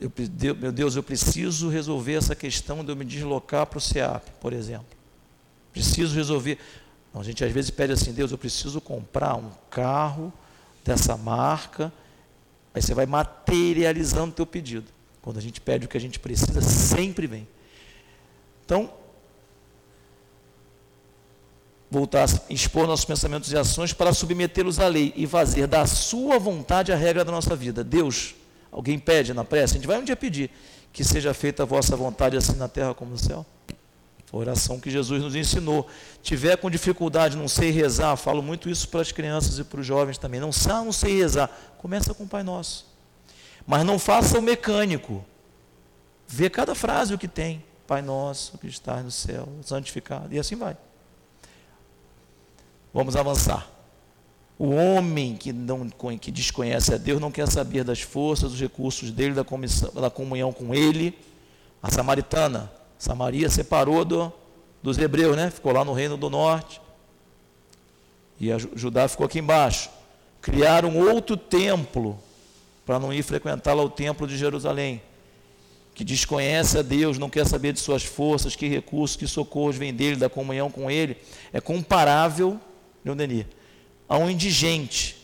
Eu, 0.00 0.12
meu 0.56 0.72
Deus, 0.72 0.96
eu 0.96 1.02
preciso 1.02 1.68
resolver 1.68 2.14
essa 2.14 2.34
questão 2.34 2.84
de 2.84 2.90
eu 2.90 2.96
me 2.96 3.04
deslocar 3.04 3.66
para 3.66 3.78
o 3.78 3.80
SEAP, 3.80 4.22
por 4.40 4.52
exemplo. 4.52 4.86
Preciso 5.72 6.14
resolver. 6.14 6.58
Não, 7.12 7.20
a 7.20 7.24
gente 7.24 7.44
às 7.44 7.52
vezes 7.52 7.70
pede 7.70 7.92
assim, 7.92 8.12
Deus, 8.12 8.30
eu 8.30 8.38
preciso 8.38 8.80
comprar 8.80 9.34
um 9.34 9.50
carro 9.70 10.32
dessa 10.84 11.16
marca. 11.16 11.92
Aí 12.74 12.82
você 12.82 12.94
vai 12.94 13.06
materializando 13.06 14.30
o 14.30 14.34
teu 14.34 14.46
pedido. 14.46 14.86
Quando 15.22 15.38
a 15.38 15.42
gente 15.42 15.60
pede 15.60 15.86
o 15.86 15.88
que 15.88 15.96
a 15.96 16.00
gente 16.00 16.18
precisa, 16.18 16.60
sempre 16.60 17.26
vem. 17.26 17.46
Então, 18.64 18.92
voltar 21.90 22.24
a 22.24 22.52
expor 22.52 22.86
nossos 22.86 23.04
pensamentos 23.04 23.50
e 23.50 23.56
ações 23.56 23.92
para 23.92 24.12
submetê-los 24.12 24.78
à 24.78 24.88
lei 24.88 25.12
e 25.16 25.26
fazer 25.26 25.66
da 25.66 25.86
sua 25.86 26.38
vontade 26.38 26.92
a 26.92 26.96
regra 26.96 27.24
da 27.24 27.32
nossa 27.32 27.56
vida. 27.56 27.82
Deus, 27.82 28.34
alguém 28.70 28.98
pede 28.98 29.32
na 29.34 29.44
prece, 29.44 29.74
a 29.74 29.76
gente 29.76 29.86
vai 29.86 29.98
um 29.98 30.04
dia 30.04 30.16
pedir 30.16 30.50
que 30.92 31.04
seja 31.04 31.32
feita 31.34 31.62
a 31.62 31.66
vossa 31.66 31.96
vontade 31.96 32.36
assim 32.36 32.56
na 32.56 32.68
terra 32.68 32.94
como 32.94 33.12
no 33.12 33.18
céu. 33.18 33.46
A 34.32 34.36
oração 34.36 34.78
que 34.78 34.90
Jesus 34.90 35.22
nos 35.22 35.34
ensinou. 35.34 35.86
Tiver 36.22 36.56
com 36.56 36.70
dificuldade, 36.70 37.36
não 37.36 37.48
sei 37.48 37.70
rezar, 37.70 38.16
falo 38.16 38.42
muito 38.42 38.68
isso 38.68 38.88
para 38.88 39.00
as 39.00 39.10
crianças 39.10 39.58
e 39.58 39.64
para 39.64 39.80
os 39.80 39.86
jovens 39.86 40.18
também. 40.18 40.40
Não 40.40 40.52
sabe, 40.52 40.84
não 40.84 40.92
sei 40.92 41.16
rezar. 41.16 41.50
Começa 41.78 42.12
com 42.12 42.24
o 42.24 42.28
Pai 42.28 42.42
Nosso. 42.42 42.86
Mas 43.66 43.84
não 43.84 43.98
faça 43.98 44.38
o 44.38 44.42
mecânico. 44.42 45.24
Vê 46.26 46.50
cada 46.50 46.74
frase 46.74 47.14
o 47.14 47.18
que 47.18 47.28
tem. 47.28 47.64
Pai 47.86 48.02
Nosso 48.02 48.58
que 48.58 48.66
está 48.66 49.02
no 49.02 49.10
céu, 49.10 49.48
santificado. 49.62 50.34
E 50.34 50.38
assim 50.38 50.56
vai. 50.56 50.76
Vamos 52.92 53.16
avançar. 53.16 53.77
O 54.58 54.70
homem 54.70 55.36
que, 55.36 55.52
não, 55.52 55.88
que 56.20 56.32
desconhece 56.32 56.92
a 56.92 56.96
Deus 56.96 57.20
não 57.20 57.30
quer 57.30 57.46
saber 57.46 57.84
das 57.84 58.00
forças, 58.00 58.50
dos 58.50 58.60
recursos 58.60 59.12
dele, 59.12 59.32
da, 59.32 59.44
comissão, 59.44 59.92
da 59.92 60.10
comunhão 60.10 60.52
com 60.52 60.74
ele. 60.74 61.16
A 61.80 61.90
samaritana, 61.90 62.72
Samaria 62.98 63.48
separou 63.48 64.04
do, 64.04 64.32
dos 64.82 64.98
hebreus, 64.98 65.36
né? 65.36 65.48
ficou 65.50 65.72
lá 65.72 65.84
no 65.84 65.92
reino 65.92 66.16
do 66.16 66.28
norte. 66.28 66.80
E 68.40 68.50
a 68.50 68.58
Judá 68.58 69.06
ficou 69.06 69.26
aqui 69.26 69.38
embaixo. 69.38 69.90
Criaram 70.42 70.96
outro 70.96 71.36
templo 71.36 72.18
para 72.84 72.98
não 72.98 73.12
ir 73.12 73.22
frequentar 73.22 73.74
lá 73.74 73.82
o 73.84 73.90
templo 73.90 74.26
de 74.26 74.36
Jerusalém. 74.36 75.00
Que 75.94 76.02
desconhece 76.02 76.78
a 76.78 76.82
Deus, 76.82 77.16
não 77.16 77.30
quer 77.30 77.46
saber 77.46 77.72
de 77.72 77.78
suas 77.78 78.02
forças, 78.04 78.56
que 78.56 78.66
recursos, 78.66 79.16
que 79.16 79.26
socorros 79.26 79.76
vêm 79.76 79.94
dele, 79.94 80.16
da 80.16 80.28
comunhão 80.28 80.68
com 80.68 80.90
ele, 80.90 81.16
é 81.52 81.60
comparável 81.60 82.60
Leon 83.04 83.16
Denis, 83.16 83.46
a 84.08 84.16
um 84.16 84.30
indigente 84.30 85.16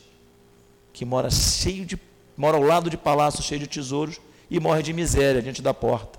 que 0.92 1.04
mora 1.04 1.30
cheio 1.30 1.86
de 1.86 1.98
mora 2.36 2.56
ao 2.56 2.62
lado 2.62 2.90
de 2.90 2.96
palácio 2.96 3.42
cheio 3.42 3.60
de 3.60 3.66
tesouros 3.66 4.20
e 4.50 4.60
morre 4.60 4.82
de 4.82 4.92
miséria 4.92 5.40
diante 5.40 5.62
da 5.62 5.72
porta 5.72 6.18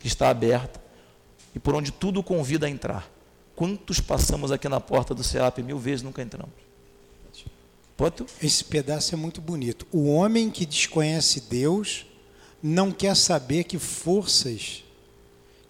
que 0.00 0.06
está 0.06 0.28
aberta 0.28 0.80
e 1.54 1.58
por 1.58 1.74
onde 1.74 1.90
tudo 1.90 2.22
convida 2.22 2.66
a 2.66 2.70
entrar. 2.70 3.10
Quantos 3.54 4.00
passamos 4.00 4.52
aqui 4.52 4.68
na 4.68 4.80
porta 4.80 5.14
do 5.14 5.24
SEAP 5.24 5.62
mil 5.62 5.78
vezes 5.78 6.02
nunca 6.02 6.22
entramos? 6.22 6.54
Pode? 7.96 8.26
Esse 8.42 8.62
pedaço 8.62 9.14
é 9.14 9.16
muito 9.16 9.40
bonito. 9.40 9.86
O 9.90 10.08
homem 10.12 10.50
que 10.50 10.66
desconhece 10.66 11.40
Deus 11.40 12.04
não 12.62 12.92
quer 12.92 13.16
saber 13.16 13.64
que 13.64 13.78
forças, 13.78 14.84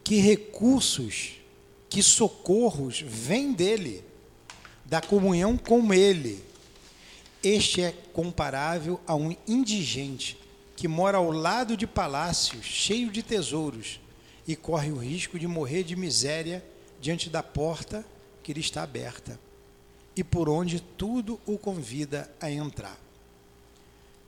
que 0.02 0.16
recursos, 0.16 1.34
que 1.88 2.02
socorros 2.02 3.00
vêm 3.00 3.52
dele 3.52 4.02
da 4.86 5.00
comunhão 5.00 5.56
com 5.56 5.92
Ele. 5.92 6.42
Este 7.42 7.82
é 7.82 7.94
comparável 8.12 9.00
a 9.06 9.14
um 9.14 9.36
indigente 9.46 10.38
que 10.74 10.88
mora 10.88 11.18
ao 11.18 11.30
lado 11.30 11.76
de 11.76 11.86
palácios 11.86 12.64
cheio 12.64 13.10
de 13.10 13.22
tesouros 13.22 14.00
e 14.46 14.54
corre 14.54 14.90
o 14.90 14.96
risco 14.96 15.38
de 15.38 15.46
morrer 15.46 15.82
de 15.82 15.96
miséria 15.96 16.64
diante 17.00 17.28
da 17.28 17.42
porta 17.42 18.04
que 18.42 18.52
lhe 18.52 18.60
está 18.60 18.82
aberta 18.82 19.38
e 20.14 20.24
por 20.24 20.48
onde 20.48 20.80
tudo 20.80 21.40
o 21.46 21.58
convida 21.58 22.30
a 22.40 22.50
entrar. 22.50 22.98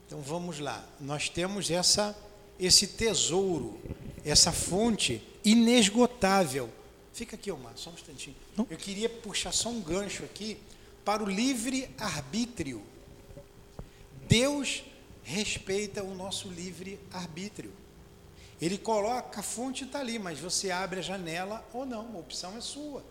Então 0.07 0.21
vamos 0.21 0.59
lá. 0.59 0.87
Nós 1.01 1.29
temos 1.29 1.71
essa 1.71 2.17
esse 2.59 2.89
tesouro, 2.89 3.79
essa 4.25 4.51
fonte 4.51 5.23
inesgotável 5.45 6.69
Fica 7.13 7.37
aqui, 7.37 7.51
Omar, 7.51 7.73
só 7.77 7.91
um 7.91 7.95
instantinho. 7.95 8.37
Não? 8.57 8.67
Eu 8.71 8.77
queria 8.77 9.09
puxar 9.09 9.53
só 9.53 9.69
um 9.69 9.81
gancho 9.81 10.25
aqui 10.25 10.59
para 11.05 11.23
o 11.23 11.27
livre 11.27 11.89
arbítrio. 11.99 12.83
Deus 14.29 14.85
respeita 15.23 16.03
o 16.03 16.15
nosso 16.15 16.49
livre 16.49 16.99
arbítrio. 17.13 17.73
Ele 18.61 18.77
coloca 18.77 19.41
a 19.41 19.43
fonte 19.43 19.85
está 19.85 20.01
ali, 20.01 20.19
mas 20.19 20.39
você 20.39 20.71
abre 20.71 20.99
a 20.99 21.03
janela 21.03 21.67
ou 21.73 21.87
não, 21.87 22.15
a 22.15 22.19
opção 22.19 22.57
é 22.57 22.61
sua. 22.61 23.05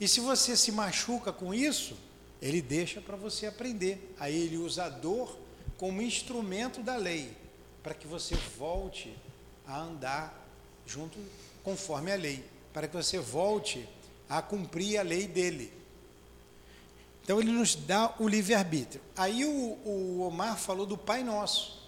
E 0.00 0.08
se 0.08 0.20
você 0.20 0.56
se 0.56 0.72
machuca 0.72 1.32
com 1.32 1.54
isso, 1.54 1.96
ele 2.40 2.60
deixa 2.60 3.00
para 3.00 3.16
você 3.16 3.46
aprender. 3.46 4.14
Aí 4.18 4.34
ele 4.34 4.56
usa 4.56 4.84
a 4.84 4.88
dor 4.88 5.38
como 5.76 6.02
instrumento 6.02 6.82
da 6.82 6.96
lei, 6.96 7.36
para 7.82 7.94
que 7.94 8.06
você 8.06 8.34
volte 8.56 9.16
a 9.66 9.80
andar 9.80 10.44
junto 10.86 11.18
conforme 11.62 12.12
a 12.12 12.16
lei, 12.16 12.44
para 12.72 12.88
que 12.88 12.96
você 12.96 13.18
volte 13.18 13.88
a 14.28 14.40
cumprir 14.40 14.98
a 14.98 15.02
lei 15.02 15.26
dele. 15.26 15.72
Então 17.22 17.40
ele 17.40 17.52
nos 17.52 17.74
dá 17.76 18.14
o 18.18 18.26
livre-arbítrio. 18.26 19.00
Aí 19.16 19.44
o, 19.44 19.50
o, 19.84 20.26
Omar 20.26 20.58
falou 20.58 20.86
do 20.86 20.98
Pai 20.98 21.22
Nosso, 21.22 21.80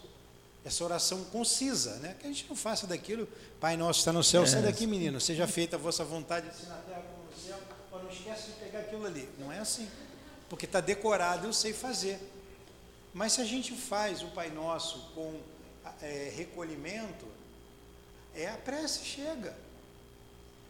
essa 0.65 0.85
oração 0.85 1.25
concisa, 1.25 1.97
né? 1.97 2.15
Que 2.19 2.27
a 2.27 2.29
gente 2.29 2.47
não 2.49 2.57
faça 2.57 2.87
daquilo, 2.87 3.29
Pai 3.61 3.77
Nosso 3.77 3.99
está 3.99 4.13
no 4.13 4.23
céu, 4.23 4.45
é. 4.45 4.47
sai 4.47 4.63
daqui 4.63 4.87
menino, 4.87 5.21
seja 5.21 5.47
feita 5.47 5.77
a 5.77 5.79
vossa 5.79 6.05
vontade, 6.05 6.49
assim 6.49 6.67
na 6.67 6.77
terra 6.77 7.03
como 7.03 7.31
no 7.31 7.37
céu, 7.37 7.59
mas 7.91 8.03
não 8.03 8.11
esquece 8.11 8.47
de 8.49 8.53
pegar 8.53 8.81
aquilo 8.81 9.07
ali. 9.07 9.29
Não 9.39 9.51
é 9.51 9.59
assim, 9.59 9.89
porque 10.49 10.67
está 10.67 10.81
decorado, 10.81 11.47
eu 11.47 11.53
sei 11.53 11.73
fazer. 11.73 12.21
Mas 13.13 13.33
se 13.33 13.41
a 13.41 13.45
gente 13.45 13.73
faz 13.73 14.23
o 14.23 14.29
Pai 14.29 14.51
Nosso 14.51 14.99
com 15.15 15.41
é, 16.01 16.33
recolhimento, 16.35 17.27
é 18.35 18.49
a 18.49 18.57
prece 18.57 19.05
chega. 19.05 19.64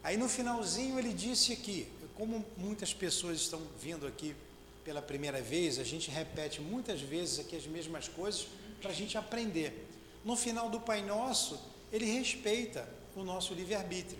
Aí 0.05 0.17
no 0.17 0.29
finalzinho 0.29 0.99
ele 0.99 1.11
disse 1.11 1.51
aqui, 1.51 1.87
como 2.13 2.45
muitas 2.55 2.93
pessoas 2.93 3.41
estão 3.41 3.59
vindo 3.81 4.05
aqui 4.05 4.35
pela 4.83 5.01
primeira 5.01 5.41
vez, 5.41 5.79
a 5.79 5.83
gente 5.83 6.11
repete 6.11 6.61
muitas 6.61 7.01
vezes 7.01 7.39
aqui 7.39 7.55
as 7.55 7.65
mesmas 7.65 8.07
coisas 8.07 8.45
para 8.79 8.91
a 8.91 8.93
gente 8.93 9.17
aprender. 9.17 9.87
No 10.23 10.35
final 10.35 10.69
do 10.69 10.79
Pai 10.79 11.01
Nosso, 11.01 11.59
ele 11.91 12.05
respeita 12.05 12.87
o 13.15 13.23
nosso 13.23 13.55
livre-arbítrio. 13.55 14.19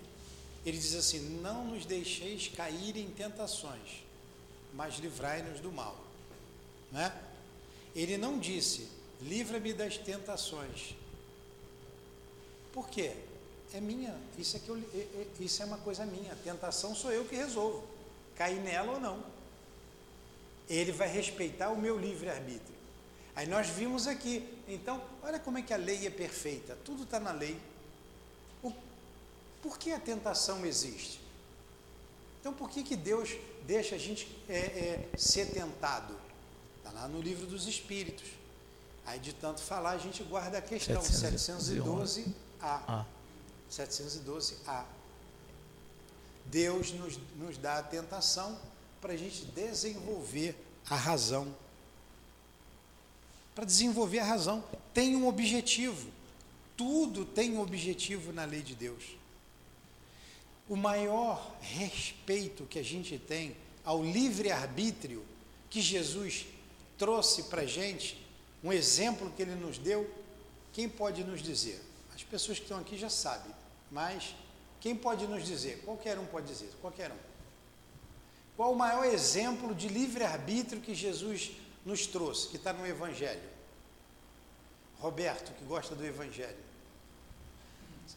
Ele 0.66 0.76
diz 0.76 0.96
assim: 0.96 1.20
Não 1.40 1.66
nos 1.66 1.86
deixeis 1.86 2.48
cair 2.48 2.98
em 2.98 3.12
tentações, 3.12 4.04
mas 4.74 4.98
livrai-nos 4.98 5.60
do 5.60 5.72
mal. 5.72 6.04
Né? 6.92 7.14
Ele 7.96 8.18
não 8.18 8.40
disse: 8.40 8.88
Livra-me 9.22 9.72
das 9.72 10.00
tentações. 10.00 10.96
Por 12.74 12.90
quê? 12.90 13.14
É 13.74 13.82
minha, 13.82 14.16
isso 14.38 14.58
é, 14.58 14.60
que 14.60 14.70
eu, 14.70 14.78
é, 14.78 14.98
é, 14.98 15.28
isso 15.40 15.62
é 15.62 15.66
uma 15.66 15.78
coisa 15.78 16.06
minha, 16.06 16.32
a 16.32 16.36
tentação 16.36 16.96
sou 16.96 17.12
eu 17.12 17.26
que 17.26 17.36
resolvo, 17.36 17.84
cair 18.36 18.60
nela 18.62 18.94
ou 18.94 19.00
não. 19.00 19.24
Ele 20.70 20.92
vai 20.92 21.08
respeitar 21.08 21.70
o 21.70 21.78
meu 21.78 22.00
livre-arbítrio. 22.00 22.76
Aí 23.36 23.48
nós 23.48 23.68
vimos 23.68 24.08
aqui, 24.08 24.48
então, 24.68 25.04
olha 25.22 25.40
como 25.40 25.58
é 25.58 25.62
que 25.62 25.74
a 25.74 25.78
lei 25.78 26.08
é 26.08 26.10
perfeita, 26.10 26.78
tudo 26.86 27.04
está 27.04 27.20
na 27.20 27.32
lei. 27.32 27.60
O, 28.64 28.72
por 29.62 29.78
que 29.78 29.92
a 29.92 30.00
tentação 30.00 30.66
existe? 30.66 31.20
Então, 32.40 32.54
por 32.54 32.70
que, 32.70 32.84
que 32.84 32.96
Deus 32.96 33.36
deixa 33.66 33.96
a 33.96 33.98
gente 33.98 34.28
é, 34.48 34.58
é, 34.58 35.10
ser 35.18 35.48
tentado? 35.48 36.16
Está 36.78 36.92
lá 36.92 37.08
no 37.08 37.20
livro 37.20 37.48
dos 37.48 37.68
Espíritos. 37.68 38.28
Aí, 39.06 39.20
de 39.20 39.34
tanto 39.34 39.62
falar, 39.62 39.92
a 39.92 39.98
gente 39.98 40.24
guarda 40.24 40.60
a 40.60 40.62
questão 40.62 41.02
712a. 41.02 43.06
712A. 43.72 44.86
Deus 46.46 46.92
nos, 46.92 47.20
nos 47.36 47.58
dá 47.58 47.80
a 47.80 47.84
tentação 47.84 48.60
para 49.02 49.14
a 49.14 49.18
gente 49.18 49.46
desenvolver 49.46 50.56
a 50.90 50.96
razão. 50.96 51.54
Para 53.54 53.66
desenvolver 53.66 54.20
a 54.20 54.26
razão, 54.26 54.64
tem 54.94 55.16
um 55.16 55.28
objetivo. 55.28 56.10
Tudo 56.76 57.26
tem 57.26 57.52
um 57.52 57.62
objetivo 57.62 58.34
na 58.34 58.46
lei 58.46 58.62
de 58.62 58.76
Deus. 58.76 59.04
O 60.68 60.76
maior 60.76 61.56
respeito 61.62 62.66
que 62.66 62.80
a 62.80 62.84
gente 62.84 63.18
tem 63.18 63.56
ao 63.84 64.04
livre-arbítrio 64.04 65.24
que 65.70 65.80
Jesus 65.80 66.48
trouxe 66.98 67.44
para 67.44 67.62
a 67.62 67.66
gente, 67.66 68.26
um 68.64 68.74
exemplo 68.74 69.32
que 69.36 69.42
ele 69.42 69.56
nos 69.56 69.78
deu, 69.78 70.10
quem 70.74 70.90
pode 70.90 71.24
nos 71.24 71.42
dizer? 71.42 71.82
As 72.16 72.24
pessoas 72.24 72.58
que 72.58 72.66
estão 72.66 72.80
aqui 72.80 72.98
já 72.98 73.10
sabem, 73.10 73.54
mas 73.92 74.36
quem 74.82 74.96
pode 74.96 75.28
nos 75.28 75.46
dizer? 75.46 75.82
Qualquer 75.84 76.18
um 76.20 76.26
pode 76.26 76.48
dizer, 76.48 76.72
qualquer 76.82 77.12
um. 77.12 77.36
Qual 78.56 78.72
o 78.72 78.76
maior 78.76 79.06
exemplo 79.06 79.74
de 79.76 79.88
livre-arbítrio 79.88 80.82
que 80.82 80.96
Jesus 80.96 81.52
nos 81.86 82.08
trouxe, 82.08 82.48
que 82.48 82.56
está 82.56 82.72
no 82.72 82.86
Evangelho? 82.86 83.50
Roberto, 85.00 85.52
que 85.54 85.66
gosta 85.66 85.94
do 85.94 86.06
Evangelho. 86.06 86.66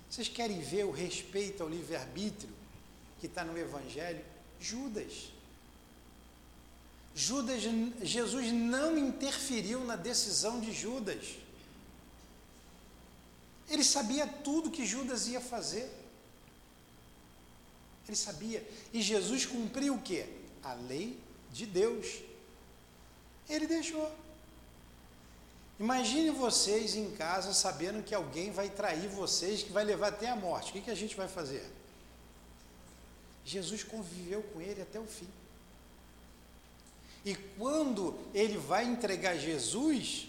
Vocês 0.08 0.28
querem 0.28 0.60
ver 0.60 0.84
o 0.84 0.90
respeito 0.90 1.62
ao 1.62 1.68
livre-arbítrio 1.68 2.52
que 3.20 3.26
está 3.26 3.44
no 3.44 3.58
Evangelho? 3.58 4.24
Judas. 4.60 5.32
Judas, 7.14 7.62
Jesus 8.02 8.52
não 8.52 8.96
interferiu 8.96 9.84
na 9.84 9.96
decisão 9.96 10.60
de 10.60 10.72
Judas. 10.72 11.36
Ele 13.68 13.84
sabia 13.84 14.26
tudo 14.26 14.70
que 14.70 14.86
Judas 14.86 15.26
ia 15.28 15.40
fazer. 15.40 15.90
Ele 18.06 18.16
sabia. 18.16 18.66
E 18.92 19.02
Jesus 19.02 19.44
cumpriu 19.44 19.94
o 19.94 20.02
quê? 20.02 20.26
A 20.62 20.72
lei 20.74 21.18
de 21.52 21.66
Deus. 21.66 22.20
Ele 23.48 23.66
deixou. 23.66 24.10
Imagine 25.78 26.30
vocês 26.30 26.96
em 26.96 27.10
casa 27.12 27.52
sabendo 27.52 28.02
que 28.02 28.14
alguém 28.14 28.50
vai 28.50 28.68
trair 28.68 29.08
vocês, 29.08 29.62
que 29.62 29.70
vai 29.70 29.84
levar 29.84 30.08
até 30.08 30.28
a 30.28 30.34
morte. 30.34 30.70
O 30.70 30.72
que, 30.72 30.80
que 30.80 30.90
a 30.90 30.96
gente 30.96 31.14
vai 31.14 31.28
fazer? 31.28 31.64
Jesus 33.44 33.84
conviveu 33.84 34.42
com 34.42 34.60
ele 34.60 34.82
até 34.82 34.98
o 34.98 35.06
fim. 35.06 35.28
E 37.24 37.34
quando 37.56 38.18
ele 38.34 38.56
vai 38.56 38.84
entregar 38.84 39.36
Jesus, 39.36 40.28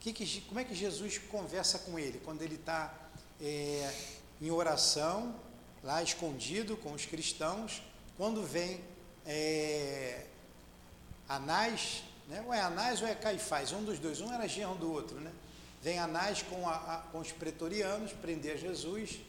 que 0.00 0.12
que, 0.12 0.40
como 0.42 0.60
é 0.60 0.64
que 0.64 0.74
Jesus 0.74 1.18
conversa 1.18 1.78
com 1.80 1.98
ele? 1.98 2.20
Quando 2.24 2.42
ele 2.42 2.54
está 2.54 2.94
é, 3.40 3.92
em 4.40 4.50
oração, 4.50 5.34
lá 5.82 6.02
escondido 6.02 6.76
com 6.76 6.92
os 6.92 7.04
cristãos, 7.04 7.82
quando 8.16 8.42
vem 8.42 8.80
é, 9.26 10.26
Anás, 11.28 12.02
né? 12.28 12.42
ou 12.46 12.54
é 12.54 12.60
Anás 12.60 13.02
ou 13.02 13.08
é 13.08 13.14
Caifás, 13.14 13.72
um 13.72 13.84
dos 13.84 13.98
dois, 13.98 14.20
um 14.20 14.32
era 14.32 14.46
genro 14.46 14.76
do 14.76 14.92
outro, 14.92 15.20
né? 15.20 15.32
Vem 15.82 15.98
Anás 15.98 16.42
com, 16.42 16.68
a, 16.68 16.74
a, 16.74 16.98
com 17.12 17.18
os 17.18 17.30
pretorianos 17.30 18.12
prender 18.12 18.58
Jesus, 18.58 19.20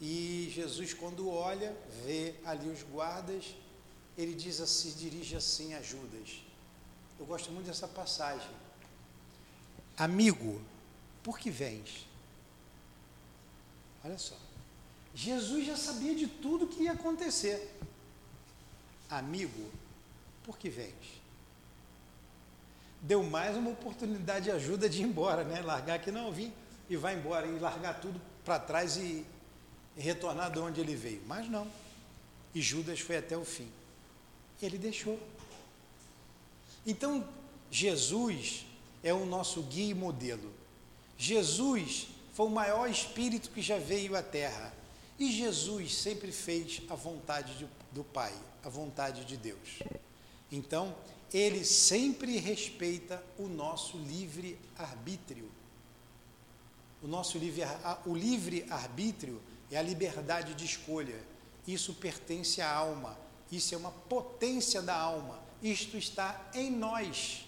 e 0.00 0.52
Jesus, 0.54 0.92
quando 0.92 1.30
olha, 1.30 1.74
vê 2.04 2.34
ali 2.44 2.68
os 2.68 2.82
guardas, 2.82 3.54
ele 4.16 4.34
diz 4.34 4.60
assim, 4.60 4.92
dirige 4.92 5.36
assim 5.36 5.74
a 5.74 5.82
Judas. 5.82 6.42
Eu 7.18 7.24
gosto 7.24 7.50
muito 7.50 7.66
dessa 7.66 7.88
passagem. 7.88 8.50
Amigo, 9.96 10.60
por 11.22 11.38
que 11.38 11.50
vens? 11.50 12.06
Olha 14.04 14.18
só. 14.18 14.36
Jesus 15.14 15.66
já 15.66 15.76
sabia 15.76 16.14
de 16.14 16.26
tudo 16.26 16.66
que 16.66 16.82
ia 16.82 16.92
acontecer. 16.92 17.74
Amigo, 19.08 19.70
por 20.44 20.58
que 20.58 20.68
vens? 20.68 21.22
Deu 23.00 23.22
mais 23.22 23.56
uma 23.56 23.70
oportunidade 23.70 24.46
de 24.46 24.50
ajuda 24.50 24.88
de 24.88 25.00
ir 25.00 25.04
embora, 25.04 25.44
né? 25.44 25.62
Largar 25.62 25.94
aqui, 25.94 26.10
não, 26.10 26.30
vim 26.30 26.52
e 26.88 26.96
vai 26.96 27.16
embora, 27.16 27.46
e 27.46 27.58
largar 27.58 28.00
tudo 28.00 28.20
para 28.44 28.58
trás 28.58 28.96
e, 28.96 29.24
e 29.96 30.00
retornar 30.00 30.50
de 30.50 30.58
onde 30.58 30.80
ele 30.80 30.94
veio. 30.94 31.22
Mas 31.26 31.48
não. 31.48 31.66
E 32.54 32.60
Judas 32.60 33.00
foi 33.00 33.16
até 33.16 33.36
o 33.36 33.44
fim. 33.44 33.68
Ele 34.60 34.78
deixou. 34.78 35.18
Então, 36.86 37.26
Jesus 37.70 38.65
é 39.06 39.14
o 39.14 39.24
nosso 39.24 39.62
guia 39.62 39.92
e 39.92 39.94
modelo. 39.94 40.52
Jesus 41.16 42.08
foi 42.32 42.46
o 42.46 42.50
maior 42.50 42.90
espírito 42.90 43.50
que 43.50 43.62
já 43.62 43.78
veio 43.78 44.16
à 44.16 44.22
Terra. 44.22 44.74
E 45.16 45.30
Jesus 45.30 45.94
sempre 45.94 46.32
fez 46.32 46.82
a 46.90 46.96
vontade 46.96 47.56
de, 47.56 47.68
do 47.92 48.02
Pai, 48.02 48.34
a 48.64 48.68
vontade 48.68 49.24
de 49.24 49.36
Deus. 49.36 49.78
Então, 50.50 50.92
ele 51.32 51.64
sempre 51.64 52.36
respeita 52.38 53.22
o 53.38 53.46
nosso 53.46 53.96
livre 53.96 54.58
arbítrio. 54.76 55.48
O 57.00 57.06
nosso 57.06 57.38
livre, 57.38 57.62
o 58.06 58.14
livre 58.14 58.66
arbítrio 58.68 59.40
é 59.70 59.76
a 59.76 59.82
liberdade 59.82 60.52
de 60.54 60.64
escolha. 60.64 61.22
Isso 61.64 61.94
pertence 61.94 62.60
à 62.60 62.72
alma. 62.72 63.16
Isso 63.52 63.72
é 63.72 63.78
uma 63.78 63.92
potência 63.92 64.82
da 64.82 64.96
alma. 64.96 65.40
Isto 65.62 65.96
está 65.96 66.50
em 66.52 66.72
nós. 66.72 67.45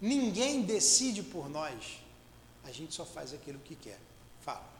Ninguém 0.00 0.62
decide 0.62 1.22
por 1.22 1.48
nós. 1.48 2.00
A 2.64 2.70
gente 2.70 2.94
só 2.94 3.04
faz 3.04 3.32
aquilo 3.32 3.58
que 3.58 3.74
quer. 3.74 3.98
Fala. 4.40 4.77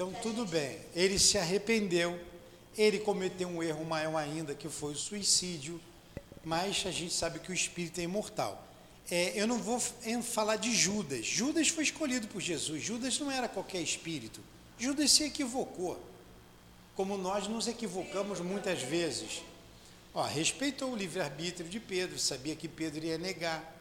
Então, 0.00 0.14
tudo 0.22 0.46
bem, 0.46 0.78
ele 0.94 1.18
se 1.18 1.36
arrependeu, 1.36 2.18
ele 2.74 3.00
cometeu 3.00 3.46
um 3.46 3.62
erro 3.62 3.84
maior 3.84 4.16
ainda, 4.16 4.54
que 4.54 4.66
foi 4.66 4.94
o 4.94 4.96
suicídio, 4.96 5.78
mas 6.42 6.84
a 6.86 6.90
gente 6.90 7.12
sabe 7.12 7.38
que 7.38 7.50
o 7.50 7.54
espírito 7.54 8.00
é 8.00 8.04
imortal. 8.04 8.66
É, 9.10 9.38
eu 9.38 9.46
não 9.46 9.58
vou 9.58 9.78
falar 10.22 10.56
de 10.56 10.74
Judas. 10.74 11.26
Judas 11.26 11.68
foi 11.68 11.84
escolhido 11.84 12.26
por 12.28 12.40
Jesus. 12.40 12.82
Judas 12.82 13.18
não 13.18 13.30
era 13.30 13.46
qualquer 13.46 13.82
espírito. 13.82 14.40
Judas 14.78 15.10
se 15.12 15.22
equivocou, 15.22 16.02
como 16.96 17.18
nós 17.18 17.46
nos 17.46 17.68
equivocamos 17.68 18.40
muitas 18.40 18.80
vezes. 18.80 19.42
Ó, 20.14 20.22
respeitou 20.22 20.92
o 20.92 20.96
livre-arbítrio 20.96 21.68
de 21.68 21.78
Pedro, 21.78 22.18
sabia 22.18 22.56
que 22.56 22.68
Pedro 22.68 23.04
ia 23.04 23.18
negar. 23.18 23.76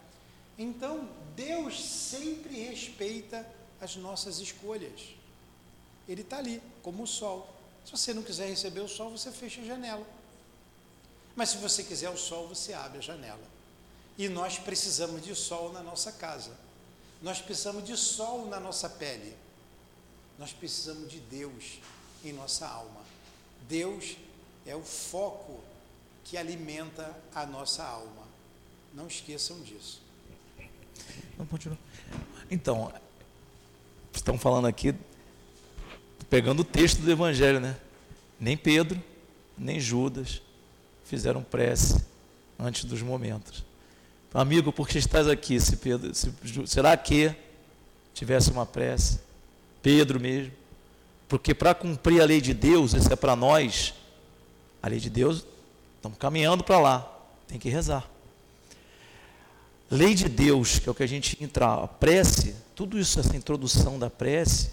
Então, 0.57 1.07
Deus 1.33 1.81
sempre 1.81 2.59
respeita 2.59 3.47
as 3.79 3.95
nossas 3.95 4.39
escolhas. 4.39 5.17
Ele 6.09 6.21
está 6.21 6.39
ali, 6.39 6.59
como 6.81 7.03
o 7.03 7.07
sol. 7.07 7.47
Se 7.85 7.91
você 7.91 8.15
não 8.15 8.23
quiser 8.23 8.47
receber 8.47 8.79
o 8.79 8.87
sol, 8.87 9.11
você 9.11 9.31
fecha 9.31 9.61
a 9.61 9.63
janela. 9.63 10.05
Mas 11.35 11.49
se 11.49 11.57
você 11.57 11.83
quiser 11.83 12.09
o 12.09 12.17
sol, 12.17 12.47
você 12.47 12.73
abre 12.73 12.97
a 12.97 13.01
janela. 13.01 13.43
E 14.17 14.27
nós 14.27 14.57
precisamos 14.57 15.23
de 15.23 15.35
sol 15.35 15.71
na 15.71 15.83
nossa 15.83 16.11
casa. 16.11 16.51
Nós 17.21 17.39
precisamos 17.39 17.85
de 17.85 17.95
sol 17.95 18.47
na 18.47 18.59
nossa 18.59 18.89
pele. 18.89 19.35
Nós 20.39 20.51
precisamos 20.51 21.11
de 21.11 21.19
Deus 21.19 21.79
em 22.25 22.33
nossa 22.33 22.67
alma. 22.67 23.01
Deus 23.67 24.17
é 24.65 24.75
o 24.75 24.81
foco 24.81 25.59
que 26.25 26.37
alimenta 26.37 27.15
a 27.35 27.45
nossa 27.45 27.83
alma. 27.83 28.27
Não 28.95 29.05
esqueçam 29.05 29.61
disso. 29.61 30.01
Então, 32.49 32.91
estão 34.11 34.39
falando 34.39 34.65
aqui 34.65 34.95
pegando 36.29 36.61
o 36.61 36.63
texto 36.63 37.01
do 37.01 37.11
Evangelho, 37.11 37.59
né? 37.59 37.75
Nem 38.39 38.55
Pedro, 38.55 39.01
nem 39.57 39.79
Judas 39.79 40.41
fizeram 41.03 41.41
prece 41.41 42.03
antes 42.57 42.85
dos 42.85 43.01
momentos. 43.01 43.65
Amigo, 44.33 44.71
por 44.71 44.87
que 44.87 44.99
estás 44.99 45.27
aqui? 45.27 45.59
Se 45.59 45.77
Pedro, 45.77 46.13
se, 46.13 46.31
será 46.67 46.95
que 46.95 47.35
tivesse 48.13 48.51
uma 48.51 48.65
prece? 48.65 49.19
Pedro 49.81 50.19
mesmo. 50.19 50.53
Porque 51.27 51.53
para 51.53 51.73
cumprir 51.73 52.21
a 52.21 52.25
lei 52.25 52.39
de 52.39 52.53
Deus, 52.53 52.93
isso 52.93 53.11
é 53.11 53.15
para 53.15 53.35
nós, 53.35 53.93
a 54.81 54.87
lei 54.87 54.99
de 54.99 55.09
Deus, 55.09 55.45
estamos 55.95 56.17
caminhando 56.17 56.63
para 56.63 56.79
lá, 56.79 57.19
tem 57.47 57.59
que 57.59 57.69
rezar. 57.69 58.07
Lei 59.89 60.13
de 60.13 60.29
Deus, 60.29 60.77
que 60.77 60.87
é 60.87 60.91
o 60.91 60.95
que 60.95 61.03
a 61.03 61.07
gente 61.07 61.43
entra, 61.43 61.83
a 61.83 61.87
prece, 61.87 62.55
tudo 62.75 62.99
isso, 62.99 63.19
essa 63.19 63.35
introdução 63.35 63.97
da 63.97 64.09
prece, 64.09 64.71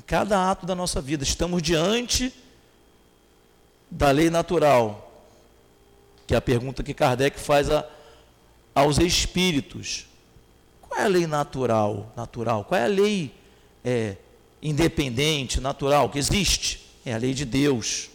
em 0.00 0.02
cada 0.06 0.50
ato 0.50 0.64
da 0.64 0.74
nossa 0.74 0.98
vida, 0.98 1.22
estamos 1.22 1.60
diante 1.60 2.32
da 3.90 4.10
lei 4.10 4.30
natural, 4.30 5.28
que 6.26 6.32
é 6.32 6.38
a 6.38 6.40
pergunta 6.40 6.82
que 6.82 6.94
Kardec 6.94 7.38
faz 7.38 7.70
a, 7.70 7.86
aos 8.74 8.96
espíritos. 8.96 10.06
Qual 10.80 10.98
é 10.98 11.04
a 11.04 11.06
lei 11.06 11.26
natural? 11.26 12.10
Natural? 12.16 12.64
Qual 12.64 12.80
é 12.80 12.84
a 12.84 12.88
lei 12.88 13.34
é, 13.84 14.16
independente, 14.62 15.60
natural, 15.60 16.08
que 16.08 16.18
existe? 16.18 16.80
É 17.04 17.12
a 17.12 17.18
lei 17.18 17.34
de 17.34 17.44
Deus. 17.44 18.08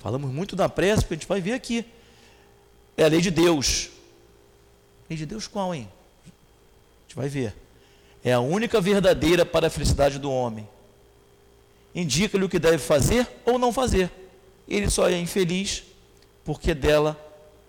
Falamos 0.00 0.32
muito 0.32 0.56
da 0.56 0.68
prece, 0.68 1.02
porque 1.02 1.14
a 1.14 1.16
gente 1.18 1.28
vai 1.28 1.40
ver 1.40 1.52
aqui. 1.52 1.84
É 2.96 3.04
a 3.04 3.08
lei 3.08 3.20
de 3.20 3.30
Deus. 3.30 3.90
Lei 5.08 5.16
de 5.16 5.24
Deus 5.24 5.46
qual, 5.46 5.72
hein? 5.72 5.88
A 6.26 7.02
gente 7.02 7.14
vai 7.14 7.28
ver. 7.28 7.54
É 8.24 8.32
a 8.32 8.40
única 8.40 8.80
verdadeira 8.80 9.46
para 9.46 9.68
a 9.68 9.70
felicidade 9.70 10.18
do 10.18 10.30
homem. 10.30 10.68
Indica-lhe 11.94 12.44
o 12.44 12.48
que 12.48 12.58
deve 12.58 12.78
fazer 12.78 13.28
ou 13.44 13.58
não 13.58 13.72
fazer. 13.72 14.10
Ele 14.68 14.90
só 14.90 15.08
é 15.08 15.16
infeliz 15.16 15.84
porque 16.44 16.74
dela 16.74 17.18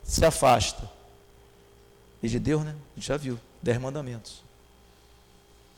se 0.04 0.24
afasta. 0.26 0.90
Lei 2.22 2.30
de 2.30 2.40
Deus, 2.40 2.64
né? 2.64 2.76
A 2.96 3.00
gente 3.00 3.08
já 3.08 3.18
viu. 3.18 3.40
Dez 3.62 3.78
mandamentos. 3.78 4.44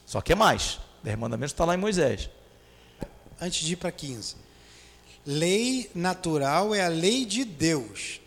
Só 0.05 0.22
que 0.22 0.34
é 0.34 0.36
mais. 0.36 0.80
Dez 1.03 1.17
mandamentos 1.17 1.53
está 1.53 1.65
lá 1.65 1.74
em 1.74 1.78
Moisés. 1.78 2.30
Antes 3.39 3.65
de 3.65 3.74
ir 3.74 3.76
para 3.76 3.91
15. 3.91 4.36
Lei 5.26 5.89
natural 5.93 6.74
é 6.74 6.84
a 6.84 6.88
lei 6.88 7.26
de 7.26 7.45
Deus. 7.45 8.19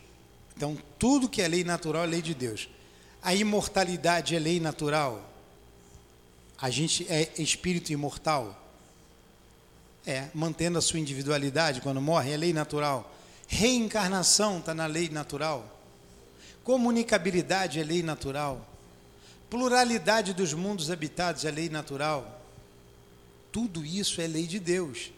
Então, 0.56 0.78
tudo 0.98 1.28
que 1.28 1.42
é 1.42 1.48
lei 1.48 1.64
natural 1.64 2.04
é 2.04 2.06
lei 2.06 2.22
de 2.22 2.34
Deus. 2.34 2.68
A 3.22 3.34
imortalidade 3.34 4.36
é 4.36 4.38
lei 4.38 4.60
natural? 4.60 5.33
A 6.60 6.70
gente 6.70 7.06
é 7.08 7.30
espírito 7.38 7.92
imortal? 7.92 8.60
É, 10.06 10.28
mantendo 10.34 10.78
a 10.78 10.82
sua 10.82 11.00
individualidade 11.00 11.80
quando 11.80 12.00
morre, 12.00 12.32
é 12.32 12.36
lei 12.36 12.52
natural. 12.52 13.14
Reencarnação 13.48 14.58
está 14.58 14.74
na 14.74 14.86
lei 14.86 15.08
natural. 15.08 15.80
Comunicabilidade 16.62 17.80
é 17.80 17.84
lei 17.84 18.02
natural. 18.02 18.66
Pluralidade 19.50 20.32
dos 20.32 20.52
mundos 20.52 20.90
habitados 20.90 21.44
é 21.44 21.50
lei 21.50 21.68
natural. 21.68 22.42
Tudo 23.52 23.84
isso 23.84 24.20
é 24.20 24.26
lei 24.26 24.46
de 24.46 24.58
Deus. 24.58 25.10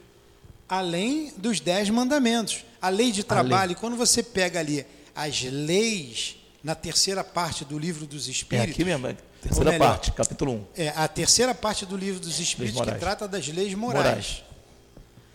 Além 0.68 1.32
dos 1.37 1.61
dez 1.61 1.89
mandamentos. 1.91 2.64
A 2.82 2.89
lei 2.89 3.11
de 3.11 3.24
trabalho, 3.24 3.74
quando 3.76 3.97
você 3.97 4.22
pega 4.22 4.61
ali 4.61 4.84
as 5.14 5.43
leis 5.43 6.37
na 6.62 6.74
terceira 6.74 7.24
parte 7.24 7.64
do 7.64 7.78
livro 7.78 8.07
dos 8.07 8.28
É 8.28 8.30
Espíritos. 8.30 8.70
aqui 8.72 8.84
mesmo, 8.84 9.07
é 9.07 9.16
terceira 9.43 9.70
melhor, 9.72 9.89
parte, 9.89 10.12
capítulo 10.12 10.53
1. 10.53 10.66
É 10.76 10.89
a 10.91 11.09
terceira 11.09 11.55
parte 11.55 11.87
do 11.87 11.97
livro 11.97 12.20
dos 12.20 12.39
Espíritos 12.41 12.80
que 12.80 12.95
trata 12.95 13.28
das 13.28 13.47
leis 13.49 13.74
morais. 13.74 14.05
Morais. 14.05 14.45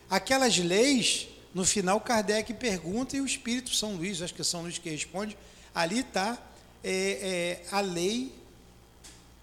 Aquelas 0.10 0.58
leis, 0.58 1.28
no 1.54 1.66
final, 1.66 2.00
Kardec 2.02 2.54
pergunta 2.54 3.16
e 3.16 3.22
o 3.22 3.26
Espírito 3.26 3.74
São 3.74 3.96
Luís, 3.96 4.22
acho 4.22 4.34
que 4.34 4.42
é 4.42 4.44
São 4.44 4.62
Luís 4.64 4.78
que 4.78 4.90
responde, 4.90 5.38
ali 5.74 6.00
está 6.00 6.38
é, 6.84 7.62
é, 7.72 7.76
a 7.76 7.80
lei, 7.82 8.34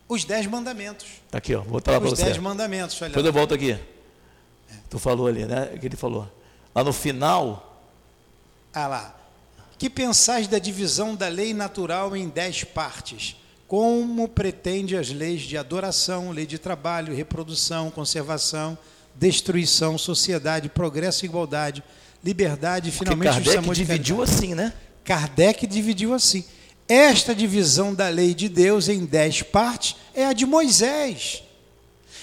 os 0.09 0.25
dez 0.25 0.47
mandamentos. 0.47 1.07
Tá 1.31 1.39
aqui, 1.39 1.55
ó. 1.55 1.61
Vou 1.63 1.73
botar 1.73 1.93
lá 1.93 2.01
para 2.01 2.09
Os 2.09 2.19
você. 2.19 2.25
dez 2.25 2.39
mandamentos, 2.39 3.01
olha 3.01 3.09
Depois 3.09 3.27
eu 3.27 3.33
volto 3.33 3.55
aqui. 3.55 3.79
Tu 4.91 4.99
falou 4.99 5.27
ali, 5.27 5.45
né? 5.45 5.71
O 5.75 5.79
que 5.79 5.87
ele 5.87 5.97
falou. 5.97 6.31
Lá 6.75 6.85
no 6.85 6.93
final, 6.93 7.83
Ah 8.73 8.87
lá. 8.87 9.15
Que 9.79 9.89
pensais 9.89 10.49
da 10.49 10.59
divisão 10.59 11.15
da 11.15 11.29
lei 11.29 11.55
natural 11.55 12.17
em 12.17 12.29
dez 12.29 12.65
partes? 12.65 13.37
Como 13.69 14.27
pretende 14.27 14.97
as 14.97 15.11
leis 15.11 15.43
de 15.43 15.59
adoração, 15.59 16.31
lei 16.31 16.47
de 16.47 16.59
trabalho, 16.59 17.15
reprodução, 17.15 17.91
conservação, 17.91 18.79
destruição, 19.15 19.99
sociedade, 19.99 20.71
progresso 20.71 21.25
e 21.25 21.29
igualdade, 21.29 21.85
liberdade 22.25 22.89
e 22.89 22.93
porque 22.93 23.05
finalmente 23.05 23.45
justiça, 23.45 23.57
Kardec 23.57 23.77
dividiu 23.77 24.23
assim, 24.23 24.55
né? 24.55 24.73
Kardec 25.05 25.67
dividiu 25.67 26.15
assim. 26.15 26.45
Esta 26.89 27.35
divisão 27.35 27.95
da 27.95 28.09
lei 28.09 28.33
de 28.33 28.49
Deus 28.49 28.89
em 28.89 29.05
dez 29.05 29.43
partes 29.43 29.97
é 30.15 30.25
a 30.25 30.33
de 30.33 30.47
Moisés. 30.47 31.43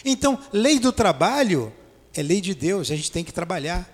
Então, 0.03 0.39
lei 0.51 0.79
do 0.79 0.91
trabalho 0.91 1.71
é 2.15 2.23
lei 2.23 2.41
de 2.41 2.55
Deus, 2.55 2.89
a 2.89 2.95
gente 2.95 3.11
tem 3.11 3.23
que 3.23 3.31
trabalhar. 3.31 3.87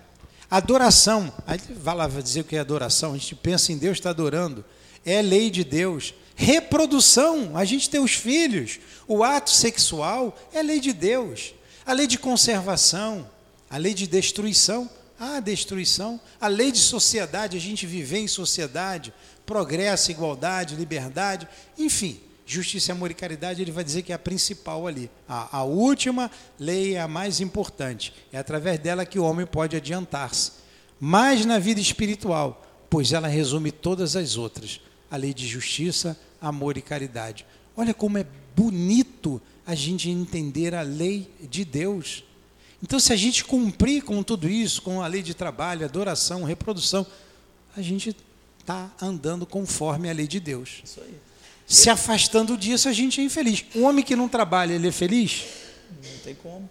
Adoração, 0.49 1.31
aí 1.45 1.59
vai 1.81 1.95
lá 1.95 2.07
dizer 2.07 2.41
o 2.41 2.43
que 2.45 2.55
é 2.55 2.59
adoração, 2.59 3.13
a 3.13 3.17
gente 3.17 3.35
pensa 3.35 3.73
em 3.73 3.77
Deus, 3.77 3.97
está 3.97 4.11
adorando, 4.11 4.63
é 5.05 5.21
lei 5.21 5.49
de 5.49 5.65
Deus. 5.65 6.13
Reprodução, 6.41 7.55
a 7.55 7.63
gente 7.63 7.87
tem 7.87 8.01
os 8.01 8.15
filhos, 8.15 8.79
o 9.07 9.23
ato 9.23 9.51
sexual 9.51 10.35
é 10.51 10.63
lei 10.63 10.79
de 10.79 10.91
Deus. 10.91 11.53
A 11.85 11.93
lei 11.93 12.07
de 12.07 12.17
conservação, 12.17 13.29
a 13.69 13.77
lei 13.77 13.93
de 13.93 14.07
destruição, 14.07 14.89
ah, 15.19 15.39
destruição, 15.39 16.19
a 16.39 16.47
lei 16.47 16.71
de 16.71 16.79
sociedade, 16.79 17.55
a 17.55 17.59
gente 17.59 17.85
viver 17.85 18.17
em 18.17 18.27
sociedade, 18.27 19.13
progresso, 19.45 20.09
igualdade, 20.09 20.75
liberdade, 20.75 21.47
enfim, 21.77 22.19
justiça, 22.43 22.91
amor 22.91 23.11
e 23.11 23.13
caridade, 23.13 23.61
ele 23.61 23.71
vai 23.71 23.83
dizer 23.83 24.01
que 24.01 24.11
é 24.11 24.15
a 24.15 24.19
principal 24.19 24.87
ali. 24.87 25.11
A, 25.29 25.59
a 25.59 25.63
última 25.63 26.31
lei 26.59 26.95
é 26.95 27.01
a 27.01 27.07
mais 27.07 27.39
importante. 27.39 28.15
É 28.33 28.39
através 28.39 28.79
dela 28.79 29.05
que 29.05 29.19
o 29.19 29.23
homem 29.23 29.45
pode 29.45 29.75
adiantar-se. 29.75 30.53
Mas 30.99 31.45
na 31.45 31.59
vida 31.59 31.79
espiritual, 31.79 32.65
pois 32.89 33.13
ela 33.13 33.27
resume 33.27 33.71
todas 33.71 34.15
as 34.15 34.37
outras. 34.37 34.81
A 35.11 35.17
lei 35.17 35.35
de 35.35 35.45
justiça, 35.45 36.17
amor 36.41 36.77
e 36.77 36.81
caridade. 36.81 37.45
Olha 37.77 37.93
como 37.93 38.17
é 38.17 38.25
bonito 38.55 39.41
a 39.65 39.75
gente 39.75 40.09
entender 40.09 40.73
a 40.73 40.81
lei 40.81 41.29
de 41.39 41.63
Deus. 41.63 42.23
Então, 42.83 42.99
se 42.99 43.13
a 43.13 43.15
gente 43.15 43.45
cumprir 43.45 44.03
com 44.03 44.23
tudo 44.23 44.49
isso, 44.49 44.81
com 44.81 45.01
a 45.01 45.07
lei 45.07 45.21
de 45.21 45.33
trabalho, 45.33 45.85
adoração, 45.85 46.43
reprodução, 46.43 47.05
a 47.77 47.81
gente 47.81 48.15
está 48.59 48.91
andando 49.01 49.45
conforme 49.45 50.09
a 50.09 50.13
lei 50.13 50.27
de 50.27 50.39
Deus. 50.39 50.81
Isso 50.83 50.99
aí. 51.01 51.15
Se 51.67 51.89
afastando 51.89 52.57
disso, 52.57 52.89
a 52.89 52.93
gente 52.93 53.21
é 53.21 53.23
infeliz. 53.23 53.63
O 53.75 53.83
homem 53.83 54.03
que 54.03 54.15
não 54.15 54.27
trabalha, 54.27 54.73
ele 54.73 54.87
é 54.87 54.91
feliz? 54.91 55.45
Não 55.89 56.19
tem 56.23 56.35
como. 56.35 56.69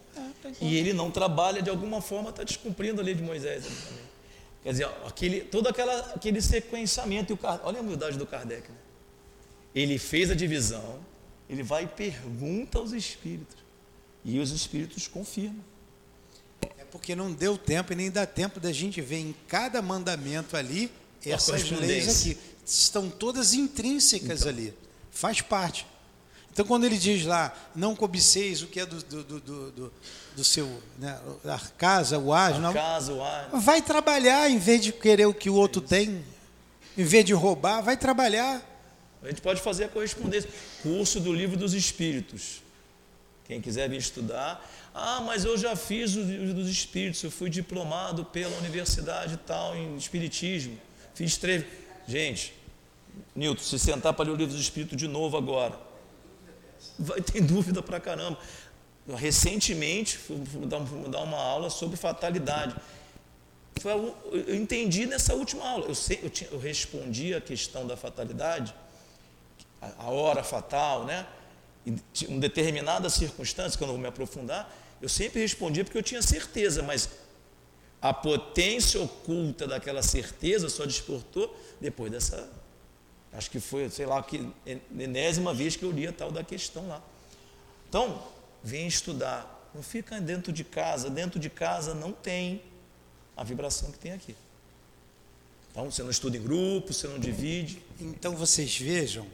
E 0.61 0.77
ele 0.77 0.93
não 0.93 1.11
trabalha, 1.11 1.63
de 1.63 1.71
alguma 1.71 2.03
forma, 2.03 2.31
está 2.31 2.43
descumprindo 2.43 3.01
a 3.01 3.05
lei 3.05 3.15
de 3.15 3.23
Moisés. 3.23 3.65
Quer 4.63 4.73
dizer, 4.73 4.89
aquele, 5.07 5.41
todo 5.41 5.69
aquela, 5.69 5.99
aquele 6.15 6.43
sequenciamento. 6.43 7.33
E 7.33 7.35
o, 7.35 7.39
olha 7.63 7.79
a 7.79 7.81
humildade 7.81 8.19
do 8.19 8.27
Kardec. 8.27 8.69
Né? 8.69 8.77
Ele 9.75 9.99
fez 9.99 10.31
a 10.31 10.35
divisão, 10.35 10.99
ele 11.49 11.63
vai 11.63 11.85
e 11.85 11.87
pergunta 11.87 12.79
aos 12.79 12.93
espíritos. 12.93 13.57
E 14.25 14.39
os 14.39 14.51
espíritos 14.51 15.07
confirmam. 15.09 15.65
É 16.79 16.85
porque 16.85 17.15
não 17.17 17.33
deu 17.33 17.57
tempo 17.57 17.93
e 17.93 17.97
nem 17.97 18.11
dá 18.11 18.27
tempo 18.27 18.59
da 18.61 18.73
gente 18.73 19.01
ver 19.01 19.19
em 19.19 19.35
cada 19.49 19.81
mandamento 19.81 20.57
ali 20.57 20.91
essas 21.25 21.71
leis 21.71 22.09
aqui. 22.21 22.39
Estão 22.67 23.09
todas 23.09 23.55
intrínsecas 23.55 24.47
ali. 24.47 24.75
Faz 25.11 25.41
parte. 25.41 25.87
Então, 26.53 26.65
quando 26.67 26.85
ele 26.85 26.99
diz 26.99 27.25
lá, 27.25 27.57
não 27.75 27.95
cobiceis 27.95 28.61
o 28.63 28.67
que 28.67 28.81
é 28.81 28.87
do, 28.87 28.97
do, 29.03 29.23
do, 29.25 29.41
do, 29.41 29.93
do- 30.37 30.45
seu, 30.45 30.83
né, 30.99 31.19
a 31.45 31.59
casa, 31.59 32.19
o 32.19 32.33
asno, 32.35 32.61
não, 32.61 32.73
Caso 32.73 33.21
há. 33.23 33.49
vai 33.53 33.81
trabalhar 33.83 34.51
em 34.51 34.59
vez 34.59 34.83
de 34.83 34.93
querer 34.93 35.27
o 35.27 35.35
que 35.35 35.49
o 35.51 35.55
outro 35.55 35.81
tem, 35.81 36.25
em 36.99 37.05
vez 37.05 37.25
de 37.25 37.33
roubar, 37.33 37.81
vai 37.83 37.97
trabalhar. 37.97 38.67
A 39.23 39.29
gente 39.29 39.43
pode 39.43 39.61
fazer 39.61 39.85
a 39.85 39.89
correspondência. 39.89 40.51
Curso 40.83 41.21
do 41.21 41.33
Livro 41.33 41.57
dos 41.57 41.75
Espíritos. 41.75 42.63
Quem 43.45 43.61
quiser 43.61 43.89
vir 43.89 43.99
estudar. 43.99 44.65
Ah, 44.95 45.21
mas 45.21 45.45
eu 45.45 45.59
já 45.59 45.75
fiz 45.75 46.15
o 46.17 46.23
Livro 46.23 46.55
dos 46.55 46.69
Espíritos, 46.69 47.23
eu 47.23 47.31
fui 47.31 47.51
diplomado 47.51 48.25
pela 48.25 48.57
universidade 48.59 49.37
tal 49.47 49.77
em 49.77 49.97
Espiritismo. 49.97 50.79
Fiz 51.15 51.37
três. 51.37 51.65
Gente, 52.07 52.55
Nilton, 53.35 53.63
se 53.63 53.79
sentar 53.79 54.13
para 54.15 54.25
ler 54.25 54.33
o 54.33 54.37
Livro 54.37 54.53
dos 54.53 54.63
Espíritos 54.63 54.97
de 54.97 55.07
novo 55.07 55.37
agora, 55.37 55.79
vai 56.99 57.21
ter 57.21 57.41
dúvida 57.41 57.83
pra 57.83 58.01
caramba. 58.01 58.39
Recentemente, 59.17 60.17
fui 60.17 60.37
dar, 60.67 60.79
uma 61.23 61.39
aula 61.39 61.71
sobre 61.71 61.97
fatalidade. 61.97 62.77
Eu 63.85 64.55
entendi 64.55 65.07
nessa 65.07 65.35
última 65.35 65.69
aula. 65.69 65.87
Eu, 65.87 65.95
sei, 65.95 66.21
eu, 66.23 66.31
tinha, 66.31 66.51
eu 66.51 66.59
respondi 66.59 67.35
a 67.35 67.41
questão 67.41 67.87
da 67.87 67.97
fatalidade, 67.97 68.75
a, 69.81 70.11
hora 70.11 70.43
fatal, 70.43 71.05
né? 71.05 71.27
Em 71.87 72.39
determinadas 72.39 73.15
circunstâncias, 73.15 73.77
que 73.77 73.83
eu 73.83 73.89
vou 73.89 73.99
me 73.99 74.07
aprofundar, 74.07 74.71
eu 75.01 75.09
sempre 75.09 75.41
respondia 75.41 75.83
porque 75.83 75.97
eu 75.97 76.03
tinha 76.03 76.21
certeza, 76.21 76.83
mas 76.83 77.09
a 78.03 78.13
potência 78.13 79.01
oculta 79.01 79.67
daquela 79.67 80.03
certeza 80.03 80.69
só 80.69 80.85
despertou 80.85 81.55
depois 81.81 82.11
dessa. 82.11 82.51
Acho 83.33 83.51
que 83.51 83.61
foi, 83.61 83.89
sei 83.89 84.07
lá, 84.07 84.23
que 84.23 84.47
enésima 84.99 85.55
vez 85.55 85.77
que 85.77 85.85
eu 85.85 85.91
li 85.91 86.07
a 86.07 86.13
tal 86.13 86.31
da 86.33 86.43
questão 86.43 86.89
lá. 86.89 87.03
Então, 87.89 88.23
vem 88.63 88.87
estudar. 88.87 89.71
Não 89.75 89.83
fica 89.83 90.21
dentro 90.21 90.53
de 90.53 90.65
casa. 90.65 91.09
Dentro 91.09 91.39
de 91.39 91.49
casa 91.49 91.95
não 91.95 92.13
tem 92.13 92.61
a 93.37 93.45
vibração 93.45 93.93
que 93.93 93.99
tem 93.99 94.13
aqui. 94.13 94.35
Então, 95.71 95.89
você 95.89 96.03
não 96.03 96.11
estuda 96.11 96.37
em 96.37 96.43
grupo, 96.43 96.93
você 96.93 97.07
não 97.07 97.21
divide. 97.21 97.81
Então 98.01 98.35
vocês 98.35 98.77
vejam 98.77 99.27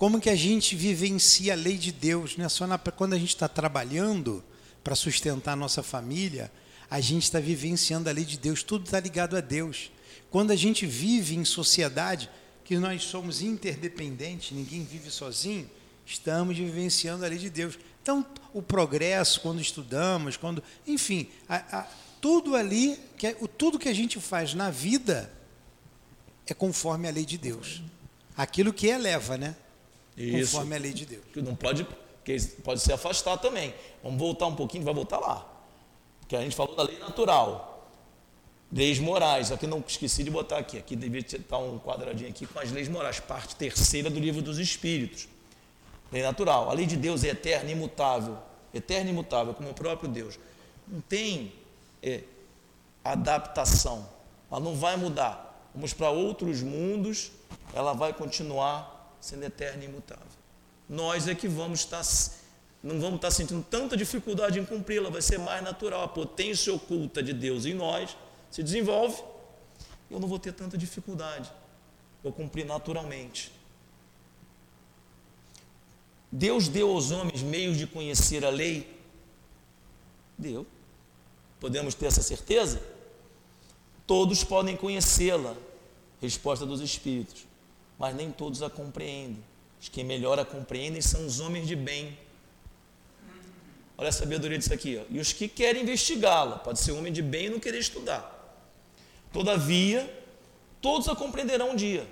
como 0.00 0.18
que 0.18 0.30
a 0.30 0.34
gente 0.34 0.74
vivencia 0.74 1.52
a 1.52 1.56
lei 1.56 1.76
de 1.76 1.92
Deus, 1.92 2.34
não 2.34 2.46
é 2.46 2.48
só 2.48 2.66
na, 2.66 2.78
quando 2.78 3.12
a 3.12 3.18
gente 3.18 3.34
está 3.34 3.46
trabalhando 3.46 4.42
para 4.82 4.94
sustentar 4.94 5.52
a 5.52 5.56
nossa 5.56 5.82
família, 5.82 6.50
a 6.90 7.02
gente 7.02 7.24
está 7.24 7.38
vivenciando 7.38 8.08
a 8.08 8.12
lei 8.12 8.24
de 8.24 8.38
Deus, 8.38 8.62
tudo 8.62 8.86
está 8.86 8.98
ligado 8.98 9.36
a 9.36 9.42
Deus. 9.42 9.92
Quando 10.30 10.52
a 10.52 10.56
gente 10.56 10.86
vive 10.86 11.36
em 11.36 11.44
sociedade, 11.44 12.30
que 12.64 12.78
nós 12.78 13.02
somos 13.02 13.42
interdependentes, 13.42 14.56
ninguém 14.56 14.84
vive 14.84 15.10
sozinho, 15.10 15.70
estamos 16.06 16.56
vivenciando 16.56 17.22
a 17.22 17.28
lei 17.28 17.36
de 17.36 17.50
Deus. 17.50 17.78
Então, 18.02 18.24
o 18.54 18.62
progresso, 18.62 19.42
quando 19.42 19.60
estudamos, 19.60 20.34
quando, 20.34 20.64
enfim, 20.86 21.28
a, 21.46 21.56
a, 21.56 21.86
tudo 22.22 22.56
ali, 22.56 22.98
que 23.18 23.26
é, 23.26 23.36
o, 23.38 23.46
tudo 23.46 23.78
que 23.78 23.90
a 23.90 23.94
gente 23.94 24.18
faz 24.18 24.54
na 24.54 24.70
vida 24.70 25.30
é 26.46 26.54
conforme 26.54 27.06
a 27.06 27.10
lei 27.10 27.26
de 27.26 27.36
Deus. 27.36 27.82
Aquilo 28.34 28.72
que 28.72 28.86
eleva, 28.86 29.36
né? 29.36 29.54
Isso. 30.16 30.52
Conforme 30.52 30.76
a 30.76 30.78
lei 30.78 30.92
de 30.92 31.06
Deus. 31.06 31.24
Que 31.32 31.40
não 31.40 31.54
pode, 31.54 31.86
que 32.24 32.38
pode 32.62 32.80
se 32.80 32.92
afastar 32.92 33.38
também. 33.38 33.74
Vamos 34.02 34.18
voltar 34.18 34.46
um 34.46 34.56
pouquinho, 34.56 34.84
vai 34.84 34.94
voltar 34.94 35.18
lá. 35.18 35.46
Porque 36.20 36.36
a 36.36 36.40
gente 36.40 36.54
falou 36.54 36.76
da 36.76 36.82
lei 36.82 36.98
natural. 36.98 37.70
Leis 38.72 39.00
morais, 39.00 39.50
aqui 39.50 39.66
não 39.66 39.82
esqueci 39.84 40.22
de 40.22 40.30
botar 40.30 40.58
aqui, 40.58 40.78
aqui 40.78 40.94
devia 40.94 41.20
estar 41.20 41.58
um 41.58 41.76
quadradinho 41.80 42.30
aqui 42.30 42.46
com 42.46 42.60
as 42.60 42.70
leis 42.70 42.88
morais, 42.88 43.18
parte 43.18 43.56
terceira 43.56 44.08
do 44.08 44.20
livro 44.20 44.40
dos 44.40 44.58
Espíritos. 44.58 45.26
Lei 46.12 46.22
natural. 46.22 46.70
A 46.70 46.72
lei 46.72 46.86
de 46.86 46.96
Deus 46.96 47.24
é 47.24 47.28
eterna, 47.28 47.70
imutável, 47.70 48.38
eterna 48.72 49.10
e 49.10 49.12
imutável, 49.12 49.54
como 49.54 49.70
o 49.70 49.74
próprio 49.74 50.08
Deus. 50.08 50.38
Não 50.86 51.00
tem 51.00 51.52
é, 52.00 52.22
adaptação, 53.04 54.08
ela 54.48 54.60
não 54.60 54.76
vai 54.76 54.96
mudar. 54.96 55.68
Vamos 55.74 55.92
para 55.92 56.10
outros 56.10 56.62
mundos, 56.62 57.32
ela 57.74 57.92
vai 57.92 58.12
continuar 58.12 58.99
sendo 59.20 59.44
eterna 59.44 59.84
e 59.84 59.86
imutável. 59.86 60.26
Nós 60.88 61.28
é 61.28 61.34
que 61.34 61.46
vamos 61.46 61.80
estar, 61.80 62.02
não 62.82 63.00
vamos 63.00 63.16
estar 63.16 63.30
sentindo 63.30 63.64
tanta 63.68 63.96
dificuldade 63.96 64.58
em 64.58 64.64
cumpri-la, 64.64 65.10
vai 65.10 65.22
ser 65.22 65.38
mais 65.38 65.62
natural. 65.62 66.02
A 66.02 66.08
potência 66.08 66.72
oculta 66.74 67.22
de 67.22 67.32
Deus 67.32 67.64
em 67.66 67.74
nós 67.74 68.16
se 68.50 68.62
desenvolve, 68.62 69.22
eu 70.10 70.18
não 70.18 70.26
vou 70.26 70.38
ter 70.38 70.52
tanta 70.52 70.76
dificuldade. 70.76 71.50
Vou 72.22 72.32
cumprir 72.32 72.66
naturalmente. 72.66 73.52
Deus 76.30 76.68
deu 76.68 76.90
aos 76.90 77.10
homens 77.10 77.42
meios 77.42 77.76
de 77.76 77.86
conhecer 77.86 78.44
a 78.44 78.50
lei? 78.50 78.98
Deu. 80.36 80.66
Podemos 81.58 81.94
ter 81.94 82.06
essa 82.06 82.22
certeza? 82.22 82.80
Todos 84.06 84.42
podem 84.42 84.76
conhecê-la, 84.76 85.56
resposta 86.20 86.66
dos 86.66 86.80
Espíritos, 86.80 87.46
mas 88.00 88.16
nem 88.16 88.32
todos 88.32 88.62
a 88.62 88.70
compreendem. 88.70 89.44
Os 89.78 89.90
que 89.90 90.02
melhor 90.02 90.38
a 90.38 90.44
compreendem 90.44 91.02
são 91.02 91.26
os 91.26 91.38
homens 91.38 91.68
de 91.68 91.76
bem. 91.76 92.18
Olha 93.98 94.08
a 94.08 94.12
sabedoria 94.12 94.56
disso 94.56 94.72
aqui. 94.72 94.96
Ó. 94.96 95.04
E 95.10 95.20
os 95.20 95.34
que 95.34 95.46
querem 95.46 95.82
investigá-la, 95.82 96.58
pode 96.58 96.80
ser 96.80 96.92
homem 96.92 97.12
de 97.12 97.20
bem 97.20 97.46
e 97.46 97.50
não 97.50 97.60
querer 97.60 97.78
estudar. 97.78 98.38
Todavia, 99.30 100.10
todos 100.80 101.08
a 101.08 101.14
compreenderão 101.14 101.72
um 101.72 101.76
dia, 101.76 102.08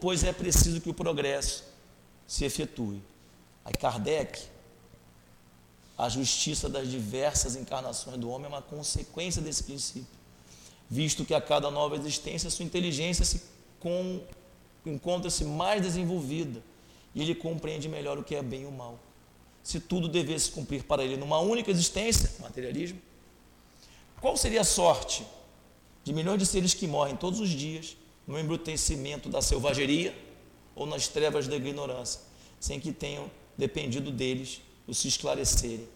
pois 0.00 0.22
é 0.22 0.32
preciso 0.32 0.80
que 0.80 0.88
o 0.88 0.94
progresso 0.94 1.64
se 2.24 2.44
efetue. 2.44 3.02
Aí 3.64 3.74
Kardec, 3.74 4.44
a 5.98 6.08
justiça 6.08 6.68
das 6.68 6.88
diversas 6.88 7.56
encarnações 7.56 8.16
do 8.16 8.30
homem 8.30 8.46
é 8.46 8.48
uma 8.48 8.62
consequência 8.62 9.42
desse 9.42 9.64
princípio, 9.64 10.06
visto 10.88 11.24
que 11.24 11.34
a 11.34 11.40
cada 11.40 11.68
nova 11.68 11.96
existência 11.96 12.48
sua 12.48 12.64
inteligência 12.64 13.24
se 13.24 13.56
com, 13.80 14.20
encontra-se 14.90 15.44
mais 15.44 15.82
desenvolvida 15.82 16.62
e 17.14 17.22
ele 17.22 17.34
compreende 17.34 17.88
melhor 17.88 18.18
o 18.18 18.24
que 18.24 18.34
é 18.34 18.42
bem 18.42 18.62
e 18.62 18.66
o 18.66 18.72
mal. 18.72 18.98
Se 19.62 19.80
tudo 19.80 20.08
devesse 20.08 20.50
cumprir 20.50 20.84
para 20.84 21.04
ele 21.04 21.16
numa 21.16 21.38
única 21.38 21.70
existência, 21.70 22.30
materialismo, 22.40 23.00
qual 24.20 24.36
seria 24.36 24.60
a 24.60 24.64
sorte 24.64 25.26
de 26.04 26.12
milhões 26.12 26.38
de 26.38 26.46
seres 26.46 26.72
que 26.72 26.86
morrem 26.86 27.16
todos 27.16 27.40
os 27.40 27.50
dias 27.50 27.96
no 28.26 28.38
embrutecimento 28.38 29.28
da 29.28 29.42
selvageria 29.42 30.16
ou 30.74 30.86
nas 30.86 31.08
trevas 31.08 31.48
da 31.48 31.56
ignorância, 31.56 32.20
sem 32.60 32.78
que 32.78 32.92
tenham 32.92 33.30
dependido 33.56 34.10
deles 34.10 34.60
o 34.86 34.94
se 34.94 35.08
esclarecerem. 35.08 35.88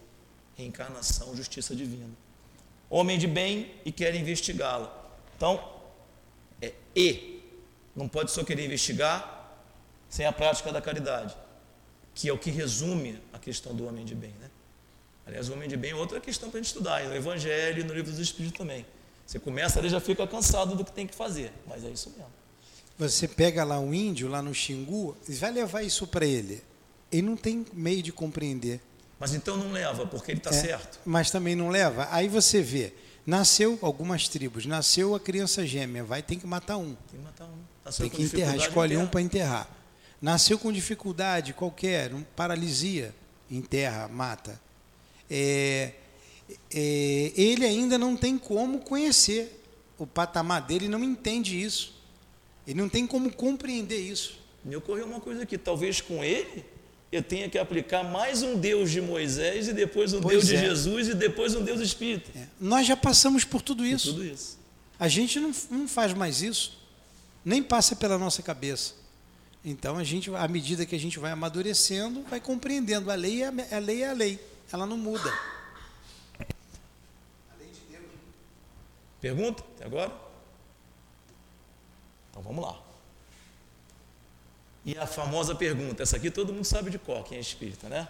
Reencarnação, 0.55 1.35
justiça 1.35 1.75
divina. 1.75 2.09
Homem 2.89 3.17
de 3.17 3.27
bem 3.27 3.71
e 3.85 3.91
quer 3.91 4.13
investigá-la. 4.15 4.93
Então, 5.37 5.63
é 6.61 6.73
e. 6.95 7.30
Não 7.95 8.07
pode 8.07 8.31
só 8.31 8.43
querer 8.43 8.65
investigar 8.65 9.39
sem 10.09 10.25
a 10.25 10.31
prática 10.31 10.71
da 10.71 10.81
caridade, 10.81 11.35
que 12.13 12.27
é 12.29 12.33
o 12.33 12.37
que 12.37 12.49
resume 12.51 13.21
a 13.33 13.39
questão 13.39 13.73
do 13.75 13.85
homem 13.87 14.05
de 14.05 14.15
bem. 14.15 14.33
Né? 14.39 14.49
Aliás, 15.25 15.49
o 15.49 15.53
homem 15.53 15.69
de 15.69 15.77
bem 15.77 15.91
é 15.91 15.95
outra 15.95 16.19
questão 16.19 16.49
para 16.49 16.59
a 16.59 16.61
gente 16.61 16.67
estudar, 16.71 17.03
no 17.03 17.15
Evangelho 17.15 17.81
e 17.81 17.83
no 17.83 17.93
Livro 17.93 18.11
dos 18.11 18.19
Espíritos 18.19 18.57
também. 18.57 18.85
Você 19.25 19.39
começa 19.39 19.79
ali 19.79 19.87
já 19.87 19.99
fica 20.01 20.27
cansado 20.27 20.75
do 20.75 20.83
que 20.83 20.91
tem 20.91 21.07
que 21.07 21.15
fazer, 21.15 21.53
mas 21.67 21.83
é 21.85 21.89
isso 21.89 22.09
mesmo. 22.11 22.31
Você 22.97 23.27
pega 23.27 23.63
lá 23.63 23.79
um 23.79 23.93
índio, 23.93 24.27
lá 24.27 24.41
no 24.41 24.53
Xingu, 24.53 25.15
e 25.27 25.33
vai 25.33 25.51
levar 25.51 25.81
isso 25.83 26.05
para 26.05 26.25
ele. 26.25 26.61
Ele 27.11 27.21
não 27.23 27.35
tem 27.37 27.65
meio 27.73 28.03
de 28.03 28.11
compreender. 28.11 28.81
Mas 29.19 29.33
então 29.33 29.55
não 29.55 29.71
leva, 29.71 30.05
porque 30.05 30.31
ele 30.31 30.39
está 30.39 30.49
É, 30.49 30.53
certo. 30.53 30.99
Mas 31.05 31.31
também 31.31 31.55
não 31.55 31.69
leva. 31.69 32.07
Aí 32.11 32.27
você 32.27 32.61
vê, 32.61 32.93
nasceu 33.25 33.77
algumas 33.81 34.27
tribos, 34.27 34.65
nasceu 34.65 35.15
a 35.15 35.19
criança 35.19 35.65
gêmea, 35.65 36.03
vai 36.03 36.21
tem 36.21 36.37
que 36.37 36.45
matar 36.45 36.77
um. 36.77 36.95
Tem 37.09 37.19
que 37.19 37.25
matar 37.25 37.45
um. 37.45 37.70
Nasceu 37.83 38.03
Tem 38.03 38.09
com 38.09 38.17
que 38.17 38.23
enterrar, 38.23 38.55
escolhe 38.55 38.95
um 38.95 38.99
enterra. 38.99 39.11
para 39.11 39.21
enterrar. 39.21 39.69
Nasceu 40.21 40.59
com 40.59 40.71
dificuldade 40.71 41.53
qualquer, 41.53 42.13
um 42.13 42.23
paralisia, 42.35 43.13
enterra, 43.49 44.07
mata. 44.07 44.61
É, 45.29 45.93
é, 46.73 47.31
ele 47.35 47.65
ainda 47.65 47.97
não 47.97 48.15
tem 48.15 48.37
como 48.37 48.79
conhecer 48.79 49.63
o 49.97 50.05
patamar 50.05 50.61
dele, 50.61 50.87
não 50.87 51.03
entende 51.03 51.59
isso. 51.59 51.93
Ele 52.67 52.79
não 52.79 52.89
tem 52.89 53.07
como 53.07 53.31
compreender 53.31 53.99
isso. 53.99 54.39
Me 54.63 54.75
ocorreu 54.75 55.05
uma 55.05 55.19
coisa 55.19 55.43
aqui, 55.43 55.57
talvez 55.57 56.01
com 56.01 56.23
ele 56.23 56.63
eu 57.11 57.21
tenha 57.21 57.49
que 57.49 57.57
aplicar 57.57 58.03
mais 58.03 58.41
um 58.41 58.57
Deus 58.57 58.89
de 58.89 59.01
Moisés 59.01 59.67
e 59.67 59.73
depois 59.73 60.13
um 60.13 60.21
Pois 60.21 60.35
Deus 60.35 60.47
de 60.47 60.55
é. 60.55 60.59
Jesus 60.69 61.09
e 61.09 61.13
depois 61.13 61.53
um 61.53 61.61
Deus 61.61 61.81
espírita. 61.81 62.31
É, 62.33 62.47
Nós 62.59 62.87
já 62.87 62.95
passamos 62.95 63.43
por 63.43 63.61
tudo 63.61 63.85
isso. 63.85 64.13
Tudo 64.13 64.23
isso. 64.23 64.57
A 64.97 65.09
gente 65.09 65.39
não, 65.39 65.51
não 65.69 65.87
faz 65.87 66.13
mais 66.13 66.41
isso, 66.41 66.80
nem 67.43 67.61
passa 67.61 67.95
pela 67.95 68.17
nossa 68.17 68.41
cabeça. 68.41 68.93
Então, 69.63 69.97
a 69.97 70.03
gente, 70.03 70.33
à 70.35 70.47
medida 70.47 70.85
que 70.85 70.95
a 70.95 70.99
gente 70.99 71.19
vai 71.19 71.31
amadurecendo, 71.31 72.23
vai 72.23 72.39
compreendendo. 72.39 73.11
A 73.11 73.15
lei 73.15 73.43
é 73.43 73.47
a, 73.47 73.77
a 73.77 73.79
lei, 73.79 74.03
é 74.03 74.09
a 74.09 74.13
lei, 74.13 74.39
ela 74.71 74.85
não 74.85 74.97
muda. 74.97 75.31
Pergunta 79.19 79.63
até 79.75 79.85
agora? 79.85 80.11
Então 82.31 82.41
vamos 82.41 82.65
lá. 82.65 82.81
E 84.83 84.97
a 84.97 85.05
famosa 85.05 85.53
pergunta, 85.53 86.01
essa 86.01 86.17
aqui 86.17 86.31
todo 86.31 86.51
mundo 86.51 86.65
sabe 86.65 86.89
de 86.89 86.97
qual, 86.97 87.23
quem 87.23 87.37
é 87.37 87.41
espírita, 87.41 87.87
né? 87.87 88.07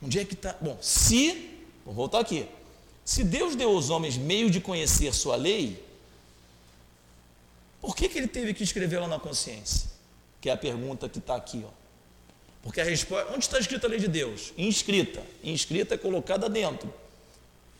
Onde 0.00 0.20
é 0.20 0.24
que 0.24 0.34
está? 0.34 0.54
Bom, 0.60 0.78
se, 0.80 1.64
vou 1.84 1.92
voltar 1.92 2.20
aqui. 2.20 2.46
Se 3.04 3.24
Deus 3.24 3.56
deu 3.56 3.70
aos 3.70 3.90
homens 3.90 4.16
meio 4.16 4.50
de 4.50 4.60
conhecer 4.60 5.12
sua 5.12 5.34
lei, 5.34 5.84
por 7.80 7.94
que, 7.94 8.08
que 8.08 8.18
ele 8.18 8.28
teve 8.28 8.54
que 8.54 8.62
escrever 8.62 8.98
lá 8.98 9.08
na 9.08 9.18
consciência? 9.18 9.88
Que 10.40 10.50
é 10.50 10.52
a 10.52 10.56
pergunta 10.56 11.08
que 11.08 11.18
está 11.18 11.36
aqui, 11.36 11.64
ó. 11.66 11.70
Porque 12.62 12.80
a 12.80 12.84
resposta. 12.84 13.32
Onde 13.32 13.44
está 13.44 13.58
escrita 13.58 13.86
a 13.86 13.90
lei 13.90 14.00
de 14.00 14.08
Deus? 14.08 14.52
Inscrita. 14.56 15.22
Inscrita 15.42 15.94
é 15.94 15.98
colocada 15.98 16.48
dentro. 16.48 16.92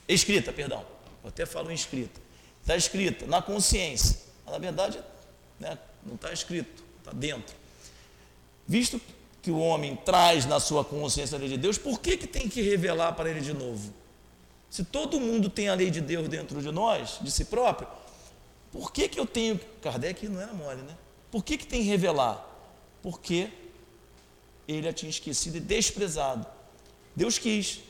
Escrita, 0.07 0.53
perdão. 0.53 0.84
Eu 1.22 1.28
até 1.28 1.44
falo 1.44 1.70
inscrita. 1.70 2.20
Está 2.61 2.76
escrita 2.76 3.26
na 3.26 3.42
consciência. 3.42 4.18
Mas, 4.44 4.53
na 4.53 4.59
verdade, 4.59 4.99
né, 5.59 5.78
não 6.05 6.14
está 6.14 6.32
escrito, 6.32 6.82
está 6.99 7.12
dentro. 7.12 7.55
Visto 8.66 9.01
que 9.42 9.51
o 9.51 9.59
homem 9.59 9.96
traz 9.96 10.46
na 10.46 10.61
sua 10.61 10.84
consciência 10.84 11.36
a 11.36 11.38
lei 11.38 11.49
de 11.49 11.57
Deus, 11.57 11.78
por 11.78 12.01
que, 12.01 12.16
que 12.16 12.26
tem 12.26 12.49
que 12.49 12.62
revelar 12.62 13.12
para 13.12 13.30
ele 13.30 13.40
de 13.40 13.53
novo? 13.53 13.92
Se 14.70 14.84
todo 14.84 15.18
mundo 15.18 15.49
tem 15.49 15.68
a 15.68 15.74
lei 15.74 15.90
de 15.90 16.01
Deus 16.01 16.28
dentro 16.28 16.61
de 16.61 16.70
nós, 16.70 17.18
de 17.20 17.30
si 17.30 17.44
próprio, 17.46 17.88
por 18.70 18.92
que, 18.92 19.08
que 19.08 19.18
eu 19.18 19.26
tenho. 19.26 19.58
Kardec 19.82 20.28
não 20.28 20.40
era 20.40 20.52
mole, 20.52 20.82
né? 20.82 20.96
Por 21.30 21.44
que, 21.44 21.56
que 21.58 21.66
tem 21.66 21.82
que 21.82 21.88
revelar? 21.88 22.44
Porque 23.02 23.50
ele 24.66 24.88
a 24.88 24.92
tinha 24.92 25.10
esquecido 25.10 25.56
e 25.56 25.60
desprezado. 25.60 26.46
Deus 27.14 27.38
quis 27.38 27.80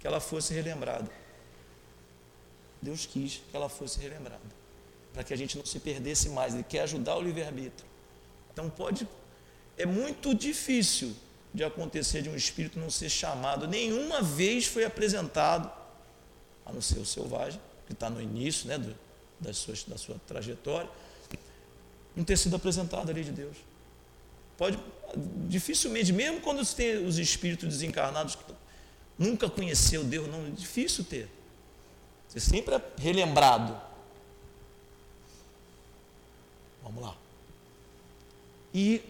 que 0.00 0.06
ela 0.06 0.20
fosse 0.20 0.52
relembrada. 0.52 1.10
Deus 2.80 3.06
quis 3.06 3.40
que 3.48 3.56
ela 3.56 3.68
fosse 3.68 4.00
relembrada. 4.00 4.40
Para 5.12 5.22
que 5.22 5.32
a 5.32 5.36
gente 5.36 5.56
não 5.56 5.64
se 5.64 5.78
perdesse 5.78 6.28
mais. 6.28 6.54
Ele 6.54 6.64
quer 6.64 6.80
ajudar 6.80 7.16
o 7.16 7.22
livre-arbítrio. 7.22 7.88
Então 8.52 8.68
pode. 8.68 9.06
É 9.76 9.86
muito 9.86 10.34
difícil 10.34 11.14
de 11.54 11.62
acontecer 11.62 12.22
de 12.22 12.28
um 12.28 12.34
espírito 12.34 12.78
não 12.78 12.90
ser 12.90 13.08
chamado. 13.08 13.68
Nenhuma 13.68 14.22
vez 14.22 14.66
foi 14.66 14.84
apresentado, 14.84 15.70
a 16.64 16.72
não 16.72 16.80
ser 16.80 16.98
o 16.98 17.06
selvagem, 17.06 17.60
que 17.86 17.92
está 17.92 18.08
no 18.08 18.20
início 18.20 18.68
né, 18.68 18.78
do, 18.78 18.96
das 19.42 19.58
suas, 19.58 19.84
da 19.84 19.98
sua 19.98 20.16
trajetória, 20.26 20.88
não 22.14 22.24
ter 22.24 22.36
sido 22.36 22.56
apresentado 22.56 23.10
a 23.10 23.12
lei 23.12 23.24
de 23.24 23.32
Deus. 23.32 23.56
Pode, 24.56 24.78
dificilmente, 25.48 26.12
mesmo 26.12 26.40
quando 26.40 26.64
você 26.64 26.76
tem 26.76 27.06
os 27.06 27.18
espíritos 27.18 27.68
desencarnados 27.68 28.36
que 28.36 28.44
nunca 29.18 29.48
conheceu 29.48 30.04
Deus, 30.04 30.28
não, 30.28 30.46
é 30.46 30.50
difícil 30.50 31.04
ter. 31.04 31.28
Você 32.28 32.40
sempre 32.40 32.74
é 32.74 32.82
relembrado. 32.98 33.78
Vamos 36.82 37.02
lá. 37.02 37.16
E 38.74 39.02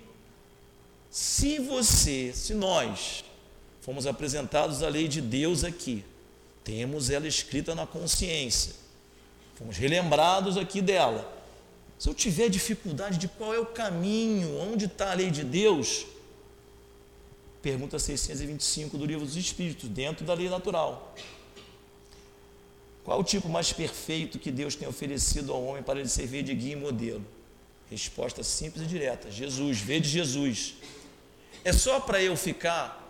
se 1.11 1.59
você, 1.59 2.33
se 2.35 2.55
nós 2.55 3.25
fomos 3.81 4.07
apresentados 4.07 4.83
a 4.83 4.89
lei 4.89 5.07
de 5.07 5.21
Deus 5.21 5.63
aqui, 5.63 6.05
temos 6.65 7.11
ela 7.11 7.27
escrita 7.27 7.75
na 7.75 7.87
consciência, 7.87 8.75
fomos 9.55 9.77
relembrados 9.77 10.57
aqui 10.57 10.81
dela. 10.81 11.41
Se 11.99 12.09
eu 12.09 12.15
tiver 12.15 12.49
dificuldade 12.49 13.19
de 13.19 13.29
qual 13.29 13.55
é 13.55 13.61
o 13.61 13.67
caminho, 13.67 14.59
onde 14.59 14.87
está 14.87 15.13
a 15.13 15.15
lei 15.15 15.31
de 15.31 15.45
Deus, 15.45 16.05
pergunta 17.63 17.99
625 17.99 18.99
do 18.99 19.07
Livro 19.07 19.25
dos 19.25 19.37
Espíritos, 19.37 19.89
dentro 19.89 20.25
da 20.25 20.35
lei 20.35 20.49
natural. 20.49 21.15
Qual 23.05 23.21
o 23.21 23.25
tipo 23.25 23.49
mais 23.49 23.73
perfeito 23.73 24.39
que 24.39 24.51
Deus 24.51 24.75
tem 24.75 24.87
oferecido 24.89 25.53
ao 25.53 25.65
homem 25.65 25.83
para 25.83 25.99
ele 25.99 26.09
servir 26.09 26.43
de 26.43 26.55
guia 26.55 26.73
e 26.73 26.77
modelo? 26.77 27.25
Resposta 27.91 28.43
simples 28.43 28.85
e 28.85 28.87
direta: 28.87 29.31
Jesus, 29.31 29.81
vede 29.81 30.09
Jesus. 30.09 30.75
É 31.65 31.73
só 31.73 32.01
para 32.01 32.23
eu 32.23 32.37
ficar 32.37 33.01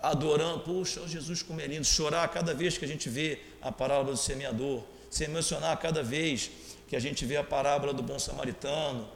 adorando, 0.00 0.60
poxa, 0.60 1.06
Jesus 1.06 1.42
como 1.42 1.60
é 1.60 1.66
lindo, 1.66 1.84
chorar 1.84 2.26
cada 2.28 2.54
vez 2.54 2.78
que 2.78 2.84
a 2.84 2.88
gente 2.88 3.08
vê 3.08 3.40
a 3.60 3.72
parábola 3.72 4.12
do 4.12 4.18
semeador, 4.18 4.82
se 5.10 5.24
emocionar 5.24 5.76
cada 5.78 6.02
vez 6.02 6.50
que 6.88 6.96
a 6.96 7.00
gente 7.00 7.24
vê 7.24 7.36
a 7.36 7.44
parábola 7.44 7.92
do 7.92 8.02
bom 8.02 8.18
samaritano. 8.18 9.08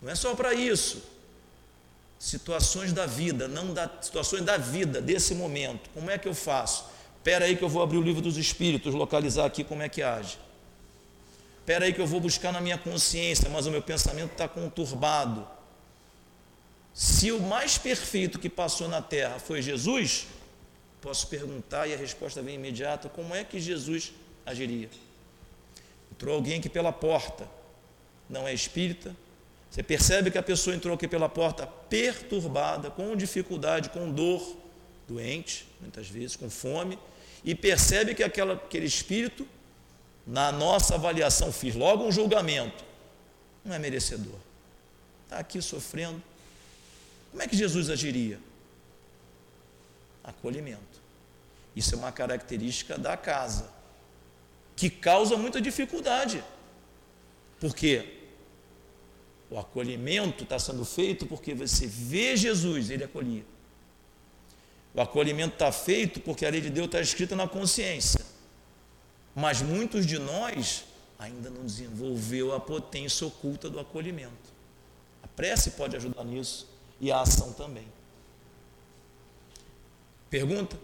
Não 0.00 0.10
é 0.10 0.14
só 0.14 0.34
para 0.34 0.54
isso. 0.54 1.02
Situações 2.18 2.92
da 2.92 3.06
vida, 3.06 3.46
não 3.46 3.74
da 3.74 3.90
situações 4.00 4.42
da 4.42 4.56
vida 4.56 5.00
desse 5.00 5.34
momento. 5.34 5.90
Como 5.92 6.10
é 6.10 6.18
que 6.18 6.26
eu 6.26 6.34
faço? 6.34 6.86
Espera 7.18 7.44
aí 7.44 7.56
que 7.56 7.62
eu 7.62 7.68
vou 7.68 7.82
abrir 7.82 7.98
o 7.98 8.02
livro 8.02 8.22
dos 8.22 8.36
espíritos, 8.36 8.94
localizar 8.94 9.46
aqui 9.46 9.64
como 9.64 9.82
é 9.82 9.88
que 9.88 10.02
age. 10.02 10.38
Espera 11.60 11.86
aí 11.86 11.92
que 11.94 12.00
eu 12.00 12.06
vou 12.06 12.20
buscar 12.20 12.52
na 12.52 12.60
minha 12.60 12.76
consciência, 12.76 13.48
mas 13.48 13.66
o 13.66 13.70
meu 13.70 13.80
pensamento 13.80 14.32
está 14.32 14.46
conturbado. 14.46 15.46
Se 16.92 17.32
o 17.32 17.40
mais 17.40 17.76
perfeito 17.76 18.38
que 18.38 18.48
passou 18.48 18.88
na 18.88 19.00
terra 19.02 19.38
foi 19.38 19.62
Jesus, 19.62 20.26
posso 21.00 21.26
perguntar 21.26 21.86
e 21.86 21.94
a 21.94 21.96
resposta 21.96 22.40
vem 22.40 22.54
imediata: 22.54 23.08
como 23.08 23.34
é 23.34 23.42
que 23.42 23.58
Jesus 23.58 24.12
agiria? 24.44 24.90
Entrou 26.14 26.36
alguém 26.36 26.58
aqui 26.58 26.68
pela 26.68 26.92
porta, 26.92 27.48
não 28.30 28.46
é 28.46 28.54
espírita. 28.54 29.14
Você 29.68 29.82
percebe 29.82 30.30
que 30.30 30.38
a 30.38 30.42
pessoa 30.42 30.76
entrou 30.76 30.94
aqui 30.94 31.08
pela 31.08 31.28
porta 31.28 31.66
perturbada, 31.66 32.88
com 32.88 33.16
dificuldade, 33.16 33.90
com 33.90 34.08
dor, 34.08 34.56
doente, 35.08 35.66
muitas 35.80 36.08
vezes, 36.08 36.36
com 36.36 36.48
fome, 36.48 36.96
e 37.42 37.52
percebe 37.52 38.14
que 38.14 38.22
aquela, 38.22 38.54
aquele 38.54 38.86
espírito, 38.86 39.46
na 40.24 40.52
nossa 40.52 40.94
avaliação, 40.94 41.52
fiz 41.52 41.74
logo 41.74 42.04
um 42.04 42.12
julgamento, 42.12 42.84
não 43.64 43.74
é 43.74 43.78
merecedor. 43.80 44.38
Está 45.24 45.38
aqui 45.38 45.60
sofrendo, 45.60 46.22
como 47.32 47.42
é 47.42 47.48
que 47.48 47.56
Jesus 47.56 47.90
agiria? 47.90 48.38
Acolhimento. 50.22 51.02
Isso 51.74 51.96
é 51.96 51.98
uma 51.98 52.12
característica 52.12 52.96
da 52.96 53.16
casa, 53.16 53.68
que 54.76 54.90
causa 54.90 55.36
muita 55.36 55.60
dificuldade. 55.60 56.42
Porque 57.60 58.20
o 59.50 59.58
acolhimento 59.58 60.44
está 60.44 60.58
sendo 60.58 60.84
feito 60.84 61.26
porque 61.26 61.54
você 61.54 61.86
vê 61.86 62.36
Jesus, 62.36 62.90
ele 62.90 63.04
acolhia. 63.04 63.44
O 64.94 65.00
acolhimento 65.00 65.54
está 65.54 65.72
feito 65.72 66.20
porque 66.20 66.46
a 66.46 66.50
lei 66.50 66.60
de 66.60 66.70
Deus 66.70 66.86
está 66.86 67.00
escrita 67.00 67.34
na 67.34 67.48
consciência. 67.48 68.24
Mas 69.34 69.60
muitos 69.60 70.06
de 70.06 70.18
nós 70.18 70.84
ainda 71.18 71.50
não 71.50 71.64
desenvolveu 71.64 72.54
a 72.54 72.60
potência 72.60 73.26
oculta 73.26 73.68
do 73.68 73.80
acolhimento. 73.80 74.52
A 75.22 75.28
prece 75.28 75.72
pode 75.72 75.96
ajudar 75.96 76.24
nisso 76.24 76.68
e 77.00 77.10
a 77.10 77.20
ação 77.20 77.52
também. 77.52 77.86
Pergunta? 80.30 80.76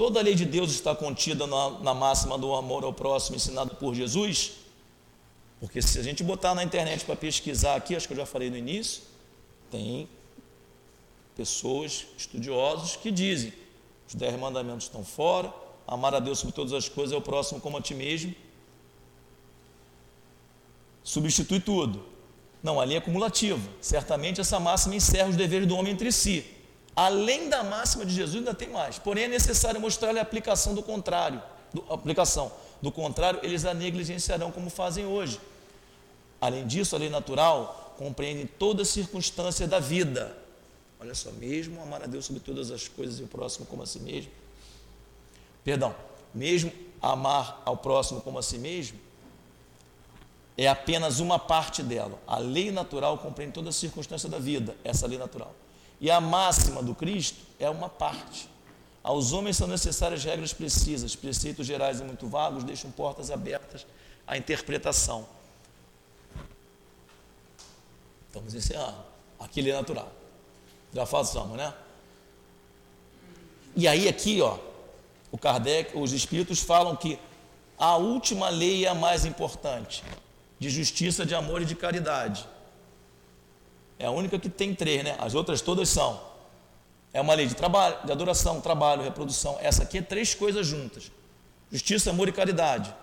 Toda 0.00 0.18
a 0.18 0.22
lei 0.22 0.34
de 0.34 0.46
Deus 0.46 0.70
está 0.70 0.96
contida 0.96 1.46
na, 1.46 1.78
na 1.80 1.92
máxima 1.92 2.38
do 2.38 2.54
amor 2.54 2.84
ao 2.84 2.90
próximo 2.90 3.36
ensinado 3.36 3.76
por 3.76 3.94
Jesus? 3.94 4.52
Porque 5.60 5.82
se 5.82 5.98
a 5.98 6.02
gente 6.02 6.24
botar 6.24 6.54
na 6.54 6.64
internet 6.64 7.04
para 7.04 7.14
pesquisar 7.14 7.74
aqui, 7.74 7.94
acho 7.94 8.06
que 8.06 8.14
eu 8.14 8.16
já 8.16 8.24
falei 8.24 8.48
no 8.48 8.56
início, 8.56 9.02
tem 9.70 10.08
pessoas, 11.36 12.06
estudiosos, 12.16 12.96
que 12.96 13.10
dizem: 13.10 13.52
os 14.08 14.14
dez 14.14 14.34
mandamentos 14.40 14.84
estão 14.84 15.04
fora, 15.04 15.52
amar 15.86 16.14
a 16.14 16.18
Deus 16.18 16.38
sobre 16.38 16.54
todas 16.54 16.72
as 16.72 16.88
coisas 16.88 17.12
é 17.12 17.18
o 17.18 17.20
próximo 17.20 17.60
como 17.60 17.76
a 17.76 17.82
ti 17.82 17.94
mesmo, 17.94 18.34
substitui 21.04 21.60
tudo. 21.60 22.02
Não, 22.62 22.80
a 22.80 22.86
linha 22.86 22.96
é 22.96 23.02
cumulativa. 23.02 23.68
Certamente 23.82 24.40
essa 24.40 24.58
máxima 24.58 24.94
encerra 24.94 25.28
os 25.28 25.36
deveres 25.36 25.68
do 25.68 25.76
homem 25.76 25.92
entre 25.92 26.10
si. 26.10 26.58
Além 26.94 27.48
da 27.48 27.62
máxima 27.62 28.04
de 28.04 28.14
Jesus, 28.14 28.36
ainda 28.36 28.54
tem 28.54 28.68
mais. 28.68 28.98
Porém, 28.98 29.24
é 29.24 29.28
necessário 29.28 29.80
mostrar-lhe 29.80 30.18
a 30.18 30.22
aplicação 30.22 30.74
do 30.74 30.82
contrário. 30.82 31.42
Do, 31.72 31.84
aplicação. 31.92 32.52
Do 32.82 32.90
contrário, 32.90 33.40
eles 33.42 33.64
a 33.64 33.72
negligenciarão 33.72 34.50
como 34.50 34.70
fazem 34.70 35.06
hoje. 35.06 35.40
Além 36.40 36.66
disso, 36.66 36.96
a 36.96 36.98
lei 36.98 37.10
natural 37.10 37.94
compreende 37.96 38.46
todas 38.46 38.88
as 38.88 38.94
circunstâncias 38.94 39.68
da 39.68 39.78
vida. 39.78 40.36
Olha 40.98 41.14
só, 41.14 41.30
mesmo 41.32 41.80
amar 41.82 42.02
a 42.02 42.06
Deus 42.06 42.26
sobre 42.26 42.40
todas 42.40 42.70
as 42.70 42.88
coisas 42.88 43.20
e 43.20 43.22
o 43.22 43.26
próximo 43.26 43.66
como 43.66 43.82
a 43.82 43.86
si 43.86 44.00
mesmo. 44.00 44.30
Perdão, 45.64 45.94
mesmo 46.34 46.72
amar 47.00 47.62
ao 47.64 47.76
próximo 47.76 48.20
como 48.20 48.38
a 48.38 48.42
si 48.42 48.58
mesmo, 48.58 48.98
é 50.56 50.66
apenas 50.68 51.20
uma 51.20 51.38
parte 51.38 51.82
dela. 51.82 52.18
A 52.26 52.38
lei 52.38 52.70
natural 52.70 53.16
compreende 53.18 53.54
toda 53.54 53.72
circunstância 53.72 54.28
da 54.28 54.38
vida, 54.38 54.76
essa 54.84 55.06
lei 55.06 55.18
natural. 55.18 55.54
E 56.00 56.10
a 56.10 56.20
máxima 56.20 56.82
do 56.82 56.94
Cristo 56.94 57.38
é 57.58 57.68
uma 57.68 57.88
parte. 57.88 58.48
Aos 59.02 59.32
homens 59.32 59.56
são 59.56 59.66
necessárias 59.66 60.24
regras 60.24 60.52
precisas, 60.52 61.14
preceitos 61.14 61.66
gerais 61.66 62.00
e 62.00 62.04
muito 62.04 62.26
vagos 62.26 62.64
deixam 62.64 62.90
portas 62.90 63.30
abertas 63.30 63.86
à 64.26 64.36
interpretação. 64.36 65.26
Estamos 68.28 68.54
encerrando. 68.54 68.98
Aquilo 69.38 69.68
é 69.68 69.72
natural. 69.72 70.10
Já 70.92 71.04
façamos, 71.06 71.56
né? 71.56 71.72
E 73.76 73.86
aí 73.86 74.08
aqui, 74.08 74.40
ó, 74.40 74.58
o 75.30 75.38
Kardec, 75.38 75.96
os 75.96 76.12
espíritos 76.12 76.60
falam 76.60 76.96
que 76.96 77.18
a 77.78 77.96
última 77.96 78.48
lei 78.48 78.84
é 78.84 78.88
a 78.88 78.94
mais 78.94 79.24
importante 79.24 80.02
de 80.58 80.68
justiça, 80.68 81.24
de 81.24 81.34
amor 81.34 81.62
e 81.62 81.64
de 81.64 81.74
caridade. 81.74 82.46
É 84.00 84.06
a 84.06 84.10
única 84.10 84.38
que 84.38 84.48
tem 84.48 84.74
três, 84.74 85.04
né? 85.04 85.14
As 85.18 85.34
outras 85.34 85.60
todas 85.60 85.90
são. 85.90 86.18
É 87.12 87.20
uma 87.20 87.34
lei 87.34 87.46
de 87.46 87.54
trabalho, 87.54 87.98
de 88.02 88.10
adoração, 88.10 88.58
trabalho, 88.58 89.02
reprodução. 89.02 89.58
Essa 89.60 89.82
aqui 89.82 89.98
é 89.98 90.02
três 90.02 90.34
coisas 90.34 90.66
juntas: 90.66 91.12
justiça, 91.70 92.08
amor 92.08 92.26
e 92.26 92.32
caridade. 92.32 92.94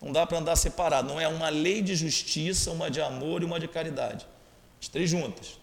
Não 0.00 0.12
dá 0.12 0.24
para 0.24 0.38
andar 0.38 0.54
separado. 0.54 1.08
Não 1.08 1.20
é 1.20 1.26
uma 1.26 1.48
lei 1.48 1.82
de 1.82 1.96
justiça, 1.96 2.70
uma 2.70 2.88
de 2.88 3.00
amor 3.00 3.42
e 3.42 3.44
uma 3.44 3.58
de 3.58 3.66
caridade. 3.66 4.24
As 4.80 4.86
três 4.86 5.10
juntas. 5.10 5.58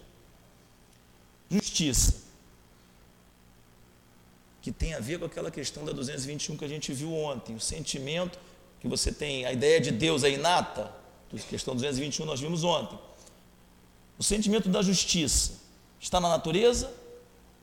Justiça. 1.48 2.22
Que 4.60 4.70
tem 4.70 4.92
a 4.92 5.00
ver 5.00 5.18
com 5.18 5.24
aquela 5.24 5.50
questão 5.50 5.82
da 5.82 5.92
221 5.92 6.58
que 6.58 6.64
a 6.64 6.68
gente 6.68 6.92
viu 6.92 7.10
ontem. 7.14 7.56
O 7.56 7.60
sentimento 7.60 8.38
que 8.80 8.88
você 8.88 9.10
tem, 9.10 9.46
a 9.46 9.52
ideia 9.52 9.80
de 9.80 9.90
Deus 9.90 10.24
é 10.24 10.30
inata, 10.30 10.92
questão 11.48 11.74
221 11.74 12.26
nós 12.26 12.38
vimos 12.38 12.64
ontem. 12.64 12.98
O 14.18 14.22
sentimento 14.22 14.68
da 14.68 14.82
justiça 14.82 15.60
está 16.00 16.20
na 16.20 16.28
natureza 16.28 16.92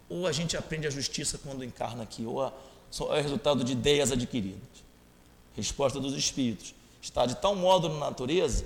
ou 0.10 0.28
a 0.28 0.32
gente 0.34 0.58
aprende 0.58 0.86
a 0.86 0.90
justiça 0.90 1.38
quando 1.38 1.64
encarna 1.64 2.04
aqui, 2.04 2.26
ou 2.26 2.46
é 2.46 3.22
resultado 3.22 3.64
de 3.64 3.72
ideias 3.72 4.12
adquiridas? 4.12 4.62
Resposta 5.56 6.02
dos 6.02 6.14
espíritos. 6.14 6.76
Está 7.02 7.26
de 7.26 7.36
tal 7.36 7.56
modo 7.56 7.88
na 7.88 7.98
natureza 7.98 8.66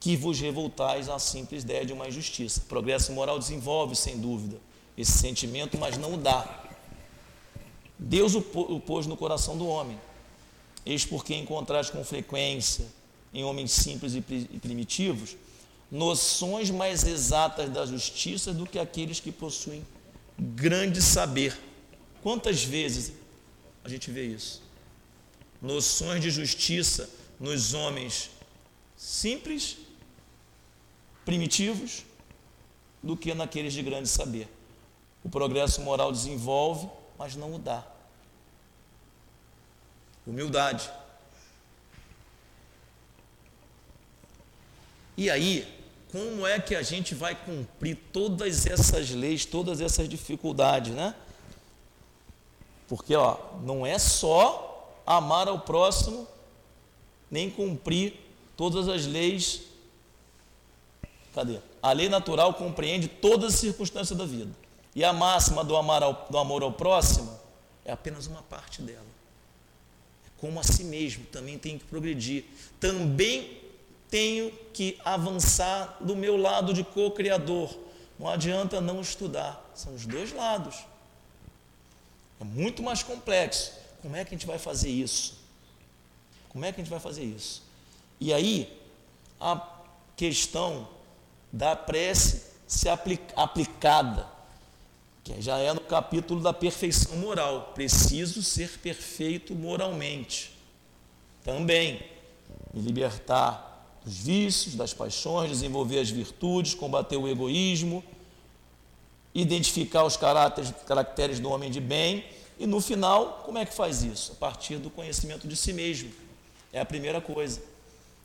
que 0.00 0.16
vos 0.16 0.40
revoltais 0.40 1.08
à 1.08 1.18
simples 1.20 1.62
ideia 1.62 1.86
de 1.86 1.92
uma 1.92 2.08
injustiça. 2.08 2.62
Progresso 2.68 3.12
moral 3.12 3.38
desenvolve, 3.38 3.94
sem 3.94 4.18
dúvida, 4.18 4.58
esse 4.98 5.12
sentimento, 5.12 5.78
mas 5.78 5.96
não 5.96 6.14
o 6.14 6.16
dá. 6.16 6.64
Deus 7.96 8.34
o 8.34 8.80
pôs 8.80 9.06
no 9.06 9.16
coração 9.16 9.56
do 9.56 9.66
homem. 9.68 9.96
Eis 10.84 11.04
porque 11.04 11.36
encontraste 11.36 11.92
com 11.92 12.02
frequência 12.02 12.84
em 13.32 13.44
homens 13.44 13.70
simples 13.70 14.14
e 14.16 14.20
primitivos 14.58 15.36
noções 15.90 16.70
mais 16.70 17.04
exatas 17.04 17.68
da 17.70 17.84
justiça 17.84 18.52
do 18.52 18.66
que 18.66 18.78
aqueles 18.78 19.20
que 19.20 19.32
possuem 19.32 19.84
grande 20.38 21.02
saber. 21.02 21.58
Quantas 22.22 22.62
vezes 22.62 23.12
a 23.84 23.88
gente 23.88 24.10
vê 24.10 24.26
isso? 24.26 24.62
noções 25.60 26.22
de 26.22 26.30
justiça 26.30 27.10
nos 27.38 27.74
homens 27.74 28.30
simples, 28.96 29.76
primitivos, 31.24 32.04
do 33.02 33.16
que 33.16 33.32
naqueles 33.34 33.72
de 33.72 33.82
grande 33.82 34.08
saber. 34.08 34.48
O 35.22 35.28
progresso 35.28 35.80
moral 35.80 36.12
desenvolve, 36.12 36.88
mas 37.18 37.34
não 37.34 37.54
o 37.54 37.58
dá. 37.58 37.86
Humildade. 40.26 40.90
E 45.16 45.28
aí, 45.30 45.79
como 46.10 46.46
é 46.46 46.58
que 46.58 46.74
a 46.74 46.82
gente 46.82 47.14
vai 47.14 47.34
cumprir 47.34 47.96
todas 48.12 48.66
essas 48.66 49.10
leis, 49.10 49.44
todas 49.44 49.80
essas 49.80 50.08
dificuldades, 50.08 50.92
né? 50.92 51.14
Porque, 52.88 53.14
ó, 53.14 53.36
não 53.62 53.86
é 53.86 53.98
só 53.98 55.00
amar 55.06 55.46
ao 55.46 55.60
próximo, 55.60 56.26
nem 57.30 57.48
cumprir 57.48 58.14
todas 58.56 58.88
as 58.88 59.06
leis. 59.06 59.62
Cadê? 61.34 61.60
A 61.80 61.92
lei 61.92 62.08
natural 62.08 62.54
compreende 62.54 63.06
todas 63.06 63.54
as 63.54 63.60
circunstâncias 63.60 64.18
da 64.18 64.26
vida. 64.26 64.50
E 64.94 65.04
a 65.04 65.12
máxima 65.12 65.62
do, 65.62 65.76
amar 65.76 66.02
ao, 66.02 66.26
do 66.28 66.36
amor 66.36 66.62
ao 66.62 66.72
próximo 66.72 67.38
é 67.84 67.92
apenas 67.92 68.26
uma 68.26 68.42
parte 68.42 68.82
dela. 68.82 69.06
É 70.26 70.30
como 70.40 70.58
a 70.58 70.64
si 70.64 70.82
mesmo, 70.82 71.24
também 71.26 71.58
tem 71.58 71.78
que 71.78 71.84
progredir. 71.84 72.44
Também 72.80 73.59
tenho 74.10 74.50
que 74.72 74.98
avançar 75.04 75.96
do 76.00 76.16
meu 76.16 76.36
lado 76.36 76.74
de 76.74 76.82
co-criador. 76.82 77.74
Não 78.18 78.28
adianta 78.28 78.80
não 78.80 79.00
estudar, 79.00 79.70
são 79.74 79.94
os 79.94 80.04
dois 80.04 80.32
lados. 80.32 80.76
É 82.40 82.44
muito 82.44 82.82
mais 82.82 83.02
complexo. 83.02 83.72
Como 84.02 84.16
é 84.16 84.24
que 84.24 84.34
a 84.34 84.38
gente 84.38 84.46
vai 84.46 84.58
fazer 84.58 84.90
isso? 84.90 85.38
Como 86.48 86.64
é 86.64 86.72
que 86.72 86.80
a 86.80 86.84
gente 86.84 86.90
vai 86.90 87.00
fazer 87.00 87.22
isso? 87.22 87.62
E 88.18 88.32
aí, 88.32 88.76
a 89.40 89.66
questão 90.16 90.88
da 91.52 91.74
prece 91.76 92.50
ser 92.66 92.90
aplicada, 93.36 94.26
que 95.24 95.40
já 95.40 95.58
é 95.58 95.72
no 95.72 95.80
capítulo 95.80 96.40
da 96.40 96.52
perfeição 96.52 97.16
moral. 97.16 97.72
Preciso 97.74 98.42
ser 98.42 98.78
perfeito 98.78 99.54
moralmente. 99.54 100.56
Também 101.44 102.02
me 102.72 102.82
libertar 102.82 103.69
dos 104.04 104.16
vícios, 104.16 104.74
das 104.74 104.94
paixões, 104.94 105.50
desenvolver 105.50 106.00
as 106.00 106.10
virtudes, 106.10 106.74
combater 106.74 107.16
o 107.16 107.28
egoísmo, 107.28 108.02
identificar 109.34 110.04
os 110.04 110.16
caracteres, 110.16 110.72
caracteres 110.86 111.40
do 111.40 111.50
homem 111.50 111.70
de 111.70 111.80
bem 111.80 112.24
e 112.60 112.66
no 112.66 112.78
final, 112.78 113.42
como 113.46 113.56
é 113.56 113.64
que 113.64 113.72
faz 113.72 114.02
isso? 114.02 114.32
A 114.32 114.34
partir 114.34 114.76
do 114.76 114.90
conhecimento 114.90 115.48
de 115.48 115.56
si 115.56 115.72
mesmo. 115.72 116.12
É 116.70 116.78
a 116.78 116.84
primeira 116.84 117.18
coisa, 117.18 117.60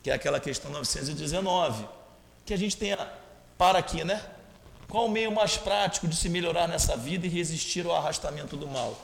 que 0.02 0.10
é 0.10 0.14
aquela 0.14 0.38
questão 0.38 0.70
919, 0.70 1.86
que 2.44 2.52
a 2.52 2.56
gente 2.56 2.76
tenha 2.76 2.98
para 3.56 3.78
aqui, 3.78 4.04
né? 4.04 4.22
Qual 4.88 5.06
o 5.06 5.10
meio 5.10 5.32
mais 5.32 5.56
prático 5.56 6.06
de 6.06 6.14
se 6.14 6.28
melhorar 6.28 6.68
nessa 6.68 6.98
vida 6.98 7.26
e 7.26 7.30
resistir 7.30 7.86
ao 7.86 7.96
arrastamento 7.96 8.58
do 8.58 8.68
mal? 8.68 8.94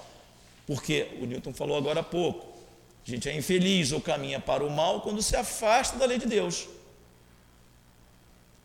Porque 0.66 1.08
o 1.20 1.24
Newton 1.24 1.54
falou 1.54 1.78
agora 1.78 2.00
há 2.00 2.04
pouco, 2.04 2.51
a 3.06 3.10
gente 3.10 3.28
é 3.28 3.36
infeliz 3.36 3.90
ou 3.92 4.00
caminha 4.00 4.38
para 4.38 4.64
o 4.64 4.70
mal 4.70 5.00
quando 5.00 5.20
se 5.22 5.34
afasta 5.34 5.98
da 5.98 6.06
lei 6.06 6.18
de 6.18 6.26
Deus. 6.26 6.68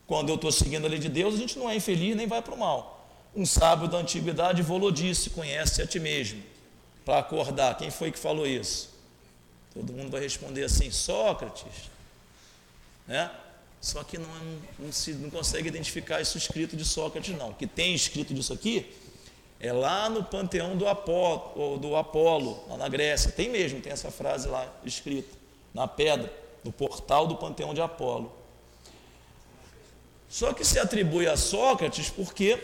Quando 0.05 0.29
eu 0.29 0.35
estou 0.35 0.51
seguindo 0.51 0.85
a 0.85 0.89
lei 0.89 0.99
de 0.99 1.09
Deus, 1.09 1.35
a 1.35 1.37
gente 1.37 1.57
não 1.57 1.69
é 1.69 1.75
infeliz 1.75 2.15
nem 2.15 2.27
vai 2.27 2.41
para 2.41 2.53
o 2.53 2.57
mal. 2.57 3.09
Um 3.35 3.45
sábio 3.45 3.87
da 3.87 3.97
antiguidade 3.97 4.63
falou 4.63 4.91
disse: 4.91 5.31
conhece 5.31 5.81
a 5.81 5.87
ti 5.87 5.99
mesmo. 5.99 6.41
Para 7.03 7.19
acordar, 7.19 7.77
quem 7.77 7.89
foi 7.89 8.11
que 8.11 8.19
falou 8.19 8.45
isso? 8.45 8.89
Todo 9.73 9.91
mundo 9.91 10.11
vai 10.11 10.21
responder 10.21 10.63
assim: 10.63 10.91
Sócrates. 10.91 11.89
Né? 13.07 13.29
Só 13.81 14.03
que 14.03 14.17
não, 14.17 14.29
não, 14.79 14.91
se, 14.91 15.13
não 15.13 15.29
consegue 15.29 15.67
identificar 15.67 16.21
isso 16.21 16.37
escrito 16.37 16.75
de 16.75 16.85
Sócrates, 16.85 17.35
não. 17.35 17.49
O 17.49 17.53
que 17.53 17.67
tem 17.67 17.93
escrito 17.93 18.33
disso 18.33 18.53
aqui 18.53 18.93
é 19.59 19.73
lá 19.73 20.09
no 20.09 20.23
panteão 20.23 20.77
do 20.77 20.87
Apolo, 20.87 21.77
do 21.79 21.95
Apolo, 21.95 22.63
lá 22.69 22.77
na 22.77 22.87
Grécia. 22.87 23.31
Tem 23.31 23.49
mesmo, 23.49 23.81
tem 23.81 23.91
essa 23.91 24.11
frase 24.11 24.47
lá 24.47 24.71
escrita, 24.83 25.35
na 25.73 25.87
pedra, 25.87 26.31
no 26.63 26.71
portal 26.71 27.25
do 27.25 27.35
panteão 27.35 27.73
de 27.73 27.81
Apolo. 27.81 28.31
Só 30.29 30.53
que 30.53 30.63
se 30.63 30.77
atribui 30.77 31.27
a 31.27 31.35
Sócrates 31.35 32.09
porque 32.09 32.61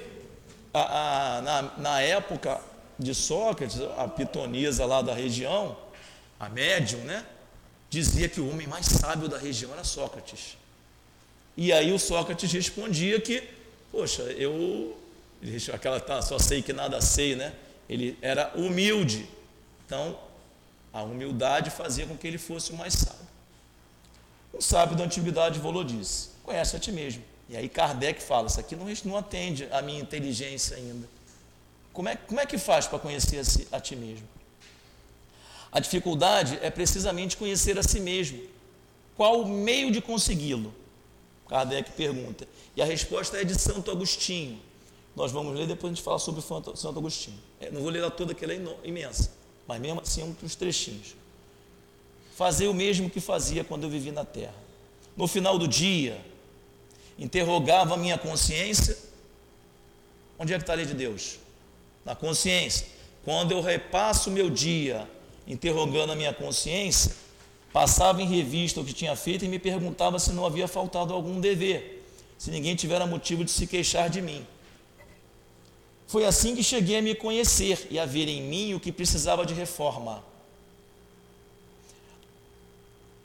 a, 0.73 1.37
a, 1.37 1.41
na, 1.41 1.61
na 1.77 2.01
época 2.01 2.61
de 2.99 3.15
Sócrates, 3.15 3.79
a 3.97 4.07
pitonisa 4.07 4.85
lá 4.85 5.01
da 5.01 5.13
região, 5.13 5.75
a 6.39 6.49
médium, 6.49 6.99
né? 6.99 7.25
Dizia 7.89 8.27
que 8.27 8.41
o 8.41 8.49
homem 8.49 8.67
mais 8.67 8.85
sábio 8.85 9.27
da 9.27 9.37
região 9.37 9.71
era 9.73 9.83
Sócrates. 9.83 10.57
E 11.55 11.71
aí 11.71 11.91
o 11.91 11.99
Sócrates 11.99 12.51
respondia 12.51 13.19
que, 13.21 13.43
poxa, 13.91 14.23
eu 14.23 14.97
aquela 15.73 15.99
tá, 15.99 16.21
só 16.21 16.39
sei 16.39 16.61
que 16.61 16.71
nada 16.71 17.01
sei, 17.01 17.35
né? 17.35 17.53
Ele 17.89 18.17
era 18.21 18.51
humilde. 18.55 19.27
Então, 19.85 20.17
a 20.91 21.03
humildade 21.03 21.69
fazia 21.69 22.05
com 22.05 22.17
que 22.17 22.27
ele 22.27 22.37
fosse 22.37 22.71
o 22.71 22.75
mais 22.75 22.93
sábio. 22.93 23.27
O 24.53 24.61
sábio 24.61 24.95
da 24.95 25.03
antiguidade 25.03 25.59
volou 25.59 25.83
disse: 25.83 26.29
Conhece 26.43 26.75
a 26.75 26.79
ti 26.79 26.91
mesmo. 26.91 27.23
E 27.49 27.57
aí 27.57 27.67
Kardec 27.67 28.21
fala: 28.21 28.47
Isso 28.47 28.59
aqui 28.59 28.75
não, 28.75 28.85
não 29.05 29.17
atende 29.17 29.67
à 29.71 29.81
minha 29.81 29.99
inteligência 29.99 30.77
ainda. 30.77 31.07
Como 31.91 32.09
é, 32.09 32.15
como 32.15 32.39
é 32.39 32.45
que 32.45 32.57
faz 32.57 32.87
para 32.87 32.99
conhecer 32.99 33.39
a, 33.39 33.43
si, 33.43 33.67
a 33.71 33.79
ti 33.79 33.95
mesmo? 33.95 34.27
A 35.71 35.79
dificuldade 35.79 36.59
é 36.61 36.69
precisamente 36.69 37.35
conhecer 37.35 37.77
a 37.77 37.83
si 37.83 37.99
mesmo. 37.99 38.39
Qual 39.17 39.41
o 39.41 39.47
meio 39.47 39.91
de 39.91 40.01
consegui-lo? 40.01 40.73
Kardec 41.49 41.91
pergunta. 41.91 42.47
E 42.75 42.81
a 42.81 42.85
resposta 42.85 43.37
é 43.37 43.43
de 43.43 43.59
Santo 43.59 43.91
Agostinho. 43.91 44.59
Nós 45.15 45.31
vamos 45.31 45.55
ler, 45.55 45.67
depois 45.67 45.91
a 45.91 45.95
gente 45.95 46.03
fala 46.03 46.17
sobre 46.17 46.41
Santo 46.41 46.97
Agostinho. 46.97 47.39
É, 47.59 47.69
não 47.69 47.81
vou 47.81 47.89
ler 47.89 48.09
toda, 48.11 48.33
que 48.33 48.43
ela 48.43 48.53
é 48.53 48.61
imensa, 48.83 49.31
mas 49.67 49.79
mesmo 49.79 50.01
assim, 50.01 50.23
um 50.23 50.31
dos 50.31 50.55
trechinhos. 50.55 51.15
Fazer 52.35 52.67
o 52.67 52.73
mesmo 52.73 53.09
que 53.09 53.19
fazia 53.19 53.63
quando 53.63 53.83
eu 53.83 53.89
vivi 53.89 54.11
na 54.11 54.25
terra. 54.25 54.55
No 55.15 55.27
final 55.27 55.59
do 55.59 55.67
dia, 55.67 56.19
interrogava 57.17 57.93
a 57.93 57.97
minha 57.97 58.17
consciência. 58.17 58.97
Onde 60.39 60.53
é 60.53 60.57
que 60.57 60.63
está 60.63 60.73
a 60.73 60.75
lei 60.75 60.85
de 60.85 60.95
Deus? 60.95 61.37
Na 62.03 62.15
consciência. 62.15 62.87
Quando 63.23 63.51
eu 63.51 63.61
repasso 63.61 64.29
o 64.31 64.33
meu 64.33 64.49
dia 64.49 65.07
interrogando 65.45 66.11
a 66.11 66.15
minha 66.15 66.33
consciência, 66.33 67.15
passava 67.71 68.21
em 68.21 68.27
revista 68.27 68.81
o 68.81 68.85
que 68.85 68.93
tinha 68.93 69.15
feito 69.15 69.45
e 69.45 69.47
me 69.47 69.59
perguntava 69.59 70.17
se 70.17 70.31
não 70.31 70.45
havia 70.45 70.67
faltado 70.67 71.13
algum 71.13 71.39
dever, 71.39 72.03
se 72.37 72.49
ninguém 72.49 72.75
tivera 72.75 73.05
motivo 73.05 73.43
de 73.45 73.51
se 73.51 73.67
queixar 73.67 74.09
de 74.09 74.21
mim. 74.21 74.45
Foi 76.13 76.25
assim 76.25 76.55
que 76.55 76.61
cheguei 76.61 76.99
a 76.99 77.01
me 77.01 77.15
conhecer 77.15 77.87
e 77.89 77.97
a 77.97 78.05
ver 78.05 78.27
em 78.27 78.39
mim 78.39 78.75
o 78.75 78.79
que 78.79 78.91
precisava 78.91 79.43
de 79.43 79.55
reforma. 79.55 80.23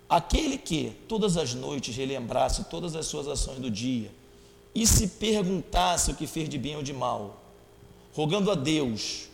Aquele 0.09 0.57
que 0.57 0.95
todas 1.07 1.37
as 1.37 1.53
noites 1.53 1.95
relembrasse 1.95 2.65
todas 2.71 2.97
as 2.97 3.05
suas 3.05 3.29
ações 3.29 3.59
do 3.59 3.71
dia 3.71 4.11
e 4.75 4.87
se 4.87 5.07
perguntasse 5.07 6.11
o 6.11 6.15
que 6.15 6.27
fez 6.27 6.49
de 6.49 6.57
bem 6.57 6.77
ou 6.77 6.83
de 6.83 6.95
mal, 6.95 7.39
rogando 8.15 8.51
a 8.51 8.55
Deus 8.55 9.29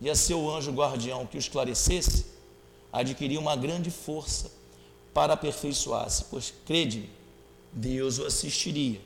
e 0.00 0.08
a 0.08 0.14
seu 0.14 0.48
anjo 0.48 0.70
guardião 0.70 1.26
que 1.26 1.36
o 1.36 1.40
esclarecesse, 1.40 2.26
adquiria 2.92 3.40
uma 3.40 3.56
grande 3.56 3.90
força 3.90 4.52
para 5.12 5.32
aperfeiçoar-se, 5.32 6.26
pois 6.30 6.54
crede-me, 6.64 7.10
Deus 7.72 8.20
o 8.20 8.26
assistiria. 8.26 9.00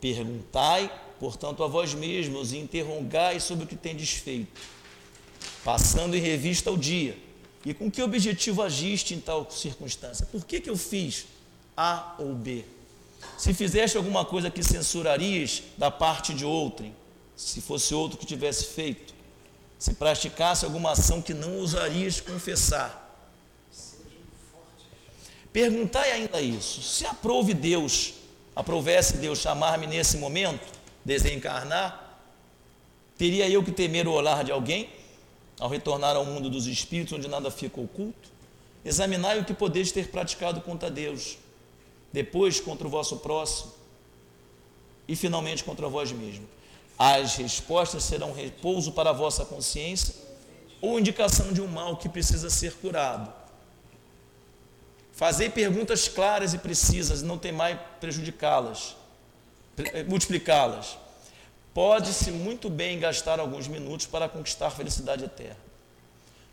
Perguntai 0.00 1.03
Portanto, 1.18 1.62
a 1.62 1.66
vós 1.66 1.94
mesmos 1.94 2.52
interrogai 2.52 3.40
sobre 3.40 3.64
o 3.64 3.66
que 3.66 3.76
tem 3.76 3.94
desfeito, 3.94 4.60
passando 5.64 6.16
em 6.16 6.20
revista 6.20 6.70
o 6.70 6.76
dia. 6.76 7.16
E 7.64 7.72
com 7.72 7.90
que 7.90 8.02
objetivo 8.02 8.62
agiste 8.62 9.14
em 9.14 9.20
tal 9.20 9.50
circunstância? 9.50 10.26
Por 10.26 10.44
que, 10.44 10.60
que 10.60 10.68
eu 10.68 10.76
fiz 10.76 11.26
A 11.76 12.14
ou 12.18 12.34
B? 12.34 12.64
Se 13.38 13.54
fizeste 13.54 13.96
alguma 13.96 14.24
coisa 14.24 14.50
que 14.50 14.62
censurarias 14.62 15.62
da 15.78 15.90
parte 15.90 16.34
de 16.34 16.44
outrem, 16.44 16.94
se 17.34 17.60
fosse 17.60 17.94
outro 17.94 18.18
que 18.18 18.26
tivesse 18.26 18.66
feito, 18.66 19.14
se 19.78 19.94
praticasse 19.94 20.64
alguma 20.64 20.92
ação 20.92 21.20
que 21.20 21.34
não 21.34 21.58
ousarias 21.58 22.20
confessar. 22.20 23.02
Perguntai 25.52 26.12
ainda 26.12 26.40
isso: 26.40 26.82
se 26.82 27.06
aprove 27.06 27.54
Deus, 27.54 28.14
aprovesse 28.54 29.16
Deus 29.16 29.38
chamar-me 29.38 29.86
nesse 29.86 30.16
momento, 30.16 30.66
desencarnar, 31.04 32.18
teria 33.18 33.48
eu 33.48 33.62
que 33.62 33.72
temer 33.72 34.08
o 34.08 34.12
olhar 34.12 34.42
de 34.42 34.50
alguém 34.50 34.88
ao 35.60 35.68
retornar 35.68 36.16
ao 36.16 36.24
mundo 36.24 36.50
dos 36.50 36.66
espíritos, 36.66 37.12
onde 37.12 37.28
nada 37.28 37.50
fica 37.50 37.80
oculto? 37.80 38.30
Examinai 38.84 39.38
o 39.38 39.44
que 39.44 39.54
podeis 39.54 39.92
ter 39.92 40.08
praticado 40.08 40.60
contra 40.60 40.90
Deus, 40.90 41.38
depois 42.12 42.60
contra 42.60 42.86
o 42.86 42.90
vosso 42.90 43.18
próximo 43.18 43.72
e 45.06 45.14
finalmente 45.16 45.64
contra 45.64 45.88
vós 45.88 46.12
mesmo. 46.12 46.46
As 46.98 47.36
respostas 47.36 48.04
serão 48.04 48.32
repouso 48.32 48.92
para 48.92 49.10
a 49.10 49.12
vossa 49.12 49.44
consciência 49.44 50.14
ou 50.80 50.98
indicação 50.98 51.52
de 51.52 51.60
um 51.60 51.66
mal 51.66 51.96
que 51.96 52.08
precisa 52.08 52.50
ser 52.50 52.74
curado. 52.74 53.32
Fazer 55.12 55.50
perguntas 55.50 56.08
claras 56.08 56.54
e 56.54 56.58
precisas, 56.58 57.22
não 57.22 57.38
temai 57.38 57.80
prejudicá-las, 58.00 58.96
multiplicá-las. 60.06 60.98
Pode-se 61.72 62.30
muito 62.30 62.70
bem 62.70 62.98
gastar 62.98 63.40
alguns 63.40 63.66
minutos 63.66 64.06
para 64.06 64.28
conquistar 64.28 64.70
felicidade 64.70 65.24
eterna. 65.24 65.56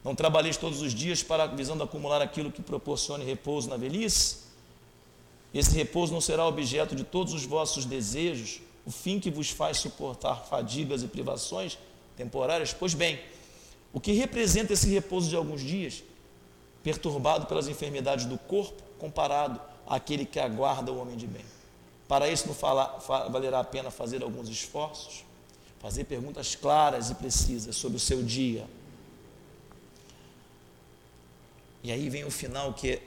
Não 0.04 0.16
trabalheis 0.16 0.58
todos 0.58 0.82
os 0.82 0.94
dias 0.94 1.22
para 1.22 1.46
visando 1.46 1.84
acumular 1.84 2.22
aquilo 2.22 2.52
que 2.52 2.62
proporcione 2.62 3.24
repouso 3.24 3.70
na 3.70 3.78
velhice? 3.78 4.38
Esse 5.54 5.76
repouso 5.76 6.12
não 6.12 6.22
será 6.22 6.46
objeto 6.48 6.96
de 6.96 7.04
todos 7.04 7.34
os 7.34 7.46
vossos 7.46 7.86
desejos, 7.86 8.62
o 8.86 8.92
fim 8.92 9.20
que 9.20 9.30
vos 9.30 9.52
faz 9.52 9.78
suportar 9.78 10.46
fadigas 10.46 11.04
e 11.04 11.08
privações 11.08 11.78
temporárias? 12.18 12.74
Pois 12.74 12.96
bem, 12.96 13.20
o 13.94 14.00
que 14.00 14.14
representa 14.14 14.74
esse 14.74 14.90
repouso 14.90 15.30
de 15.30 15.36
alguns 15.36 15.62
dias, 15.62 16.04
perturbado 16.82 17.46
pelas 17.46 17.68
enfermidades 17.68 18.26
do 18.26 18.38
corpo, 18.38 18.82
comparado 18.98 19.62
àquele 19.86 20.26
que 20.26 20.40
aguarda 20.40 20.92
o 20.92 21.00
homem 21.00 21.16
de 21.16 21.28
bem? 21.28 21.46
Para 22.12 22.30
isso, 22.30 22.46
não 22.46 22.54
valerá 23.30 23.62
a 23.62 23.64
pena 23.64 23.90
fazer 23.90 24.22
alguns 24.22 24.50
esforços, 24.50 25.24
fazer 25.80 26.04
perguntas 26.04 26.56
claras 26.56 27.10
e 27.10 27.16
precisas 27.16 27.78
sobre 27.78 27.96
o 27.96 28.00
seu 28.02 28.22
dia. 28.22 28.68
E 31.82 31.90
aí 31.90 32.10
vem 32.10 32.26
o 32.26 32.30
final 32.30 32.74
que 32.74 32.90
é, 32.90 33.02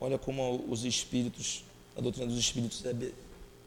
olha 0.00 0.18
como 0.18 0.64
os 0.68 0.84
espíritos, 0.84 1.62
a 1.96 2.00
doutrina 2.00 2.26
dos 2.26 2.36
espíritos 2.36 2.84
é 2.84 2.92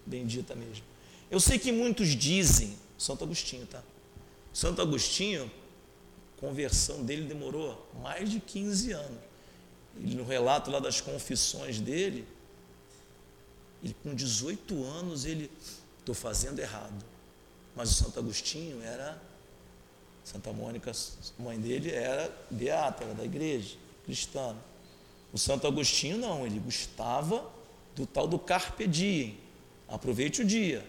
bendita 0.05 0.53
mesmo. 0.53 0.83
Eu 1.31 1.39
sei 1.39 1.57
que 1.57 1.71
muitos 1.71 2.09
dizem, 2.09 2.75
Santo 2.97 3.23
Agostinho, 3.23 3.65
tá? 3.65 3.81
Santo 4.53 4.81
Agostinho, 4.81 5.49
conversão 6.35 7.01
dele 7.01 7.29
demorou 7.29 7.89
mais 8.03 8.29
de 8.29 8.41
15 8.41 8.91
anos. 8.91 9.19
Ele, 9.95 10.15
no 10.15 10.25
relato 10.25 10.69
lá 10.69 10.79
das 10.79 10.99
confissões 10.99 11.79
dele, 11.79 12.27
ele 13.83 13.95
com 14.03 14.13
18 14.13 14.83
anos 14.83 15.25
ele 15.25 15.51
estou 15.99 16.15
fazendo 16.15 16.59
errado. 16.59 17.05
Mas 17.75 17.91
o 17.91 17.93
Santo 17.93 18.19
Agostinho 18.19 18.81
era 18.81 19.21
Santa 20.23 20.51
Mônica, 20.51 20.91
mãe 21.37 21.59
dele 21.59 21.91
era 21.91 22.35
beata, 22.49 23.03
era 23.03 23.13
da 23.13 23.23
igreja 23.23 23.77
cristã. 24.03 24.55
O 25.31 25.37
Santo 25.37 25.67
Agostinho 25.67 26.17
não, 26.17 26.45
ele 26.45 26.59
gostava 26.59 27.47
do 27.95 28.05
tal 28.05 28.27
do 28.27 28.39
carpe 28.39 28.87
diem. 28.87 29.37
Aproveite 29.87 30.41
o 30.41 30.45
dia. 30.45 30.85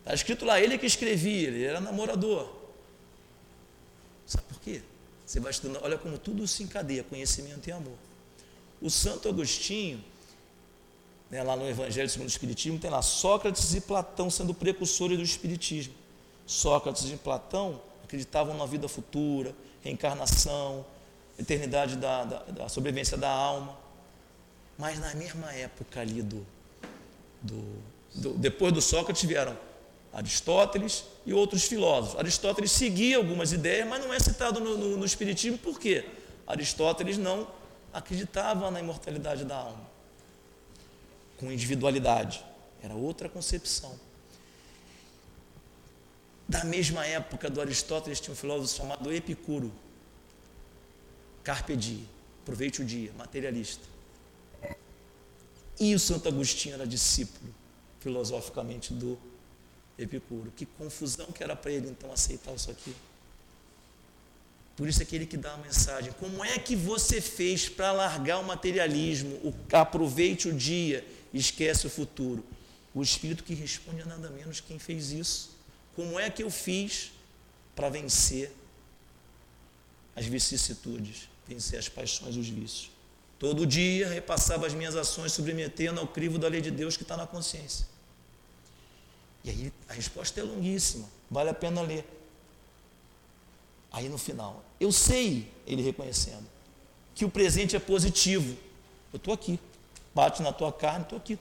Está 0.00 0.14
escrito 0.14 0.44
lá, 0.44 0.60
ele 0.60 0.78
que 0.78 0.86
escrevia, 0.86 1.48
ele 1.48 1.64
era 1.64 1.80
namorador. 1.80 2.50
Sabe 4.26 4.44
por 4.48 4.60
quê? 4.60 4.80
Você 5.26 5.40
vai 5.40 5.50
estudando, 5.50 5.82
olha 5.82 5.98
como 5.98 6.16
tudo 6.18 6.46
se 6.46 6.62
encadeia, 6.62 7.02
conhecimento 7.02 7.68
e 7.68 7.72
amor. 7.72 7.98
O 8.80 8.88
Santo 8.88 9.28
Agostinho, 9.28 10.02
né, 11.30 11.42
lá 11.42 11.56
no 11.56 11.68
Evangelho 11.68 12.08
segundo 12.08 12.28
o 12.28 12.30
Espiritismo, 12.30 12.78
tem 12.78 12.90
lá 12.90 13.02
Sócrates 13.02 13.74
e 13.74 13.80
Platão 13.80 14.30
sendo 14.30 14.54
precursores 14.54 15.16
do 15.16 15.24
Espiritismo. 15.24 15.94
Sócrates 16.46 17.10
e 17.10 17.16
Platão 17.16 17.80
acreditavam 18.04 18.56
na 18.56 18.66
vida 18.66 18.88
futura, 18.88 19.54
reencarnação, 19.82 20.84
eternidade 21.38 21.96
da, 21.96 22.24
da, 22.24 22.38
da 22.44 22.68
sobrevivência 22.68 23.16
da 23.16 23.30
alma. 23.30 23.76
Mas 24.78 24.98
na 24.98 25.14
mesma 25.14 25.52
época 25.52 26.00
ali 26.00 26.22
do, 26.22 26.46
do, 27.42 27.82
do, 28.14 28.34
depois 28.34 28.72
do 28.72 28.80
Sócrates 28.80 29.24
vieram 29.24 29.56
Aristóteles 30.12 31.04
e 31.26 31.34
outros 31.34 31.64
filósofos. 31.64 32.18
Aristóteles 32.18 32.72
seguia 32.72 33.18
algumas 33.18 33.52
ideias, 33.52 33.86
mas 33.86 34.02
não 34.02 34.14
é 34.14 34.18
citado 34.18 34.60
no, 34.60 34.76
no, 34.78 34.96
no 34.96 35.04
Espiritismo, 35.04 35.58
por 35.58 35.78
quê? 35.78 36.06
Aristóteles 36.46 37.18
não 37.18 37.46
acreditava 37.92 38.70
na 38.70 38.80
imortalidade 38.80 39.44
da 39.44 39.56
alma, 39.56 39.80
com 41.38 41.50
individualidade. 41.52 42.44
Era 42.82 42.94
outra 42.94 43.28
concepção. 43.28 43.98
Da 46.48 46.64
mesma 46.64 47.04
época 47.04 47.50
do 47.50 47.60
Aristóteles 47.60 48.20
tinha 48.20 48.32
um 48.32 48.36
filósofo 48.36 48.76
chamado 48.76 49.12
Epicuro. 49.12 49.72
Carpe 51.42 51.76
diem, 51.76 52.08
aproveite 52.42 52.82
o 52.82 52.84
dia, 52.84 53.12
materialista. 53.16 53.84
E 55.78 55.94
o 55.94 55.98
Santo 55.98 56.28
Agostinho 56.28 56.74
era 56.74 56.86
discípulo, 56.86 57.54
filosoficamente, 58.00 58.94
do 58.94 59.18
Epicuro. 59.98 60.52
Que 60.56 60.64
confusão 60.64 61.26
que 61.26 61.42
era 61.42 61.54
para 61.54 61.72
ele 61.72 61.88
então 61.88 62.12
aceitar 62.12 62.54
isso 62.54 62.70
aqui. 62.70 62.94
Por 64.76 64.88
isso 64.88 65.00
é 65.00 65.04
aquele 65.04 65.26
que 65.26 65.36
dá 65.36 65.54
a 65.54 65.56
mensagem. 65.56 66.12
Como 66.12 66.44
é 66.44 66.58
que 66.58 66.76
você 66.76 67.20
fez 67.20 67.68
para 67.68 67.92
largar 67.92 68.38
o 68.38 68.44
materialismo, 68.44 69.36
o 69.36 69.54
aproveite 69.72 70.48
o 70.48 70.52
dia, 70.52 71.04
esquece 71.32 71.86
o 71.86 71.90
futuro? 71.90 72.44
O 72.94 73.02
Espírito 73.02 73.44
que 73.44 73.54
responde 73.54 74.00
é 74.00 74.04
nada 74.04 74.30
menos 74.30 74.60
quem 74.60 74.78
fez 74.78 75.12
isso. 75.12 75.50
Como 75.94 76.18
é 76.18 76.30
que 76.30 76.42
eu 76.42 76.50
fiz 76.50 77.12
para 77.74 77.88
vencer 77.88 78.52
as 80.14 80.26
vicissitudes, 80.26 81.28
vencer 81.46 81.78
as 81.78 81.88
paixões 81.88 82.36
os 82.36 82.48
vícios? 82.48 82.90
Todo 83.38 83.66
dia 83.66 84.08
repassava 84.08 84.66
as 84.66 84.72
minhas 84.72 84.96
ações, 84.96 85.32
submetendo 85.32 86.00
ao 86.00 86.06
crivo 86.06 86.38
da 86.38 86.48
lei 86.48 86.60
de 86.60 86.70
Deus 86.70 86.96
que 86.96 87.02
está 87.02 87.16
na 87.16 87.26
consciência. 87.26 87.86
E 89.44 89.50
aí 89.50 89.72
a 89.88 89.92
resposta 89.92 90.40
é 90.40 90.42
longuíssima, 90.42 91.08
vale 91.30 91.50
a 91.50 91.54
pena 91.54 91.82
ler. 91.82 92.04
Aí 93.92 94.08
no 94.08 94.18
final, 94.18 94.64
eu 94.80 94.90
sei, 94.90 95.50
ele 95.66 95.82
reconhecendo, 95.82 96.46
que 97.14 97.24
o 97.24 97.30
presente 97.30 97.76
é 97.76 97.78
positivo. 97.78 98.56
Eu 99.12 99.18
estou 99.18 99.32
aqui, 99.32 99.58
bate 100.16 100.42
na 100.42 100.50
tua 100.50 100.72
carne, 100.72 101.02
estou 101.02 101.18
aqui. 101.18 101.38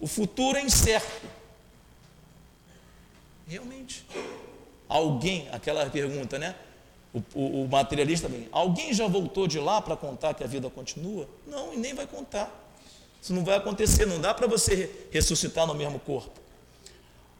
O 0.00 0.06
futuro 0.06 0.56
é 0.56 0.62
incerto. 0.62 1.26
Realmente. 3.46 4.06
Alguém, 4.88 5.46
aquela 5.52 5.84
pergunta, 5.90 6.38
né? 6.38 6.54
O, 7.12 7.22
o, 7.34 7.64
o 7.64 7.68
materialista 7.68 8.26
também. 8.26 8.48
Alguém 8.50 8.94
já 8.94 9.06
voltou 9.06 9.46
de 9.46 9.60
lá 9.60 9.82
para 9.82 9.96
contar 9.96 10.32
que 10.32 10.42
a 10.42 10.46
vida 10.46 10.70
continua? 10.70 11.28
Não, 11.46 11.74
e 11.74 11.76
nem 11.76 11.92
vai 11.92 12.06
contar. 12.06 12.50
Isso 13.20 13.34
não 13.34 13.44
vai 13.44 13.56
acontecer, 13.56 14.06
não 14.06 14.18
dá 14.18 14.32
para 14.32 14.46
você 14.46 15.08
ressuscitar 15.10 15.66
no 15.66 15.74
mesmo 15.74 16.00
corpo. 16.00 16.40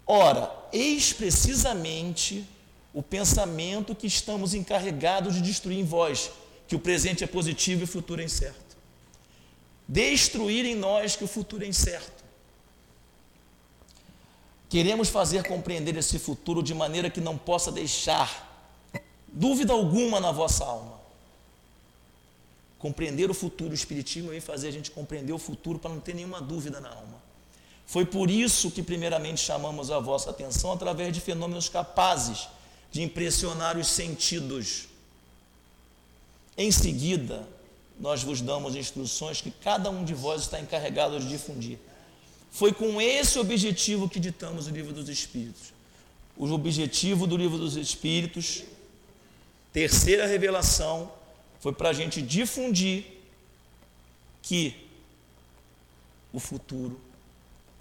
Ora, 0.07 0.55
eis 0.73 1.15
precisamente 1.15 2.47
o 2.93 3.03
pensamento 3.03 3.95
que 3.95 4.07
estamos 4.07 4.53
encarregados 4.53 5.35
de 5.35 5.41
destruir 5.41 5.79
em 5.79 5.85
vós, 5.85 6.31
que 6.69 6.77
o 6.77 6.79
presente 6.79 7.25
é 7.25 7.27
positivo 7.27 7.81
e 7.81 7.85
o 7.85 7.89
futuro 7.89 8.21
é 8.21 8.25
incerto. 8.25 8.64
Destruir 9.87 10.65
em 10.65 10.75
nós 10.75 11.15
que 11.17 11.25
o 11.25 11.29
futuro 11.29 11.65
é 11.65 11.67
incerto. 11.67 12.25
Queremos 14.69 15.09
fazer 15.09 15.47
compreender 15.47 15.97
esse 15.97 16.19
futuro 16.19 16.63
de 16.63 16.75
maneira 16.75 17.11
que 17.11 17.21
não 17.21 17.39
possa 17.39 17.71
deixar 17.71 18.73
dúvida 19.29 19.73
alguma 19.73 20.19
na 20.21 20.33
vossa 20.33 20.65
alma. 20.65 20.99
Compreender 22.79 23.31
o 23.31 23.35
futuro, 23.35 23.71
o 23.71 23.75
Espiritismo 23.75 24.31
vem 24.31 24.41
fazer 24.41 24.69
a 24.69 24.73
gente 24.73 24.91
compreender 24.91 25.33
o 25.33 25.39
futuro 25.39 25.79
para 25.79 25.91
não 25.91 26.01
ter 26.01 26.15
nenhuma 26.15 26.41
dúvida 26.41 26.81
na 26.81 26.89
alma. 26.89 27.23
Foi 27.87 28.05
por 28.05 28.31
isso 28.31 28.71
que, 28.71 28.83
primeiramente, 28.83 29.41
chamamos 29.41 29.91
a 29.91 29.99
vossa 29.99 30.31
atenção 30.31 30.73
através 30.73 31.13
de 31.13 31.21
fenômenos 31.21 31.69
capazes 31.69 32.49
de 32.91 33.03
impressionar 33.03 33.77
os 33.77 33.89
sentidos. 33.89 34.89
Em 36.57 36.71
seguida, 36.71 37.47
nós 38.05 38.23
vos 38.23 38.43
damos 38.43 38.77
instruções 38.77 39.41
que 39.41 39.51
cada 39.51 39.89
um 39.89 40.05
de 40.05 40.13
vós 40.13 40.43
está 40.43 40.61
encarregado 40.61 41.19
de 41.19 41.27
difundir. 41.27 41.79
Foi 42.51 42.71
com 42.71 43.01
esse 43.01 43.39
objetivo 43.39 44.11
que 44.11 44.21
ditamos 44.21 44.67
o 44.67 44.71
livro 44.71 44.93
dos 44.93 45.09
Espíritos. 45.09 45.73
O 46.37 46.47
objetivo 46.53 47.27
do 47.27 47.35
livro 47.35 47.57
dos 47.57 47.77
Espíritos, 47.77 48.63
terceira 49.73 50.27
revelação, 50.27 51.11
foi 51.61 51.73
para 51.73 51.89
a 51.89 51.93
gente 51.95 52.21
difundir 52.21 53.07
que 54.43 54.87
o 56.31 56.39
futuro 56.39 57.01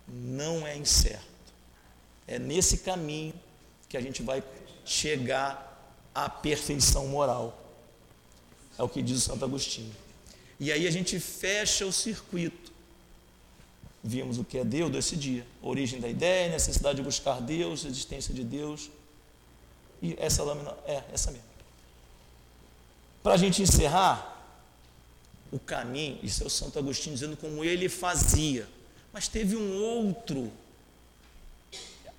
não 0.07 0.65
é 0.65 0.77
incerto. 0.77 1.51
É 2.25 2.39
nesse 2.39 2.77
caminho 2.77 3.33
que 3.89 3.97
a 3.97 4.01
gente 4.01 4.23
vai 4.23 4.41
chegar 4.85 5.99
à 6.15 6.29
perfeição 6.29 7.07
moral. 7.07 7.61
É 8.79 8.83
o 8.83 8.87
que 8.87 9.01
diz 9.01 9.17
o 9.17 9.21
Santo 9.21 9.43
Agostinho. 9.43 10.02
E 10.59 10.71
aí 10.71 10.87
a 10.87 10.91
gente 10.91 11.19
fecha 11.19 11.85
o 11.85 11.91
circuito. 11.91 12.71
Vimos 14.03 14.37
o 14.37 14.43
que 14.43 14.57
é 14.57 14.65
Deus 14.65 14.91
desse 14.91 15.15
dia, 15.15 15.45
origem 15.61 15.99
da 15.99 16.09
ideia, 16.09 16.51
necessidade 16.51 16.97
de 16.97 17.03
buscar 17.03 17.39
Deus, 17.39 17.85
existência 17.85 18.33
de 18.33 18.43
Deus. 18.43 18.89
E 20.01 20.15
essa 20.19 20.43
lâmina 20.43 20.75
é 20.85 21.01
essa 21.13 21.31
mesmo. 21.31 21.47
Para 23.21 23.35
a 23.35 23.37
gente 23.37 23.61
encerrar, 23.61 24.33
o 25.53 25.59
caminho, 25.59 26.17
isso 26.23 26.41
é 26.41 26.47
o 26.47 26.49
Santo 26.49 26.79
Agostinho 26.79 27.13
dizendo 27.13 27.37
como 27.37 27.63
ele 27.63 27.87
fazia. 27.87 28.67
Mas 29.13 29.27
teve 29.27 29.55
um 29.55 29.77
outro 29.79 30.51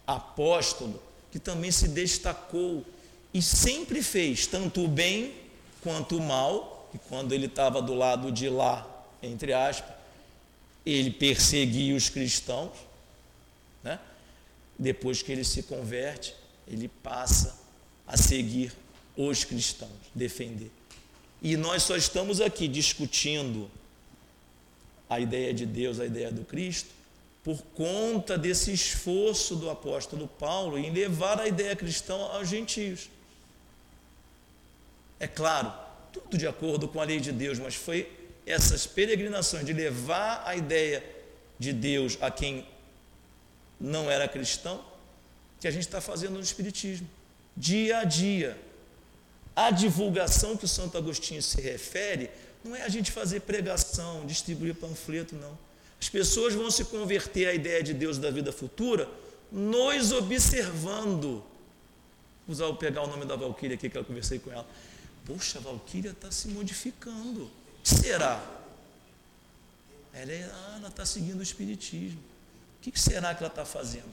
apóstolo 0.06 1.02
que 1.32 1.40
também 1.40 1.72
se 1.72 1.88
destacou 1.88 2.84
e 3.32 3.42
sempre 3.42 4.04
fez 4.04 4.46
tanto 4.46 4.84
o 4.84 4.88
bem 4.88 5.34
quanto 5.82 6.16
o 6.16 6.22
mal, 6.22 6.73
e 6.94 6.98
quando 7.08 7.32
ele 7.32 7.46
estava 7.46 7.82
do 7.82 7.92
lado 7.92 8.30
de 8.30 8.48
lá, 8.48 8.88
entre 9.22 9.52
aspas, 9.52 9.92
ele 10.86 11.10
perseguia 11.10 11.96
os 11.96 12.08
cristãos, 12.08 12.72
né? 13.82 13.98
depois 14.78 15.22
que 15.22 15.32
ele 15.32 15.44
se 15.44 15.64
converte, 15.64 16.34
ele 16.68 16.88
passa 16.88 17.58
a 18.06 18.16
seguir 18.16 18.72
os 19.16 19.44
cristãos, 19.44 19.90
defender. 20.14 20.70
E 21.42 21.56
nós 21.56 21.82
só 21.82 21.96
estamos 21.96 22.40
aqui 22.40 22.68
discutindo 22.68 23.70
a 25.08 25.18
ideia 25.20 25.52
de 25.52 25.66
Deus, 25.66 26.00
a 26.00 26.06
ideia 26.06 26.30
do 26.30 26.44
Cristo, 26.44 26.90
por 27.42 27.60
conta 27.74 28.38
desse 28.38 28.72
esforço 28.72 29.54
do 29.56 29.68
apóstolo 29.68 30.26
Paulo 30.26 30.78
em 30.78 30.90
levar 30.90 31.38
a 31.38 31.46
ideia 31.46 31.76
cristã 31.76 32.14
aos 32.14 32.48
gentios. 32.48 33.10
É 35.20 35.26
claro, 35.26 35.72
tudo 36.14 36.38
de 36.38 36.46
acordo 36.46 36.86
com 36.86 37.00
a 37.00 37.04
lei 37.04 37.18
de 37.18 37.32
Deus, 37.32 37.58
mas 37.58 37.74
foi 37.74 38.08
essas 38.46 38.86
peregrinações 38.86 39.66
de 39.66 39.72
levar 39.72 40.44
a 40.46 40.54
ideia 40.54 41.04
de 41.58 41.72
Deus 41.72 42.16
a 42.20 42.30
quem 42.30 42.66
não 43.80 44.10
era 44.10 44.28
cristão 44.28 44.82
que 45.60 45.66
a 45.66 45.70
gente 45.70 45.82
está 45.82 46.00
fazendo 46.00 46.34
no 46.34 46.40
Espiritismo, 46.40 47.08
dia 47.56 47.98
a 47.98 48.04
dia. 48.04 48.56
A 49.56 49.70
divulgação 49.70 50.56
que 50.56 50.64
o 50.64 50.68
Santo 50.68 50.96
Agostinho 50.96 51.42
se 51.42 51.60
refere 51.60 52.30
não 52.62 52.74
é 52.76 52.82
a 52.82 52.88
gente 52.88 53.10
fazer 53.10 53.40
pregação, 53.40 54.24
distribuir 54.26 54.74
panfleto, 54.74 55.34
não. 55.34 55.56
As 56.00 56.08
pessoas 56.08 56.54
vão 56.54 56.70
se 56.70 56.84
converter 56.84 57.48
à 57.48 57.54
ideia 57.54 57.82
de 57.82 57.94
Deus 57.94 58.18
da 58.18 58.30
vida 58.30 58.52
futura 58.52 59.08
nos 59.50 60.12
observando. 60.12 61.42
Vou 62.46 62.74
pegar 62.74 63.02
o 63.02 63.06
nome 63.06 63.24
da 63.24 63.36
Valquíria 63.36 63.74
aqui 63.74 63.88
que 63.88 63.96
eu 63.96 64.04
conversei 64.04 64.38
com 64.38 64.52
ela. 64.52 64.66
Poxa, 65.24 65.58
a 65.58 65.62
Valquíria 65.62 66.10
está 66.10 66.30
se 66.30 66.48
modificando. 66.48 67.50
Será? 67.82 68.44
Ela 70.12 70.32
é, 70.32 70.50
está 70.86 71.04
seguindo 71.04 71.40
o 71.40 71.42
Espiritismo. 71.42 72.20
O 72.78 72.90
que 72.90 73.00
será 73.00 73.34
que 73.34 73.42
ela 73.42 73.50
está 73.50 73.64
fazendo? 73.64 74.12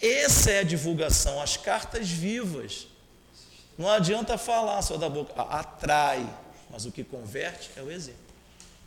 Essa 0.00 0.50
é 0.50 0.58
a 0.60 0.62
divulgação, 0.62 1.40
as 1.40 1.56
cartas 1.56 2.08
vivas. 2.08 2.86
Não 3.76 3.88
adianta 3.88 4.36
falar 4.38 4.80
só 4.82 4.96
da 4.96 5.08
boca, 5.08 5.42
atrai, 5.42 6.28
mas 6.70 6.84
o 6.84 6.92
que 6.92 7.02
converte 7.02 7.70
é 7.76 7.82
o 7.82 7.90
exemplo. 7.90 8.20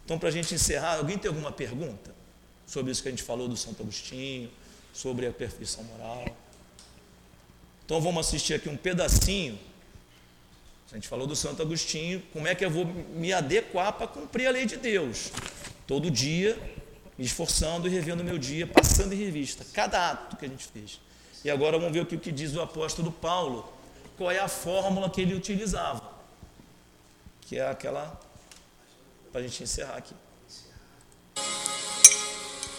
Então, 0.05 0.19
para 0.19 0.29
a 0.29 0.31
gente 0.31 0.53
encerrar, 0.53 0.97
alguém 0.97 1.17
tem 1.17 1.29
alguma 1.29 1.51
pergunta 1.51 2.13
sobre 2.67 2.91
isso 2.91 3.01
que 3.01 3.07
a 3.07 3.11
gente 3.11 3.23
falou 3.23 3.47
do 3.47 3.57
Santo 3.57 3.81
Agostinho, 3.81 4.51
sobre 4.93 5.25
a 5.27 5.31
perfeição 5.31 5.83
moral? 5.83 6.25
Então, 7.85 7.99
vamos 7.99 8.27
assistir 8.27 8.53
aqui 8.53 8.69
um 8.69 8.77
pedacinho. 8.77 9.59
A 10.91 10.95
gente 10.95 11.07
falou 11.07 11.25
do 11.25 11.35
Santo 11.35 11.61
Agostinho, 11.61 12.21
como 12.31 12.47
é 12.47 12.53
que 12.53 12.63
eu 12.63 12.69
vou 12.69 12.85
me 12.85 13.33
adequar 13.33 13.93
para 13.93 14.07
cumprir 14.07 14.47
a 14.47 14.51
lei 14.51 14.65
de 14.65 14.77
Deus? 14.77 15.31
Todo 15.87 16.11
dia, 16.11 16.57
me 17.17 17.25
esforçando 17.25 17.87
e 17.87 17.91
revendo 17.91 18.21
o 18.21 18.25
meu 18.25 18.37
dia, 18.37 18.67
passando 18.67 19.13
em 19.13 19.17
revista, 19.17 19.65
cada 19.73 20.11
ato 20.11 20.37
que 20.37 20.45
a 20.45 20.47
gente 20.47 20.65
fez. 20.65 20.99
E 21.43 21.49
agora 21.49 21.79
vamos 21.79 21.93
ver 21.93 22.01
o 22.01 22.05
que 22.05 22.31
diz 22.31 22.55
o 22.55 22.61
apóstolo 22.61 23.11
Paulo, 23.11 23.73
qual 24.17 24.29
é 24.29 24.39
a 24.39 24.47
fórmula 24.47 25.09
que 25.09 25.21
ele 25.21 25.33
utilizava 25.33 26.13
que 27.53 27.59
é 27.59 27.69
aquela 27.69 28.19
para 29.31 29.41
a 29.41 29.43
gente 29.43 29.61
encerrar 29.61 29.97
aqui. 29.97 30.15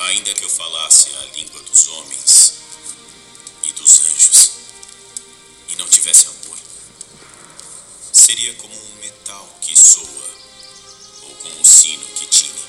Ainda 0.01 0.35
que 0.35 0.45
eu 0.45 0.51
falasse 0.51 1.15
a 1.15 1.37
língua 1.37 1.63
dos 1.63 1.89
homens 1.89 2.55
e 3.63 3.73
dos 3.73 4.01
anjos 4.01 4.51
e 5.69 5.77
não 5.77 5.89
tivesse 5.89 6.27
amor, 6.27 6.59
seria 8.15 8.55
como 8.55 8.73
um 8.73 8.95
metal 9.01 9.59
que 9.61 9.77
soa 9.77 10.31
ou 11.23 11.35
como 11.35 11.61
um 11.61 11.65
sino 11.65 12.07
que 12.15 12.27
tine. 12.27 12.65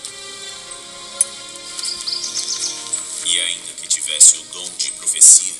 E 3.26 3.40
ainda 3.40 3.74
que 3.74 3.88
tivesse 3.88 4.38
o 4.38 4.44
dom 4.46 4.70
de 4.78 4.92
profecia 4.94 5.54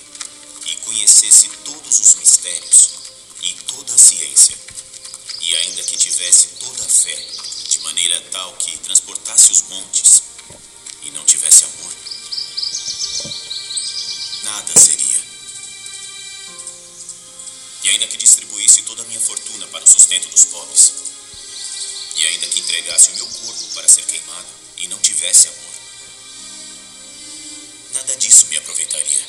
e 0.66 0.76
conhecesse 0.78 1.50
todos 1.64 2.00
os 2.00 2.16
mistérios 2.16 2.90
e 3.44 3.54
toda 3.68 3.94
a 3.94 3.98
ciência, 3.98 4.58
e 5.42 5.56
ainda 5.56 5.84
que 5.84 5.98
tivesse 5.98 6.48
toda 6.60 6.84
a 6.84 6.88
fé, 6.88 7.16
de 7.70 7.80
maneira 7.82 8.20
tal 8.32 8.56
que 8.58 8.78
transportasse 8.80 9.52
os 9.52 9.62
montes, 9.70 10.24
e 11.04 11.12
não 11.12 11.24
tivesse 11.26 11.64
amor, 11.64 11.94
nada 14.44 14.80
seria. 14.80 15.05
E 17.86 17.90
ainda 17.90 18.08
que 18.08 18.18
distribuísse 18.18 18.82
toda 18.82 19.04
a 19.04 19.06
minha 19.06 19.22
fortuna 19.22 19.68
para 19.68 19.84
o 19.84 19.88
sustento 19.88 20.28
dos 20.30 20.46
pobres, 20.46 20.94
e 22.16 22.28
ainda 22.28 22.48
que 22.48 22.60
entregasse 22.60 23.12
o 23.12 23.16
meu 23.16 23.28
corpo 23.28 23.68
para 23.76 23.88
ser 23.88 24.04
queimado, 24.06 24.48
e 24.78 24.88
não 24.88 25.00
tivesse 25.00 25.48
amor, 25.48 25.74
nada 27.94 28.18
disso 28.18 28.48
me 28.48 28.58
aproveitaria. 28.58 29.26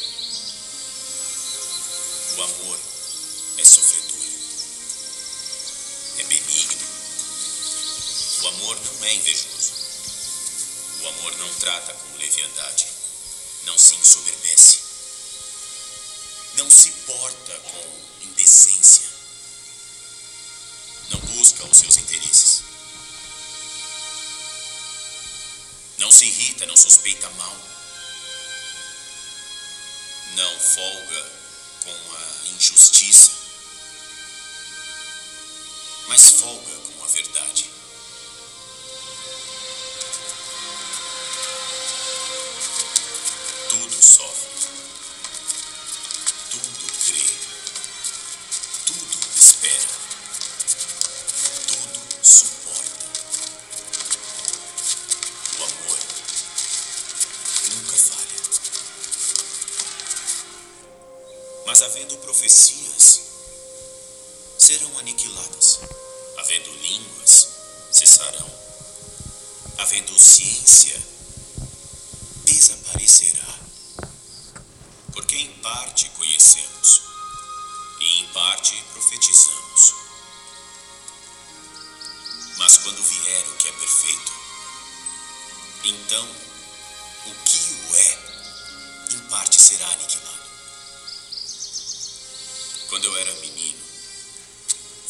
O 2.38 2.42
amor 2.42 2.80
é 3.58 3.64
sofredor 3.64 4.16
é 6.18 6.24
benigno. 6.24 6.86
O 8.42 8.48
amor 8.48 8.80
não 8.80 9.04
é 9.04 9.14
invejoso. 9.14 9.72
O 11.02 11.08
amor 11.08 11.36
não 11.36 11.54
trata 11.54 11.92
com 11.92 12.16
leviandade. 12.16 12.86
Não 13.64 13.78
se 13.78 13.94
ensoberbece. 13.96 14.85
Não 16.56 16.70
se 16.70 16.90
porta 17.06 17.52
com 17.60 18.26
indecência. 18.28 19.04
Não 21.10 21.20
busca 21.20 21.64
os 21.66 21.76
seus 21.76 21.96
interesses. 21.96 22.62
Não 25.98 26.10
se 26.10 26.26
irrita, 26.26 26.66
não 26.66 26.76
suspeita 26.76 27.28
mal. 27.30 27.56
Não 30.34 30.60
folga 30.60 31.32
com 31.84 32.16
a 32.16 32.48
injustiça 32.54 33.36
mas 36.08 36.30
folga 36.30 36.76
com 36.76 37.04
a 37.04 37.06
verdade. 37.08 37.70
Tudo 43.68 44.02
sofre, 44.02 44.68
espera, 49.66 49.88
tudo 51.66 52.00
suporta. 52.22 53.06
O 55.58 55.64
amor 55.64 55.98
nunca 57.74 57.96
falha. 57.96 58.40
Mas 61.66 61.82
havendo 61.82 62.16
profecias, 62.18 63.20
serão 64.58 64.98
aniquiladas. 64.98 65.80
Havendo 66.38 66.70
línguas, 66.76 67.48
cessarão. 67.90 68.50
Havendo 69.78 70.18
ciência, 70.18 71.00
desaparecerá. 72.44 73.58
Porque 75.12 75.36
em 75.36 75.52
parte 75.60 76.08
conhecemos 76.10 77.02
e 78.00 78.20
em 78.20 78.26
parte 78.32 78.82
profetizamos. 78.92 79.35
Mas 82.56 82.78
quando 82.78 83.02
vier 83.02 83.48
o 83.48 83.56
que 83.56 83.68
é 83.68 83.72
perfeito, 83.72 84.32
então 85.84 86.28
o 87.26 87.34
que 87.44 87.72
o 87.72 87.96
é, 87.96 88.18
em 89.14 89.28
parte 89.28 89.60
será 89.60 89.86
aniquilado. 89.88 90.46
Quando 92.88 93.04
eu 93.04 93.16
era 93.16 93.32
menino, 93.40 93.86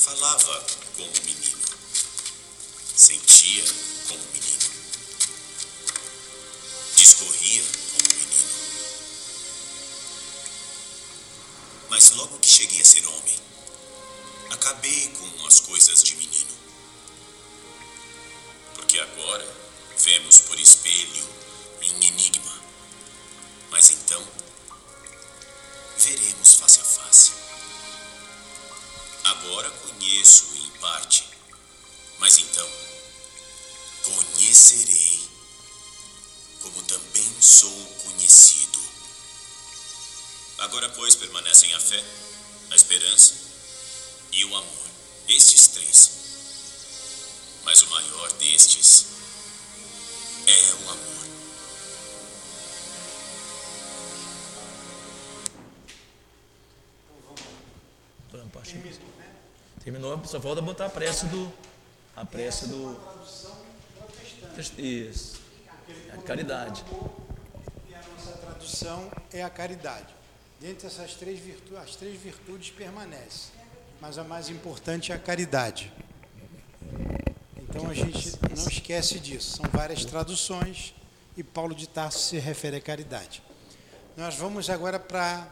Falava 0.07 0.67
como 0.97 1.11
menino. 1.25 1.59
Sentia 2.95 3.65
como 4.07 4.23
menino. 4.33 4.71
Discorria 6.97 7.63
como 7.91 8.15
menino. 8.15 8.51
Mas 11.89 12.11
logo 12.11 12.39
que 12.39 12.49
cheguei 12.49 12.81
a 12.81 12.85
ser 12.85 13.05
homem, 13.07 13.41
acabei 14.51 15.09
com 15.09 15.47
as 15.47 15.59
coisas 15.59 16.05
de 16.05 16.15
menino. 16.15 16.46
Porque 18.97 19.21
agora 19.21 19.47
vemos 19.99 20.41
por 20.41 20.59
espelho 20.59 21.29
em 21.83 22.07
enigma. 22.07 22.63
Mas 23.71 23.91
então 23.91 24.27
veremos 25.99 26.55
face 26.55 26.81
a 26.81 26.85
face. 26.85 27.33
Agora 29.25 29.69
conheço 29.71 30.47
em 30.55 30.71
parte, 30.79 31.29
mas 32.21 32.39
então 32.39 32.67
conhecerei, 34.03 35.29
como 36.63 36.83
também 36.85 37.43
sou 37.43 37.87
conhecido. 38.03 38.81
Agora, 40.57 40.89
pois, 40.91 41.15
permanecem 41.17 41.75
a 41.75 41.81
fé, 41.81 42.03
a 42.71 42.77
esperança 42.77 43.35
e 44.33 44.43
o 44.47 44.57
amor, 44.57 44.91
estes 45.29 45.67
três. 45.67 46.36
Mas 47.67 47.83
o 47.83 47.91
maior 47.91 48.33
destes 48.35 49.07
é 50.47 50.75
o 50.75 50.91
amor. 50.91 51.17
Terminou, 59.83 60.25
só 60.25 60.41
falta 60.41 60.63
botar 60.63 60.87
a 60.87 60.89
prece 60.89 61.27
do. 61.27 61.53
A 62.15 62.25
prece 62.25 62.69
do. 62.69 62.97
Isso. 64.79 65.41
É 66.09 66.13
a 66.15 66.23
caridade. 66.23 66.85
E 67.89 67.95
a 67.95 68.03
nossa 68.03 68.33
tradução 68.39 69.11
é 69.33 69.43
a 69.43 69.51
caridade. 69.51 70.15
Dentre 70.61 70.87
essas 70.87 71.15
três 71.15 71.41
virtudes, 71.41 71.79
as 71.79 71.97
três 71.97 72.21
virtudes 72.21 72.71
permanecem, 72.71 73.51
mas 74.01 74.19
a 74.19 74.25
mais 74.25 74.49
importante 74.49 75.11
é 75.11 75.17
a 75.17 75.19
caridade. 75.19 75.93
Então 77.77 77.91
a 77.91 77.95
gente 77.95 78.33
não 78.57 78.69
esquece 78.69 79.21
disso. 79.21 79.59
São 79.59 79.67
várias 79.71 80.05
traduções 80.05 80.95
e 81.37 81.43
Paulo 81.43 81.75
de 81.75 81.87
Tarso 81.87 82.19
se 82.19 82.39
refere 82.39 82.77
à 82.77 82.81
caridade. 82.81 83.43
Nós 84.17 84.35
vamos 84.35 84.71
agora 84.71 84.99
para 84.99 85.47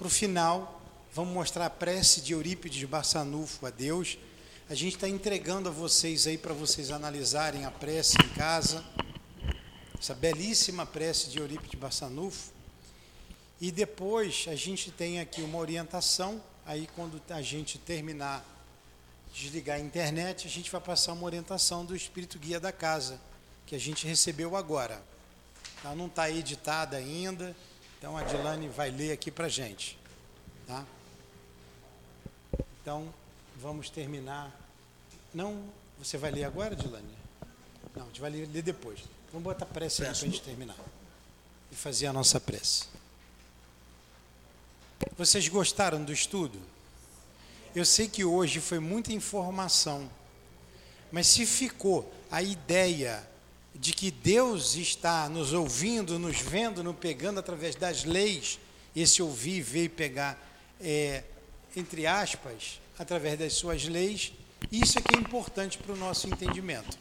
o 0.00 0.08
final. 0.10 0.82
Vamos 1.14 1.32
mostrar 1.32 1.66
a 1.66 1.70
prece 1.70 2.20
de 2.20 2.34
Eurípides 2.34 2.84
Barçanufo 2.84 3.64
a 3.66 3.70
Deus. 3.70 4.18
A 4.68 4.74
gente 4.74 4.96
está 4.96 5.08
entregando 5.08 5.68
a 5.68 5.72
vocês 5.72 6.26
aí 6.26 6.36
para 6.36 6.52
vocês 6.52 6.90
analisarem 6.90 7.64
a 7.64 7.70
prece 7.70 8.16
em 8.22 8.28
casa 8.30 8.84
essa 10.04 10.14
belíssima 10.14 10.84
prece 10.84 11.30
de 11.30 11.38
Eurípides 11.38 11.80
Barçanufo. 11.80 12.52
E 13.58 13.72
depois 13.72 14.44
a 14.48 14.54
gente 14.54 14.90
tem 14.90 15.18
aqui 15.18 15.40
uma 15.40 15.56
orientação, 15.56 16.42
aí 16.66 16.86
quando 16.94 17.22
a 17.30 17.40
gente 17.40 17.78
terminar, 17.78 18.44
desligar 19.34 19.76
a 19.76 19.80
internet, 19.80 20.46
a 20.46 20.50
gente 20.50 20.70
vai 20.70 20.80
passar 20.80 21.12
uma 21.12 21.24
orientação 21.24 21.84
do 21.84 21.96
Espírito 21.96 22.38
Guia 22.38 22.60
da 22.60 22.70
Casa, 22.70 23.20
que 23.66 23.74
a 23.74 23.80
gente 23.80 24.06
recebeu 24.06 24.56
agora. 24.56 25.02
Ela 25.84 25.96
não 25.96 26.06
está 26.06 26.30
editada 26.30 26.96
ainda, 26.96 27.54
então 27.98 28.16
a 28.16 28.22
Dilane 28.22 28.68
vai 28.68 28.90
ler 28.90 29.10
aqui 29.10 29.32
para 29.32 29.46
a 29.46 29.48
gente. 29.48 29.98
Tá? 30.68 30.86
Então, 32.80 33.12
vamos 33.56 33.90
terminar. 33.90 34.54
Não, 35.34 35.64
você 35.98 36.16
vai 36.16 36.30
ler 36.30 36.44
agora, 36.44 36.76
Dilane? 36.76 37.18
Não, 37.96 38.04
a 38.04 38.06
gente 38.06 38.20
vai 38.20 38.30
ler, 38.30 38.48
ler 38.48 38.62
depois. 38.62 39.00
Vamos 39.32 39.42
botar 39.42 39.66
prece 39.66 40.02
aí 40.02 40.08
para 40.08 40.16
a 40.16 40.20
gente 40.20 40.40
terminar. 40.42 40.76
E 41.72 41.74
fazer 41.74 42.06
a 42.06 42.12
nossa 42.12 42.38
prece. 42.38 42.84
Vocês 45.18 45.48
gostaram 45.48 46.04
do 46.04 46.12
estudo? 46.12 46.73
Eu 47.74 47.84
sei 47.84 48.06
que 48.06 48.24
hoje 48.24 48.60
foi 48.60 48.78
muita 48.78 49.12
informação, 49.12 50.08
mas 51.10 51.26
se 51.26 51.44
ficou 51.44 52.12
a 52.30 52.40
ideia 52.40 53.28
de 53.74 53.92
que 53.92 54.12
Deus 54.12 54.76
está 54.76 55.28
nos 55.28 55.52
ouvindo, 55.52 56.16
nos 56.16 56.40
vendo, 56.40 56.84
nos 56.84 56.96
pegando 56.96 57.40
através 57.40 57.74
das 57.74 58.04
leis, 58.04 58.60
esse 58.94 59.20
ouvir, 59.20 59.60
ver 59.60 59.84
e 59.84 59.88
pegar, 59.88 60.38
é, 60.80 61.24
entre 61.74 62.06
aspas, 62.06 62.80
através 62.96 63.36
das 63.36 63.54
suas 63.54 63.84
leis, 63.84 64.32
isso 64.70 64.96
é 65.00 65.02
que 65.02 65.16
é 65.16 65.18
importante 65.18 65.76
para 65.76 65.92
o 65.92 65.96
nosso 65.96 66.28
entendimento. 66.28 66.96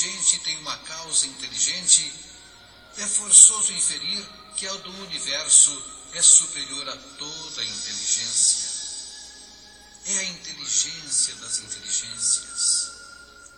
Inteligente 0.00 0.40
tem 0.40 0.56
uma 0.58 0.78
causa 0.78 1.26
inteligente, 1.26 2.12
é 2.96 3.06
forçoso 3.06 3.72
inferir 3.72 4.26
que 4.56 4.66
a 4.66 4.72
do 4.76 4.90
universo 5.02 5.82
é 6.14 6.22
superior 6.22 6.88
a 6.88 6.96
toda 6.96 7.60
a 7.60 7.64
inteligência. 7.64 8.70
É 10.06 10.18
a 10.18 10.24
inteligência 10.24 11.34
das 11.36 11.58
inteligências, 11.58 12.92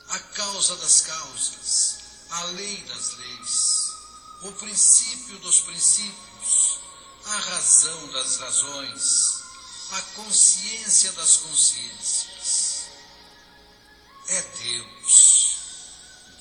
a 0.08 0.18
causa 0.18 0.76
das 0.76 1.00
causas, 1.02 1.98
a 2.30 2.44
lei 2.44 2.76
das 2.88 3.12
leis, 3.16 3.92
o 4.42 4.52
princípio 4.52 5.38
dos 5.38 5.60
princípios, 5.60 6.78
a 7.24 7.36
razão 7.36 8.10
das 8.10 8.36
razões, 8.38 9.42
a 9.92 10.02
consciência 10.16 11.12
das 11.12 11.36
consciências. 11.36 12.86
É 14.26 14.42
Deus. 14.42 15.31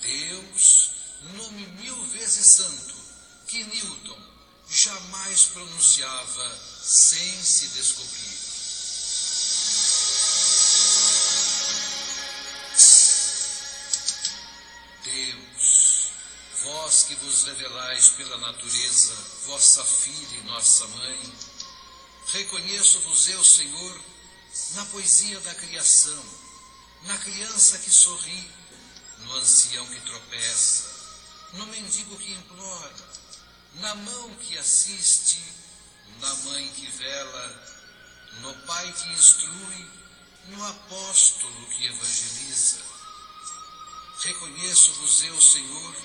Deus, 0.01 0.91
nome 1.35 1.65
mil 1.79 2.03
vezes 2.07 2.45
santo, 2.45 2.95
que 3.47 3.63
Newton 3.63 4.19
jamais 4.67 5.45
pronunciava 5.45 6.59
sem 6.81 7.43
se 7.43 7.67
descobrir. 7.67 8.41
Deus, 15.03 16.07
vós 16.63 17.03
que 17.03 17.15
vos 17.15 17.43
revelais 17.43 18.07
pela 18.09 18.37
natureza, 18.37 19.13
vossa 19.45 19.83
filha 19.83 20.37
e 20.37 20.43
nossa 20.43 20.87
mãe, 20.87 21.33
reconheço-vos 22.27 23.27
eu, 23.27 23.43
Senhor, 23.43 24.01
na 24.71 24.85
poesia 24.85 25.39
da 25.41 25.53
criação, 25.53 26.23
na 27.03 27.17
criança 27.17 27.77
que 27.79 27.91
sorri, 27.91 28.49
no 29.25 29.35
ancião 29.37 29.85
que 29.87 30.01
tropeça, 30.01 30.89
no 31.53 31.65
mendigo 31.67 32.17
que 32.17 32.31
implora, 32.31 32.95
na 33.75 33.95
mão 33.95 34.35
que 34.35 34.57
assiste, 34.57 35.41
na 36.19 36.33
mãe 36.35 36.67
que 36.75 36.87
vela, 36.87 37.77
no 38.41 38.53
pai 38.65 38.91
que 38.93 39.11
instrui, 39.13 39.89
no 40.47 40.65
apóstolo 40.67 41.67
que 41.67 41.85
evangeliza. 41.85 42.77
Reconheço-vos 44.23 45.23
eu, 45.23 45.41
Senhor, 45.41 45.95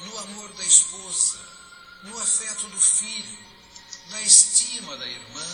no 0.00 0.18
amor 0.18 0.52
da 0.52 0.64
esposa, 0.64 1.38
no 2.04 2.18
afeto 2.18 2.68
do 2.68 2.80
filho, 2.80 3.38
na 4.10 4.20
estima 4.22 4.96
da 4.96 5.06
irmã, 5.06 5.46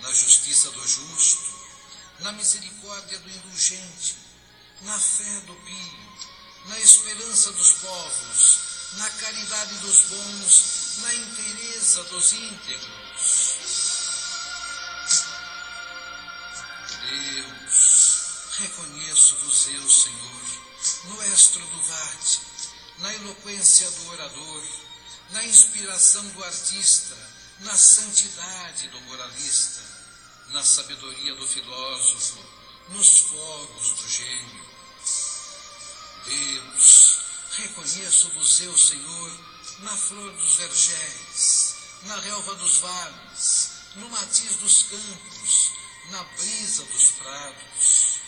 na 0.00 0.12
justiça 0.12 0.70
do 0.70 0.86
justo, 0.86 1.58
na 2.20 2.32
misericórdia 2.32 3.18
do 3.18 3.30
indulgente, 3.30 4.16
na 4.82 4.98
fé 4.98 5.40
do 5.40 5.54
pio, 5.54 6.07
na 6.66 6.78
esperança 6.80 7.52
dos 7.52 7.72
povos, 7.74 8.58
na 8.96 9.10
caridade 9.10 9.74
dos 9.76 10.00
bons, 10.02 10.98
na 10.98 11.14
inteireza 11.14 12.04
dos 12.04 12.32
íntegros. 12.32 13.58
Deus, 17.08 18.58
reconheço-vos 18.58 19.68
eu, 19.68 19.90
Senhor, 19.90 20.42
no 21.04 21.22
estro 21.32 21.64
do 21.64 21.82
vade, 21.82 22.40
na 22.98 23.14
eloquência 23.14 23.90
do 23.90 24.08
orador, 24.10 24.62
na 25.30 25.44
inspiração 25.44 26.26
do 26.28 26.44
artista, 26.44 27.16
na 27.60 27.76
santidade 27.76 28.88
do 28.88 29.00
moralista, 29.02 29.82
na 30.48 30.62
sabedoria 30.62 31.34
do 31.34 31.46
filósofo, 31.46 32.38
nos 32.90 33.18
fogos 33.20 33.90
do 33.90 34.08
gênio. 34.08 34.77
Deus, 36.28 37.18
reconheço-vos 37.56 38.60
eu, 38.60 38.76
Senhor, 38.76 39.38
na 39.78 39.96
flor 39.96 40.30
dos 40.32 40.56
vergéis, 40.56 41.76
na 42.02 42.20
relva 42.20 42.54
dos 42.56 42.78
vales, 42.78 43.70
no 43.96 44.10
matiz 44.10 44.56
dos 44.56 44.82
campos, 44.84 45.70
na 46.10 46.22
brisa 46.24 46.84
dos 46.84 47.10
prados, 47.12 48.18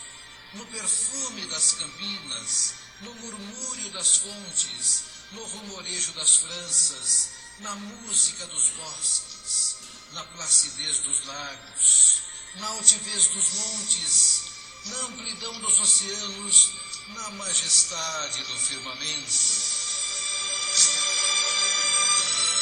no 0.53 0.65
perfume 0.65 1.45
das 1.45 1.73
campinas, 1.73 2.73
no 3.01 3.13
murmúrio 3.15 3.91
das 3.91 4.17
fontes, 4.17 5.03
no 5.33 5.43
rumorejo 5.43 6.11
das 6.13 6.37
franças, 6.37 7.29
na 7.59 7.75
música 7.75 8.47
dos 8.47 8.69
bosques, 8.69 9.75
na 10.13 10.23
placidez 10.23 10.97
dos 10.97 11.25
lagos, 11.25 12.21
na 12.55 12.67
altivez 12.67 13.27
dos 13.27 13.53
montes, 13.53 14.41
na 14.85 14.97
amplidão 15.01 15.59
dos 15.59 15.79
oceanos, 15.79 16.71
na 17.09 17.29
majestade 17.31 18.43
do 18.43 18.57
firmamento. 18.59 19.31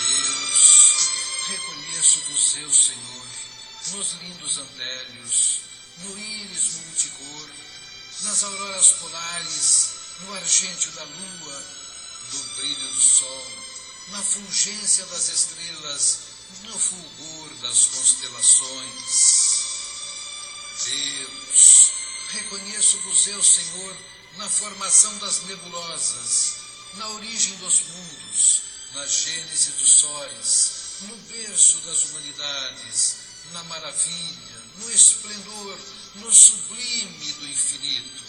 Deus, 0.08 1.10
reconheço-vos 1.48 2.58
eu, 2.58 2.72
Senhor, 2.74 3.28
nos 3.92 4.14
lindos 4.14 4.58
antélios, 4.58 5.62
no 6.00 6.18
íris 6.18 6.74
multicor, 6.86 7.50
nas 8.22 8.44
auroras 8.44 8.92
polares, 8.94 9.90
no 10.22 10.34
argêntio 10.34 10.92
da 10.92 11.04
lua, 11.04 11.64
no 12.34 12.44
brilho 12.56 12.88
do 12.94 13.02
sol, 13.02 13.48
na 14.10 14.22
fulgência 14.22 15.06
das 15.08 15.30
estrelas, 15.30 16.20
no 16.64 16.80
fulgor 16.80 17.54
das 17.62 17.86
constelações. 17.86 19.70
Deus, 20.86 21.92
reconheço-vos 22.30 23.28
eu, 23.28 23.44
Senhor, 23.44 23.98
na 24.40 24.48
formação 24.48 25.18
das 25.18 25.42
nebulosas, 25.44 26.56
na 26.94 27.10
origem 27.10 27.58
dos 27.58 27.82
mundos, 27.82 28.62
na 28.94 29.06
gênese 29.06 29.72
dos 29.72 29.92
sóis, 30.00 30.72
no 31.02 31.16
berço 31.18 31.78
das 31.80 32.06
humanidades, 32.06 33.18
na 33.52 33.62
maravilha, 33.66 34.64
no 34.78 34.92
esplendor, 34.92 35.78
no 36.16 36.32
sublime 36.32 37.34
do 37.34 37.50
infinito. 37.50 38.24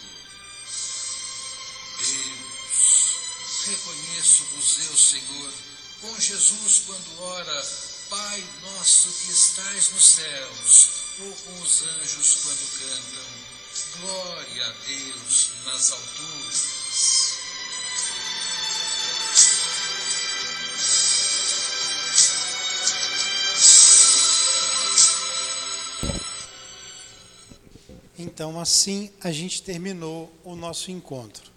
Deus, 1.98 3.66
reconheço-vos 3.66 4.78
eu, 4.86 4.96
Senhor, 4.96 5.52
com 6.00 6.20
Jesus 6.20 6.82
quando 6.86 7.22
ora, 7.22 7.90
Pai 8.08 8.44
nosso 8.62 9.08
que 9.12 9.30
estais 9.30 9.90
nos 9.92 10.04
céus, 10.04 10.88
ou 11.20 11.32
com 11.32 11.62
os 11.62 11.82
anjos 11.82 12.38
quando 12.42 12.78
cantam, 12.80 13.49
glória 13.98 14.64
a 14.64 14.72
Deus 14.86 15.52
nas 15.64 15.92
alturas. 15.92 16.80
Então, 28.18 28.60
assim 28.60 29.10
a 29.20 29.32
gente 29.32 29.62
terminou 29.62 30.30
o 30.44 30.54
nosso 30.54 30.90
encontro. 30.90 31.50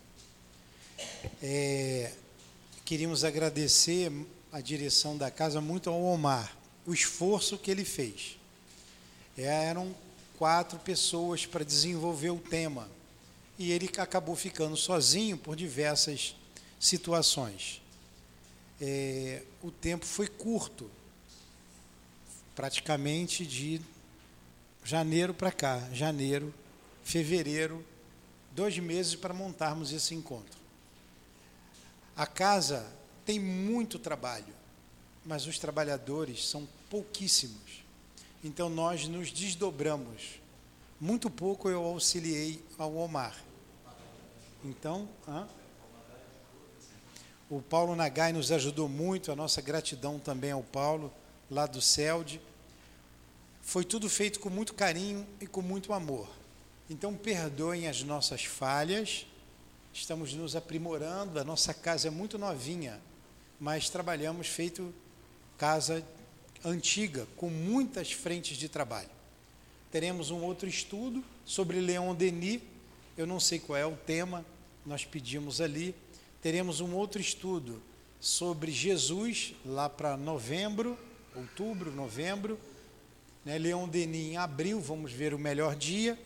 É, 1.42 2.14
queríamos 2.86 3.24
agradecer 3.24 4.12
a 4.52 4.62
direção 4.62 5.18
da 5.18 5.30
casa 5.30 5.60
muito 5.60 5.90
ao 5.90 6.02
Omar, 6.02 6.56
o 6.86 6.94
esforço 6.94 7.58
que 7.58 7.70
ele 7.70 7.84
fez. 7.84 8.38
É, 9.38 9.44
eram 9.44 9.94
quatro 10.44 10.78
pessoas 10.78 11.46
para 11.46 11.64
desenvolver 11.64 12.30
o 12.30 12.38
tema 12.38 12.90
e 13.58 13.72
ele 13.72 13.90
acabou 13.98 14.36
ficando 14.36 14.76
sozinho 14.76 15.38
por 15.38 15.56
diversas 15.56 16.36
situações. 16.78 17.82
É, 18.82 19.42
o 19.62 19.72
tempo 19.72 20.06
foi 20.06 20.28
curto, 20.28 20.92
praticamente 22.54 23.46
de 23.46 23.80
janeiro 24.84 25.34
para 25.34 25.50
cá, 25.50 25.80
janeiro, 25.94 26.54
fevereiro, 27.06 27.82
dois 28.52 28.78
meses 28.78 29.16
para 29.16 29.34
montarmos 29.34 29.94
esse 29.94 30.14
encontro. 30.14 30.60
A 32.18 32.28
casa 32.28 32.86
tem 33.26 33.40
muito 33.40 33.98
trabalho, 33.98 34.54
mas 35.26 35.48
os 35.48 35.58
trabalhadores 35.58 36.46
são 36.46 36.68
pouquíssimos. 36.90 37.83
Então 38.44 38.70
nós 38.70 39.08
nos 39.08 39.32
desdobramos. 39.32 40.42
Muito 41.00 41.30
pouco 41.30 41.70
eu 41.70 41.84
auxiliei 41.84 42.64
ao 42.78 42.96
Omar. 42.96 43.36
Então, 44.64 45.08
hã? 45.28 45.48
o 47.50 47.62
Paulo 47.62 47.96
Nagai 47.96 48.34
nos 48.34 48.52
ajudou 48.52 48.90
muito, 48.90 49.32
a 49.32 49.36
nossa 49.36 49.62
gratidão 49.62 50.18
também 50.18 50.52
ao 50.52 50.64
Paulo, 50.64 51.14
lá 51.52 51.68
do 51.68 51.82
CELD. 51.82 52.42
Foi 53.62 53.84
tudo 53.84 54.10
feito 54.10 54.40
com 54.40 54.50
muito 54.50 54.74
carinho 54.74 55.28
e 55.40 55.46
com 55.46 55.62
muito 55.62 55.94
amor. 55.94 56.28
Então, 56.90 57.16
perdoem 57.16 57.88
as 57.88 58.02
nossas 58.02 58.44
falhas, 58.44 59.28
estamos 59.94 60.34
nos 60.34 60.56
aprimorando, 60.56 61.40
a 61.40 61.44
nossa 61.44 61.74
casa 61.74 62.08
é 62.08 62.12
muito 62.12 62.38
novinha, 62.40 63.00
mas 63.60 63.90
trabalhamos 63.90 64.48
feito 64.48 64.94
casa 65.58 66.04
antiga, 66.64 67.28
com 67.38 67.50
muitas 67.50 68.12
frentes 68.12 68.58
de 68.58 68.70
trabalho. 68.70 69.10
Teremos 69.92 70.32
um 70.32 70.42
outro 70.42 70.68
estudo 70.68 71.24
sobre 71.46 71.80
Leon 71.80 72.16
Denis, 72.16 72.62
eu 73.18 73.28
não 73.28 73.40
sei 73.40 73.60
qual 73.60 73.78
é 73.78 73.86
o 73.86 73.96
tema, 73.96 74.46
nós 74.86 75.06
pedimos 75.06 75.62
ali. 75.62 75.96
Teremos 76.42 76.82
um 76.82 76.94
outro 76.94 77.22
estudo 77.22 77.82
sobre 78.20 78.72
Jesus, 78.72 79.54
lá 79.66 79.88
para 79.88 80.18
novembro, 80.18 80.98
outubro, 81.36 81.92
novembro 81.92 82.60
né, 83.46 83.58
Leon 83.58 83.88
Denis 83.88 84.32
em 84.32 84.38
abril, 84.38 84.80
vamos 84.80 85.12
ver 85.12 85.34
o 85.34 85.40
melhor 85.40 85.76
dia, 85.76 86.18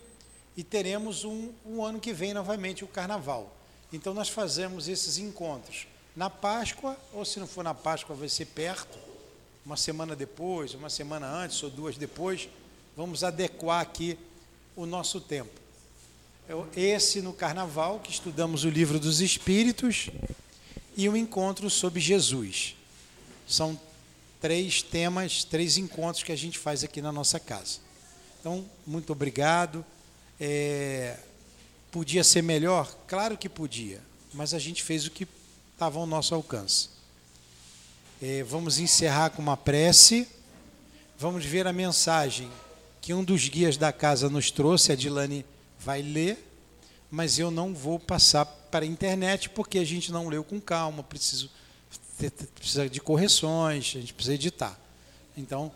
e 0.55 0.63
teremos 0.63 1.23
um, 1.23 1.51
um 1.65 1.83
ano 1.83 1.99
que 1.99 2.13
vem 2.13 2.33
novamente 2.33 2.83
o 2.83 2.87
carnaval. 2.87 3.55
Então 3.91 4.13
nós 4.13 4.29
fazemos 4.29 4.87
esses 4.87 5.17
encontros 5.17 5.87
na 6.15 6.29
Páscoa, 6.29 6.97
ou 7.13 7.23
se 7.23 7.39
não 7.39 7.47
for 7.47 7.63
na 7.63 7.73
Páscoa, 7.73 8.15
vai 8.15 8.29
ser 8.29 8.45
perto, 8.45 8.97
uma 9.67 9.75
semana 9.75 10.15
depois, 10.15 10.73
uma 10.73 10.89
semana 10.89 11.27
antes 11.27 11.61
ou 11.61 11.69
duas 11.69 11.97
depois, 11.97 12.47
vamos 12.95 13.21
adequar 13.21 13.81
aqui 13.81 14.17
o 14.77 14.85
nosso 14.85 15.19
tempo. 15.19 15.51
Esse 16.73 17.21
no 17.21 17.33
carnaval, 17.33 17.99
que 17.99 18.09
estudamos 18.09 18.63
o 18.63 18.69
livro 18.69 18.97
dos 18.97 19.19
Espíritos, 19.19 20.09
e 20.95 21.09
o 21.09 21.17
encontro 21.17 21.69
sobre 21.69 21.99
Jesus. 21.99 22.77
São 23.45 23.77
três 24.39 24.81
temas, 24.81 25.43
três 25.43 25.75
encontros 25.75 26.23
que 26.23 26.31
a 26.31 26.37
gente 26.37 26.57
faz 26.57 26.81
aqui 26.85 27.01
na 27.01 27.11
nossa 27.11 27.37
casa. 27.37 27.79
Então, 28.39 28.63
muito 28.85 29.11
obrigado. 29.11 29.85
É, 30.39 31.17
podia 31.91 32.23
ser 32.23 32.41
melhor? 32.41 32.89
Claro 33.05 33.37
que 33.37 33.49
podia, 33.49 34.01
mas 34.33 34.53
a 34.53 34.59
gente 34.59 34.81
fez 34.81 35.05
o 35.05 35.11
que 35.11 35.27
estava 35.73 35.99
ao 35.99 36.05
nosso 36.05 36.33
alcance. 36.33 36.95
É, 38.19 38.41
vamos 38.41 38.79
encerrar 38.79 39.29
com 39.29 39.43
uma 39.43 39.55
prece. 39.55 40.27
Vamos 41.19 41.45
ver 41.45 41.67
a 41.67 41.73
mensagem 41.73 42.49
que 42.99 43.13
um 43.13 43.23
dos 43.23 43.47
guias 43.47 43.77
da 43.77 43.93
casa 43.93 44.27
nos 44.27 44.49
trouxe, 44.49 44.91
a 44.91 44.95
Dilane 44.95 45.45
vai 45.79 46.01
ler, 46.01 46.43
mas 47.11 47.37
eu 47.37 47.51
não 47.51 47.75
vou 47.75 47.99
passar 47.99 48.43
para 48.45 48.83
a 48.83 48.87
internet 48.87 49.49
porque 49.49 49.77
a 49.77 49.85
gente 49.85 50.11
não 50.11 50.27
leu 50.27 50.43
com 50.43 50.59
calma, 50.59 51.03
preciso 51.03 51.51
precisa 52.55 52.89
de 52.89 52.99
correções, 52.99 53.93
a 53.95 53.99
gente 53.99 54.13
precisa 54.15 54.33
editar. 54.33 54.79
Então, 55.37 55.71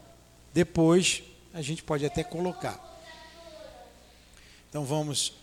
depois 0.51 1.21
a 1.53 1.61
gente 1.61 1.83
pode 1.83 2.03
até 2.03 2.23
colocar. 2.23 2.79
Então 4.67 4.83
vamos 4.83 5.33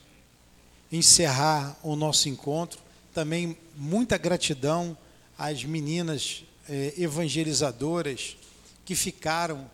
encerrar 0.91 1.79
o 1.81 1.95
nosso 1.95 2.29
encontro. 2.29 2.81
Também 3.15 3.57
muita 3.77 4.19
gratidão 4.19 4.99
às 5.39 5.62
meninas 5.62 6.43
eh, 6.69 6.95
evangelizadoras 6.99 8.36
que 8.85 8.95
ficaram 8.95 9.69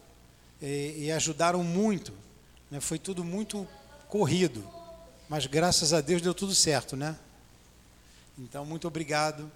eh, 0.63 0.95
e 0.97 1.13
ajudaram 1.13 1.63
muito. 1.65 2.13
Né? 2.71 2.81
Foi 2.81 2.99
tudo 2.99 3.25
muito 3.25 3.67
corrido, 4.09 4.65
mas 5.29 5.47
graças 5.47 5.93
a 5.93 6.01
Deus 6.01 6.23
deu 6.23 6.33
tudo 6.33 6.55
certo, 6.55 6.97
né? 6.97 7.17
Então, 8.39 8.65
muito 8.65 8.87
obrigado 8.89 9.51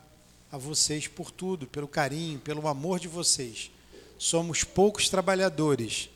a 0.50 0.56
vocês 0.56 1.06
por 1.06 1.30
tudo, 1.30 1.66
pelo 1.66 1.88
carinho, 1.88 2.38
pelo 2.38 2.66
amor 2.68 2.98
de 3.00 3.08
vocês. 3.08 3.70
Somos 4.18 4.64
poucos 4.64 5.08
trabalhadores, 5.08 6.08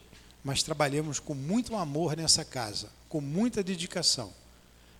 mas 0.44 0.62
trabalhamos 0.62 1.18
com 1.18 1.34
muito 1.34 1.76
amor 1.76 2.16
nessa 2.16 2.44
casa, 2.44 2.90
com 3.08 3.20
muita 3.20 3.62
dedicação. 3.62 4.32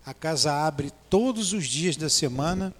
A 0.04 0.12
casa 0.12 0.52
abre 0.52 0.92
todos 1.08 1.52
os 1.52 1.66
dias 1.66 1.96
da 1.96 2.08
semana 2.10 2.74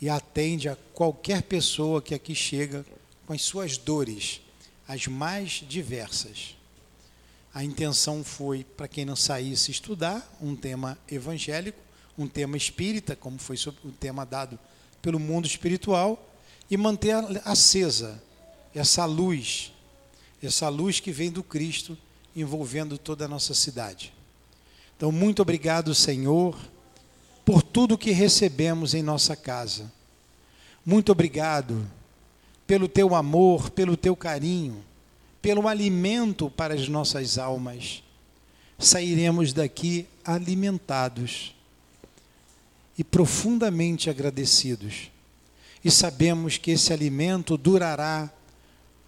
e 0.00 0.08
atende 0.08 0.68
a 0.68 0.76
qualquer 0.94 1.42
pessoa 1.42 2.00
que 2.00 2.14
aqui 2.14 2.34
chega 2.34 2.84
com 3.26 3.32
as 3.32 3.42
suas 3.42 3.76
dores, 3.76 4.40
as 4.86 5.06
mais 5.06 5.64
diversas. 5.68 6.56
A 7.52 7.64
intenção 7.64 8.22
foi, 8.22 8.64
para 8.64 8.86
quem 8.86 9.04
não 9.04 9.16
saísse 9.16 9.70
estudar, 9.70 10.36
um 10.40 10.54
tema 10.54 10.96
evangélico, 11.10 11.78
um 12.16 12.26
tema 12.26 12.56
espírita, 12.56 13.16
como 13.16 13.38
foi 13.38 13.56
o 13.84 13.90
tema 13.92 14.24
dado 14.24 14.58
pelo 15.02 15.18
mundo 15.18 15.46
espiritual 15.46 16.24
e 16.70 16.76
manter 16.76 17.14
acesa 17.44 18.22
essa 18.74 19.04
luz, 19.04 19.72
essa 20.42 20.68
luz 20.68 21.00
que 21.00 21.10
vem 21.10 21.30
do 21.30 21.42
Cristo 21.42 21.96
envolvendo 22.34 22.98
toda 22.98 23.24
a 23.24 23.28
nossa 23.28 23.54
cidade. 23.54 24.12
Então, 24.96 25.10
muito 25.10 25.42
obrigado, 25.42 25.94
Senhor, 25.94 26.58
por 27.48 27.62
tudo 27.62 27.96
que 27.96 28.10
recebemos 28.10 28.92
em 28.92 29.02
nossa 29.02 29.34
casa. 29.34 29.90
Muito 30.84 31.10
obrigado 31.10 31.90
pelo 32.66 32.86
teu 32.86 33.14
amor, 33.14 33.70
pelo 33.70 33.96
teu 33.96 34.14
carinho, 34.14 34.84
pelo 35.40 35.66
alimento 35.66 36.50
para 36.50 36.74
as 36.74 36.90
nossas 36.90 37.38
almas. 37.38 38.02
Sairemos 38.78 39.54
daqui 39.54 40.06
alimentados 40.22 41.54
e 42.98 43.02
profundamente 43.02 44.10
agradecidos. 44.10 45.10
E 45.82 45.90
sabemos 45.90 46.58
que 46.58 46.72
esse 46.72 46.92
alimento 46.92 47.56
durará 47.56 48.30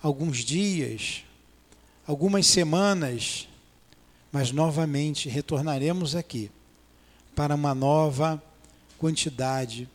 alguns 0.02 0.38
dias, 0.38 1.24
algumas 2.06 2.46
semanas, 2.46 3.46
mas 4.32 4.50
novamente 4.50 5.28
retornaremos 5.28 6.16
aqui 6.16 6.50
para 7.40 7.54
uma 7.54 7.74
nova 7.74 8.42
quantidade 8.98 9.88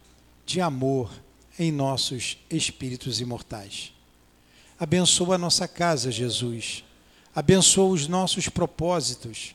de 0.47 0.59
amor 0.59 1.11
em 1.59 1.71
nossos 1.71 2.39
espíritos 2.49 3.21
imortais. 3.21 3.93
Abençoa 4.79 5.35
a 5.35 5.37
nossa 5.37 5.67
casa, 5.67 6.11
Jesus. 6.11 6.83
Abençoa 7.35 7.93
os 7.93 8.07
nossos 8.07 8.49
propósitos. 8.49 9.53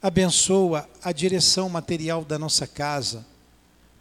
Abençoa 0.00 0.88
a 1.02 1.10
direção 1.10 1.68
material 1.68 2.24
da 2.24 2.38
nossa 2.38 2.68
casa, 2.68 3.26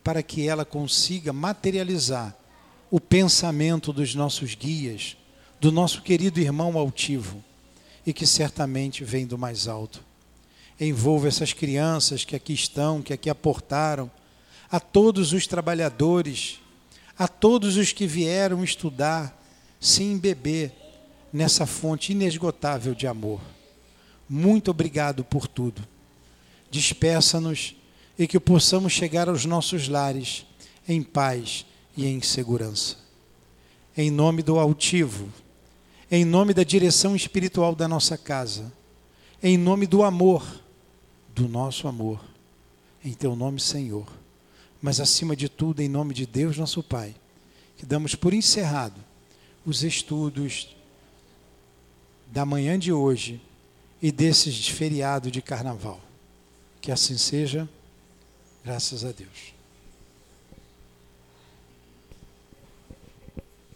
para 0.04 0.22
que 0.22 0.48
ela 0.48 0.64
consiga 0.64 1.34
materializar 1.34 2.38
o 2.92 3.00
pensamento 3.00 3.92
dos 3.92 4.14
nossos 4.14 4.54
guias, 4.54 5.18
do 5.60 5.72
nosso 5.72 6.04
querido 6.04 6.40
irmão 6.40 6.78
altivo, 6.78 7.44
e 8.06 8.14
que 8.14 8.28
certamente 8.28 9.04
vem 9.04 9.26
do 9.26 9.40
mais 9.40 9.68
alto. 9.68 10.06
Envolva 10.80 11.28
essas 11.28 11.54
crianças 11.54 12.26
que 12.26 12.36
aqui 12.36 12.54
estão, 12.54 13.02
que 13.02 13.14
aqui 13.14 13.30
aportaram, 13.30 14.10
a 14.70 14.80
todos 14.80 15.34
os 15.34 15.46
trabalhadores, 15.46 16.60
a 17.18 17.28
todos 17.28 17.78
os 17.78 17.92
que 17.92 18.08
vieram 18.08 18.64
estudar, 18.64 19.40
se 19.80 20.04
embeber 20.04 20.72
nessa 21.32 21.66
fonte 21.66 22.12
inesgotável 22.12 22.96
de 22.96 23.06
amor. 23.06 23.40
Muito 24.28 24.72
obrigado 24.72 25.24
por 25.24 25.48
tudo. 25.48 25.88
Despeça-nos 26.72 27.76
e 28.18 28.28
que 28.28 28.40
possamos 28.40 28.94
chegar 28.94 29.30
aos 29.30 29.46
nossos 29.46 29.88
lares 29.88 30.46
em 30.88 31.04
paz 31.04 31.66
e 31.96 32.06
em 32.06 32.22
segurança. 32.22 32.98
Em 33.96 34.10
nome 34.10 34.42
do 34.42 34.58
altivo, 34.58 35.30
em 36.10 36.26
nome 36.26 36.54
da 36.54 36.64
direção 36.64 37.16
espiritual 37.16 37.76
da 37.76 37.88
nossa 37.88 38.18
casa, 38.18 38.72
em 39.42 39.58
nome 39.58 39.86
do 39.86 40.04
amor, 40.04 40.63
do 41.34 41.48
nosso 41.48 41.88
amor, 41.88 42.24
em 43.04 43.14
teu 43.14 43.36
nome, 43.36 43.60
Senhor, 43.60 44.08
mas 44.82 45.00
acima 45.00 45.36
de 45.36 45.50
tudo, 45.50 45.82
em 45.82 45.90
nome 45.90 46.14
de 46.14 46.26
Deus, 46.26 46.58
nosso 46.58 46.84
Pai, 46.84 47.16
que 47.78 47.86
damos 47.86 48.16
por 48.16 48.34
encerrado 48.34 49.00
os 49.66 49.84
estudos 49.84 50.76
da 52.28 52.46
manhã 52.46 52.78
de 52.78 52.92
hoje 52.92 53.42
e 54.02 54.12
desses 54.12 54.68
feriado 54.68 55.32
de 55.32 55.42
carnaval. 55.42 56.02
Que 56.82 56.92
assim 56.92 57.18
seja, 57.18 57.70
graças 58.64 59.06
a 59.06 59.12
Deus. 59.12 59.53